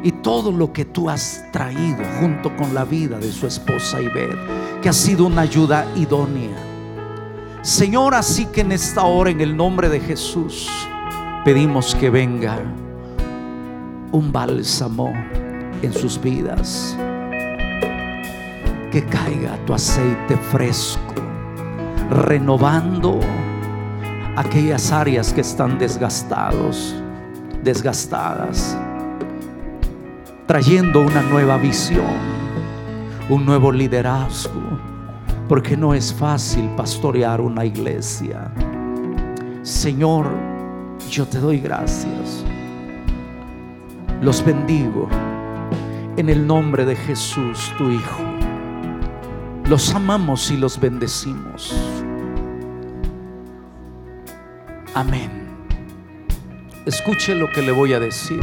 y 0.04 0.12
todo 0.12 0.52
lo 0.52 0.72
que 0.72 0.84
tú 0.84 1.10
has 1.10 1.44
traído 1.50 2.04
junto 2.20 2.56
con 2.56 2.72
la 2.72 2.84
vida 2.84 3.18
de 3.18 3.32
su 3.32 3.48
esposa 3.48 4.00
Ibet, 4.00 4.80
que 4.80 4.88
ha 4.88 4.92
sido 4.92 5.26
una 5.26 5.42
ayuda 5.42 5.86
idónea. 5.96 6.56
Señor, 7.62 8.14
así 8.14 8.46
que 8.46 8.60
en 8.60 8.70
esta 8.70 9.02
hora, 9.02 9.30
en 9.30 9.40
el 9.40 9.56
nombre 9.56 9.88
de 9.88 9.98
Jesús, 9.98 10.68
pedimos 11.44 11.96
que 11.96 12.10
venga 12.10 12.60
un 14.12 14.30
bálsamo 14.30 15.12
en 15.82 15.92
sus 15.92 16.20
vidas, 16.20 16.96
que 18.92 19.04
caiga 19.04 19.58
tu 19.66 19.74
aceite 19.74 20.36
fresco, 20.52 21.14
renovando 22.08 23.18
aquellas 24.38 24.92
áreas 24.92 25.32
que 25.32 25.40
están 25.40 25.78
desgastados, 25.78 26.94
desgastadas, 27.64 28.78
trayendo 30.46 31.00
una 31.02 31.22
nueva 31.22 31.58
visión, 31.58 32.06
un 33.28 33.44
nuevo 33.44 33.72
liderazgo, 33.72 34.78
porque 35.48 35.76
no 35.76 35.92
es 35.92 36.14
fácil 36.14 36.70
pastorear 36.76 37.40
una 37.40 37.64
iglesia. 37.64 38.52
Señor, 39.62 40.30
yo 41.10 41.26
te 41.26 41.40
doy 41.40 41.58
gracias. 41.58 42.44
Los 44.22 44.44
bendigo 44.44 45.08
en 46.16 46.28
el 46.28 46.46
nombre 46.46 46.84
de 46.84 46.94
Jesús, 46.94 47.72
tu 47.76 47.90
Hijo. 47.90 48.22
Los 49.64 49.92
amamos 49.92 50.48
y 50.52 50.56
los 50.56 50.78
bendecimos. 50.78 51.74
Amén. 54.98 55.30
Escuche 56.84 57.32
lo 57.32 57.48
que 57.52 57.62
le 57.62 57.70
voy 57.70 57.92
a 57.92 58.00
decir. 58.00 58.40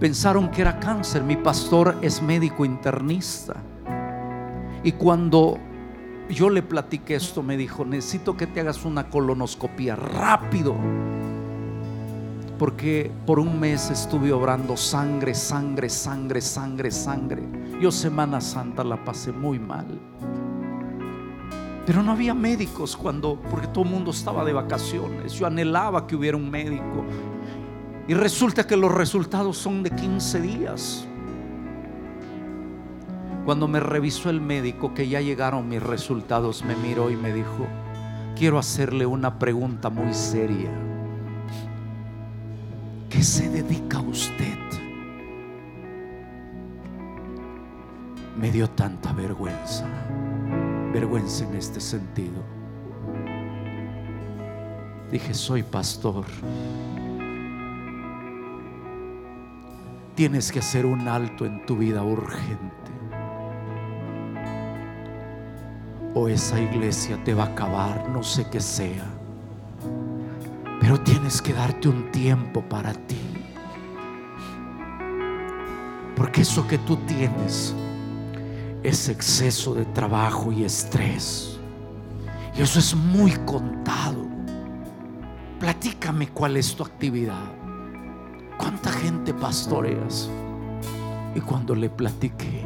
Pensaron 0.00 0.50
que 0.50 0.62
era 0.62 0.80
cáncer. 0.80 1.22
Mi 1.22 1.36
pastor 1.36 1.94
es 2.02 2.20
médico 2.20 2.64
internista. 2.64 3.54
Y 4.82 4.90
cuando 4.90 5.60
yo 6.28 6.50
le 6.50 6.62
platiqué 6.62 7.14
esto, 7.14 7.44
me 7.44 7.56
dijo, 7.56 7.84
necesito 7.84 8.36
que 8.36 8.48
te 8.48 8.58
hagas 8.58 8.84
una 8.84 9.08
colonoscopia 9.08 9.94
rápido. 9.94 10.74
Porque 12.58 13.12
por 13.26 13.38
un 13.38 13.60
mes 13.60 13.92
estuve 13.92 14.32
obrando 14.32 14.76
sangre, 14.76 15.34
sangre, 15.34 15.88
sangre, 15.88 16.40
sangre, 16.40 16.90
sangre. 16.90 17.42
Yo 17.80 17.92
Semana 17.92 18.40
Santa 18.40 18.82
la 18.82 19.04
pasé 19.04 19.30
muy 19.30 19.60
mal. 19.60 19.86
Pero 21.86 22.02
no 22.02 22.12
había 22.12 22.32
médicos 22.32 22.96
cuando, 22.96 23.38
porque 23.50 23.66
todo 23.66 23.84
el 23.84 23.90
mundo 23.90 24.10
estaba 24.10 24.44
de 24.44 24.54
vacaciones. 24.54 25.34
Yo 25.34 25.46
anhelaba 25.46 26.06
que 26.06 26.16
hubiera 26.16 26.36
un 26.36 26.50
médico. 26.50 27.04
Y 28.08 28.14
resulta 28.14 28.66
que 28.66 28.76
los 28.76 28.92
resultados 28.92 29.58
son 29.58 29.82
de 29.82 29.90
15 29.90 30.40
días. 30.40 31.06
Cuando 33.44 33.68
me 33.68 33.80
revisó 33.80 34.30
el 34.30 34.40
médico, 34.40 34.94
que 34.94 35.08
ya 35.08 35.20
llegaron 35.20 35.68
mis 35.68 35.82
resultados, 35.82 36.64
me 36.64 36.74
miró 36.76 37.10
y 37.10 37.16
me 37.16 37.32
dijo, 37.32 37.66
quiero 38.34 38.58
hacerle 38.58 39.04
una 39.04 39.38
pregunta 39.38 39.90
muy 39.90 40.14
seria. 40.14 40.70
¿Qué 43.10 43.22
se 43.22 43.50
dedica 43.50 44.00
usted? 44.00 44.58
Me 48.38 48.50
dio 48.50 48.68
tanta 48.70 49.12
vergüenza 49.12 49.86
vergüenza 50.94 51.44
en 51.44 51.56
este 51.56 51.80
sentido. 51.80 52.40
Dije, 55.10 55.34
soy 55.34 55.64
pastor. 55.64 56.24
Tienes 60.14 60.52
que 60.52 60.60
hacer 60.60 60.86
un 60.86 61.08
alto 61.08 61.46
en 61.46 61.66
tu 61.66 61.76
vida 61.76 62.04
urgente. 62.04 62.92
O 66.14 66.28
esa 66.28 66.60
iglesia 66.60 67.18
te 67.24 67.34
va 67.34 67.42
a 67.42 67.48
acabar, 67.48 68.08
no 68.10 68.22
sé 68.22 68.46
qué 68.48 68.60
sea. 68.60 69.04
Pero 70.80 71.00
tienes 71.00 71.42
que 71.42 71.52
darte 71.52 71.88
un 71.88 72.12
tiempo 72.12 72.62
para 72.62 72.92
ti. 72.92 73.20
Porque 76.14 76.42
eso 76.42 76.68
que 76.68 76.78
tú 76.78 76.96
tienes 76.98 77.74
es 78.84 79.08
exceso 79.08 79.74
de 79.74 79.86
trabajo 79.86 80.52
y 80.52 80.62
estrés. 80.62 81.58
Y 82.54 82.60
eso 82.60 82.78
es 82.78 82.94
muy 82.94 83.32
contado. 83.46 84.26
Platícame 85.58 86.28
cuál 86.28 86.58
es 86.58 86.76
tu 86.76 86.84
actividad. 86.84 87.50
¿Cuánta 88.58 88.92
gente 88.92 89.32
pastoreas? 89.32 90.28
Y 91.34 91.40
cuando 91.40 91.74
le 91.74 91.88
platiqué, 91.88 92.62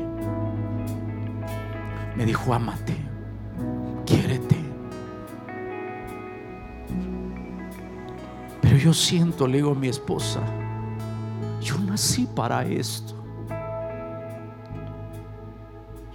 me 2.17 2.27
dijo, 2.27 2.53
amate, 2.53 2.97
quiérete. 4.05 4.59
Pero 8.61 8.77
yo 8.77 8.93
siento, 8.93 9.47
le 9.47 9.59
digo 9.59 9.71
a 9.71 9.75
mi 9.77 9.87
esposa, 9.89 10.41
yo 11.63 11.79
nací 11.79 12.27
para 12.27 12.67
esto. 12.67 13.18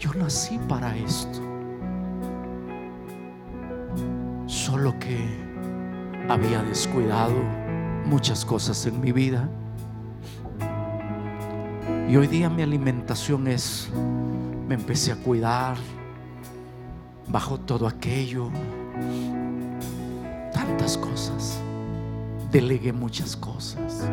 Yo 0.04 0.14
nací 0.16 0.60
para 0.68 0.98
esto. 0.98 1.40
Solo 4.48 5.00
que 5.00 5.18
había 6.28 6.62
descuidado 6.62 7.36
muchas 8.04 8.44
cosas 8.44 8.86
en 8.86 9.00
mi 9.00 9.14
vida. 9.14 9.48
Y 12.10 12.18
hoy 12.18 12.28
día 12.28 12.50
mi 12.50 12.64
alimentación 12.64 13.48
es, 13.48 13.90
me 14.68 14.76
empecé 14.76 15.14
a 15.14 15.16
cuidar 15.16 15.78
bajo 17.30 17.58
todo 17.62 17.88
aquello, 17.88 18.50
tantas 20.52 20.98
cosas, 20.98 21.62
delegué 22.52 22.92
muchas 22.92 23.38
cosas. 23.38 24.04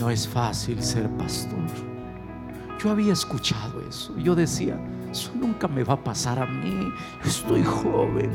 No 0.00 0.10
es 0.10 0.26
fácil 0.26 0.82
ser 0.82 1.08
pastor. 1.10 1.93
Yo 2.84 2.90
había 2.90 3.14
escuchado 3.14 3.80
eso. 3.88 4.14
Yo 4.18 4.34
decía, 4.34 4.78
eso 5.10 5.32
nunca 5.34 5.66
me 5.66 5.82
va 5.84 5.94
a 5.94 6.04
pasar 6.04 6.38
a 6.38 6.44
mí. 6.44 6.92
Yo 7.22 7.30
estoy 7.30 7.64
joven. 7.64 8.30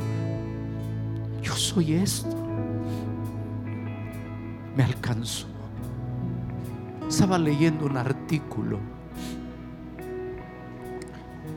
Yo 1.40 1.54
soy 1.54 1.94
esto. 1.94 2.36
Me 4.76 4.84
alcanzó. 4.84 5.46
Estaba 7.08 7.38
leyendo 7.38 7.86
un 7.86 7.96
artículo. 7.96 8.80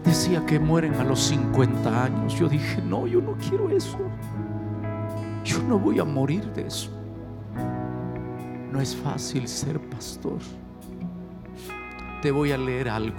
Decía 0.04 0.44
que 0.44 0.60
mueren 0.60 0.92
a 0.96 1.04
los 1.04 1.20
50 1.20 2.04
años. 2.04 2.38
Yo 2.38 2.46
dije, 2.46 2.82
no, 2.82 3.06
yo 3.06 3.22
no 3.22 3.38
quiero 3.38 3.70
eso. 3.70 3.96
Yo 5.42 5.62
no 5.62 5.78
voy 5.78 5.98
a 5.98 6.04
morir 6.04 6.44
de 6.52 6.66
eso. 6.66 6.90
No 8.70 8.82
es 8.82 8.94
fácil 8.94 9.48
ser 9.48 9.80
pastor. 9.80 10.40
Te 12.22 12.30
voy 12.30 12.52
a 12.52 12.56
leer 12.56 12.88
algo 12.88 13.18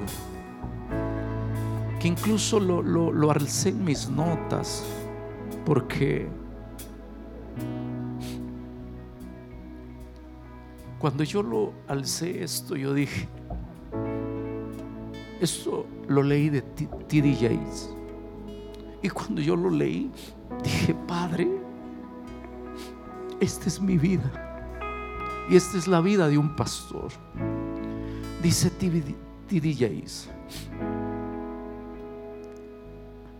que 1.99 2.07
incluso 2.07 2.59
lo, 2.59 2.81
lo, 2.81 3.31
alcé 3.31 3.69
en 3.69 3.85
mis 3.85 4.09
notas 4.09 4.85
porque 5.65 6.27
Cuando 10.99 11.25
yo 11.25 11.43
lo 11.43 11.73
alcé 11.89 12.43
esto, 12.45 12.77
yo 12.77 12.93
dije, 12.93 13.27
esto 15.41 15.85
lo 16.07 16.23
leí 16.23 16.49
de 16.49 16.61
T.D. 16.61 17.35
Yates. 17.35 17.93
Y 19.01 19.09
cuando 19.09 19.41
yo 19.41 19.57
lo 19.57 19.69
leí, 19.69 20.09
dije, 20.63 20.95
Padre, 21.05 21.49
esta 23.41 23.67
es 23.67 23.81
mi 23.81 23.97
vida. 23.97 24.31
Y 25.49 25.57
esta 25.57 25.77
es 25.77 25.89
la 25.89 25.99
vida 25.99 26.30
de 26.30 26.38
un 26.38 26.55
pastor. 26.55 27.11
Dice 28.44 28.70
T.D. 28.72 29.15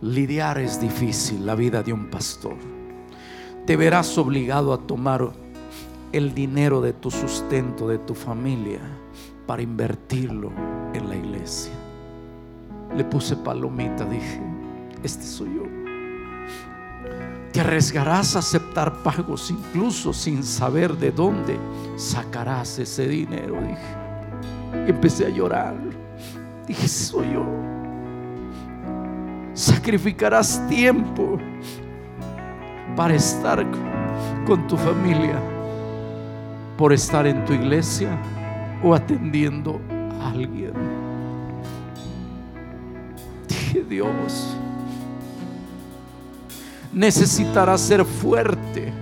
Lidiar 0.00 0.58
es 0.58 0.80
difícil 0.80 1.44
la 1.44 1.54
vida 1.54 1.82
de 1.82 1.92
un 1.92 2.06
pastor. 2.06 2.56
Te 3.66 3.76
verás 3.76 4.16
obligado 4.16 4.72
a 4.72 4.78
tomar 4.78 5.30
el 6.10 6.34
dinero 6.34 6.80
de 6.80 6.94
tu 6.94 7.10
sustento, 7.10 7.86
de 7.86 7.98
tu 7.98 8.14
familia, 8.14 8.80
para 9.46 9.60
invertirlo 9.60 10.50
en 10.94 11.06
la 11.10 11.16
iglesia. 11.16 11.74
Le 12.96 13.04
puse 13.04 13.36
palomita, 13.36 14.06
dije, 14.06 14.40
este 15.02 15.24
soy 15.24 15.54
yo. 15.54 15.64
Te 17.52 17.60
arriesgarás 17.60 18.36
a 18.36 18.38
aceptar 18.38 19.02
pagos 19.02 19.50
incluso 19.50 20.14
sin 20.14 20.42
saber 20.42 20.96
de 20.96 21.12
dónde 21.12 21.58
sacarás 21.98 22.78
ese 22.78 23.06
dinero, 23.06 23.60
dije. 23.60 24.03
Empecé 24.86 25.26
a 25.26 25.30
llorar. 25.30 25.74
Dije, 26.66 26.88
soy 26.88 27.32
yo. 27.32 27.44
Sacrificarás 29.54 30.66
tiempo 30.68 31.38
para 32.96 33.14
estar 33.14 33.64
con 34.46 34.66
tu 34.66 34.76
familia 34.76 35.38
por 36.76 36.92
estar 36.92 37.26
en 37.26 37.44
tu 37.44 37.52
iglesia 37.52 38.18
o 38.82 38.94
atendiendo 38.94 39.80
a 40.20 40.30
alguien. 40.30 40.72
Dije, 43.48 43.84
Dios, 43.88 44.56
necesitarás 46.92 47.80
ser 47.80 48.04
fuerte 48.04 48.92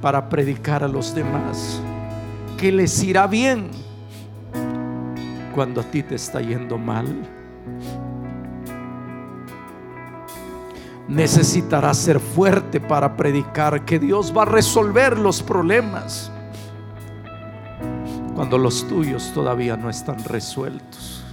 para 0.00 0.28
predicar 0.28 0.82
a 0.84 0.88
los 0.88 1.14
demás, 1.14 1.80
que 2.56 2.72
les 2.72 3.02
irá 3.02 3.26
bien 3.26 3.70
cuando 5.58 5.80
a 5.80 5.84
ti 5.90 6.04
te 6.04 6.14
está 6.14 6.40
yendo 6.40 6.78
mal. 6.78 7.04
Necesitarás 11.08 11.98
ser 11.98 12.20
fuerte 12.20 12.78
para 12.78 13.16
predicar 13.16 13.84
que 13.84 13.98
Dios 13.98 14.32
va 14.32 14.42
a 14.42 14.44
resolver 14.44 15.18
los 15.18 15.42
problemas 15.42 16.30
cuando 18.36 18.56
los 18.56 18.86
tuyos 18.86 19.32
todavía 19.34 19.76
no 19.76 19.90
están 19.90 20.22
resueltos. 20.22 21.24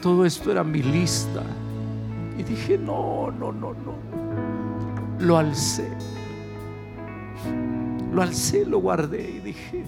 Todo 0.00 0.24
esto 0.24 0.50
era 0.50 0.64
mi 0.64 0.82
lista. 0.82 1.42
Y 2.38 2.44
dije, 2.44 2.78
no, 2.78 3.30
no, 3.30 3.52
no, 3.52 3.74
no. 3.74 3.94
Lo 5.18 5.36
alcé. 5.36 5.86
Lo 8.10 8.22
alcé, 8.22 8.64
lo 8.64 8.78
guardé 8.78 9.32
y 9.32 9.40
dije, 9.40 9.84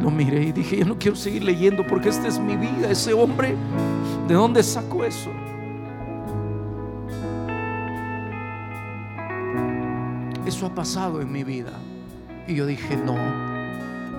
lo 0.00 0.10
miré 0.10 0.44
y 0.44 0.52
dije, 0.52 0.78
yo 0.78 0.84
no 0.84 0.98
quiero 0.98 1.16
seguir 1.16 1.44
leyendo 1.44 1.86
porque 1.86 2.10
esta 2.10 2.28
es 2.28 2.38
mi 2.38 2.56
vida. 2.56 2.90
Ese 2.90 3.12
hombre, 3.12 3.56
¿de 4.28 4.34
dónde 4.34 4.62
sacó 4.62 5.04
eso? 5.04 5.30
Eso 10.46 10.66
ha 10.66 10.74
pasado 10.74 11.20
en 11.20 11.32
mi 11.32 11.44
vida. 11.44 11.72
Y 12.46 12.54
yo 12.54 12.66
dije, 12.66 12.96
no, 12.96 13.16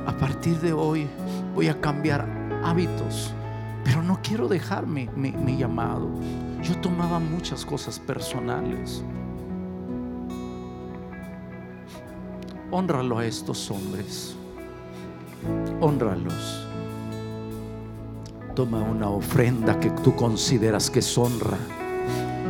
a 0.07 0.17
partir 0.17 0.59
de 0.59 0.71
hoy 0.71 1.05
voy 1.53 1.67
a 1.67 1.81
cambiar 1.81 2.27
hábitos, 2.63 3.33
pero 3.83 4.01
no 4.01 4.19
quiero 4.21 4.47
dejar 4.47 4.87
mi, 4.87 5.07
llamado. 5.57 6.09
Yo 6.63 6.75
tomaba 6.79 7.19
muchas 7.19 7.65
cosas 7.65 7.99
personales. 7.99 9.03
Honralo 12.71 13.17
a 13.17 13.25
estos 13.25 13.69
hombres. 13.69 14.36
Honralos. 15.79 16.67
Toma 18.55 18.79
una 18.79 19.09
ofrenda 19.09 19.79
que 19.79 19.89
tú 19.89 20.15
consideras 20.15 20.89
que 20.89 20.99
es 20.99 21.17
honra. 21.17 21.57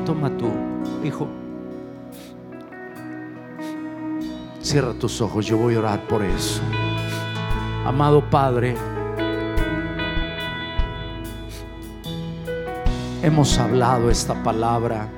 Toma 0.05 0.30
tú, 0.38 0.49
hijo. 1.03 1.27
Cierra 4.61 4.93
tus 4.93 5.22
ojos, 5.22 5.45
yo 5.45 5.57
voy 5.57 5.76
a 5.76 5.80
orar 5.80 6.07
por 6.07 6.23
eso. 6.23 6.61
Amado 7.85 8.22
Padre, 8.30 8.76
hemos 13.22 13.57
hablado 13.57 14.09
esta 14.09 14.41
palabra 14.43 15.09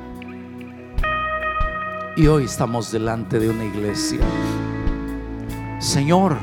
y 2.15 2.27
hoy 2.27 2.43
estamos 2.43 2.91
delante 2.91 3.39
de 3.39 3.49
una 3.49 3.65
iglesia. 3.65 4.19
Señor, 5.79 6.37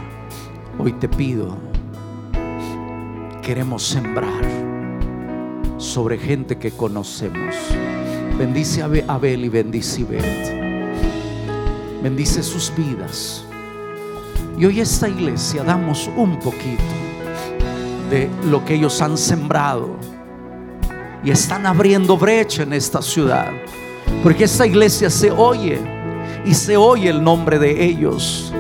hoy 0.79 0.93
te 0.93 1.09
pido, 1.09 1.57
queremos 3.43 3.83
sembrar 3.85 4.45
sobre 5.79 6.19
gente 6.19 6.57
que 6.57 6.71
conocemos. 6.71 7.55
Bendice 8.39 8.83
a 8.83 8.91
Abel 9.09 9.45
y 9.45 9.49
bendice 9.49 10.03
a 10.03 10.07
Bet. 10.07 12.03
Bendice 12.03 12.43
sus 12.43 12.73
vidas. 12.77 13.45
Y 14.59 14.65
hoy 14.65 14.81
esta 14.81 15.09
iglesia 15.09 15.63
damos 15.63 16.11
un 16.17 16.39
poquito 16.39 16.83
de 18.11 18.29
lo 18.51 18.65
que 18.65 18.75
ellos 18.75 19.01
han 19.03 19.17
sembrado. 19.17 19.97
y 21.25 21.31
están 21.31 21.67
abriendo 21.67 22.17
brecha 22.17 22.63
en 22.63 22.73
esta 22.73 23.03
ciudad. 23.03 23.51
Porque 24.23 24.45
esta 24.45 24.65
iglesia 24.65 25.11
se 25.11 25.33
oye 25.33 25.81
y 26.45 26.55
se 26.55 26.77
oye 26.77 27.09
el 27.09 27.23
nombre 27.23 27.59
de 27.59 27.85
ellos. 27.85 28.53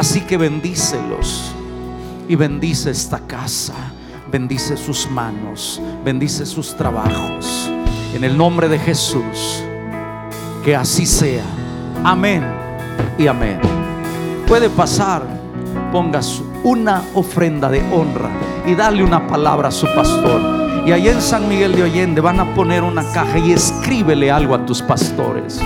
Así 0.00 0.22
que 0.22 0.38
bendícelos 0.38 1.52
y 2.26 2.34
bendice 2.34 2.90
esta 2.90 3.18
casa, 3.18 3.74
bendice 4.32 4.78
sus 4.78 5.06
manos, 5.10 5.78
bendice 6.02 6.46
sus 6.46 6.74
trabajos. 6.74 7.70
En 8.14 8.24
el 8.24 8.34
nombre 8.34 8.66
de 8.66 8.78
Jesús, 8.78 9.62
que 10.64 10.74
así 10.74 11.04
sea. 11.04 11.44
Amén 12.02 12.42
y 13.18 13.26
amén. 13.26 13.60
Puede 14.48 14.70
pasar, 14.70 15.22
pongas 15.92 16.40
una 16.64 17.02
ofrenda 17.12 17.68
de 17.68 17.82
honra 17.92 18.30
y 18.64 18.74
darle 18.74 19.04
una 19.04 19.28
palabra 19.28 19.68
a 19.68 19.70
su 19.70 19.84
pastor. 19.94 20.86
Y 20.86 20.92
allá 20.92 21.12
en 21.12 21.20
San 21.20 21.46
Miguel 21.46 21.76
de 21.76 21.82
Allende 21.82 22.22
van 22.22 22.40
a 22.40 22.54
poner 22.54 22.84
una 22.84 23.04
caja 23.12 23.38
y 23.38 23.52
escríbele 23.52 24.30
algo 24.30 24.54
a 24.54 24.64
tus 24.64 24.80
pastores. 24.80 25.60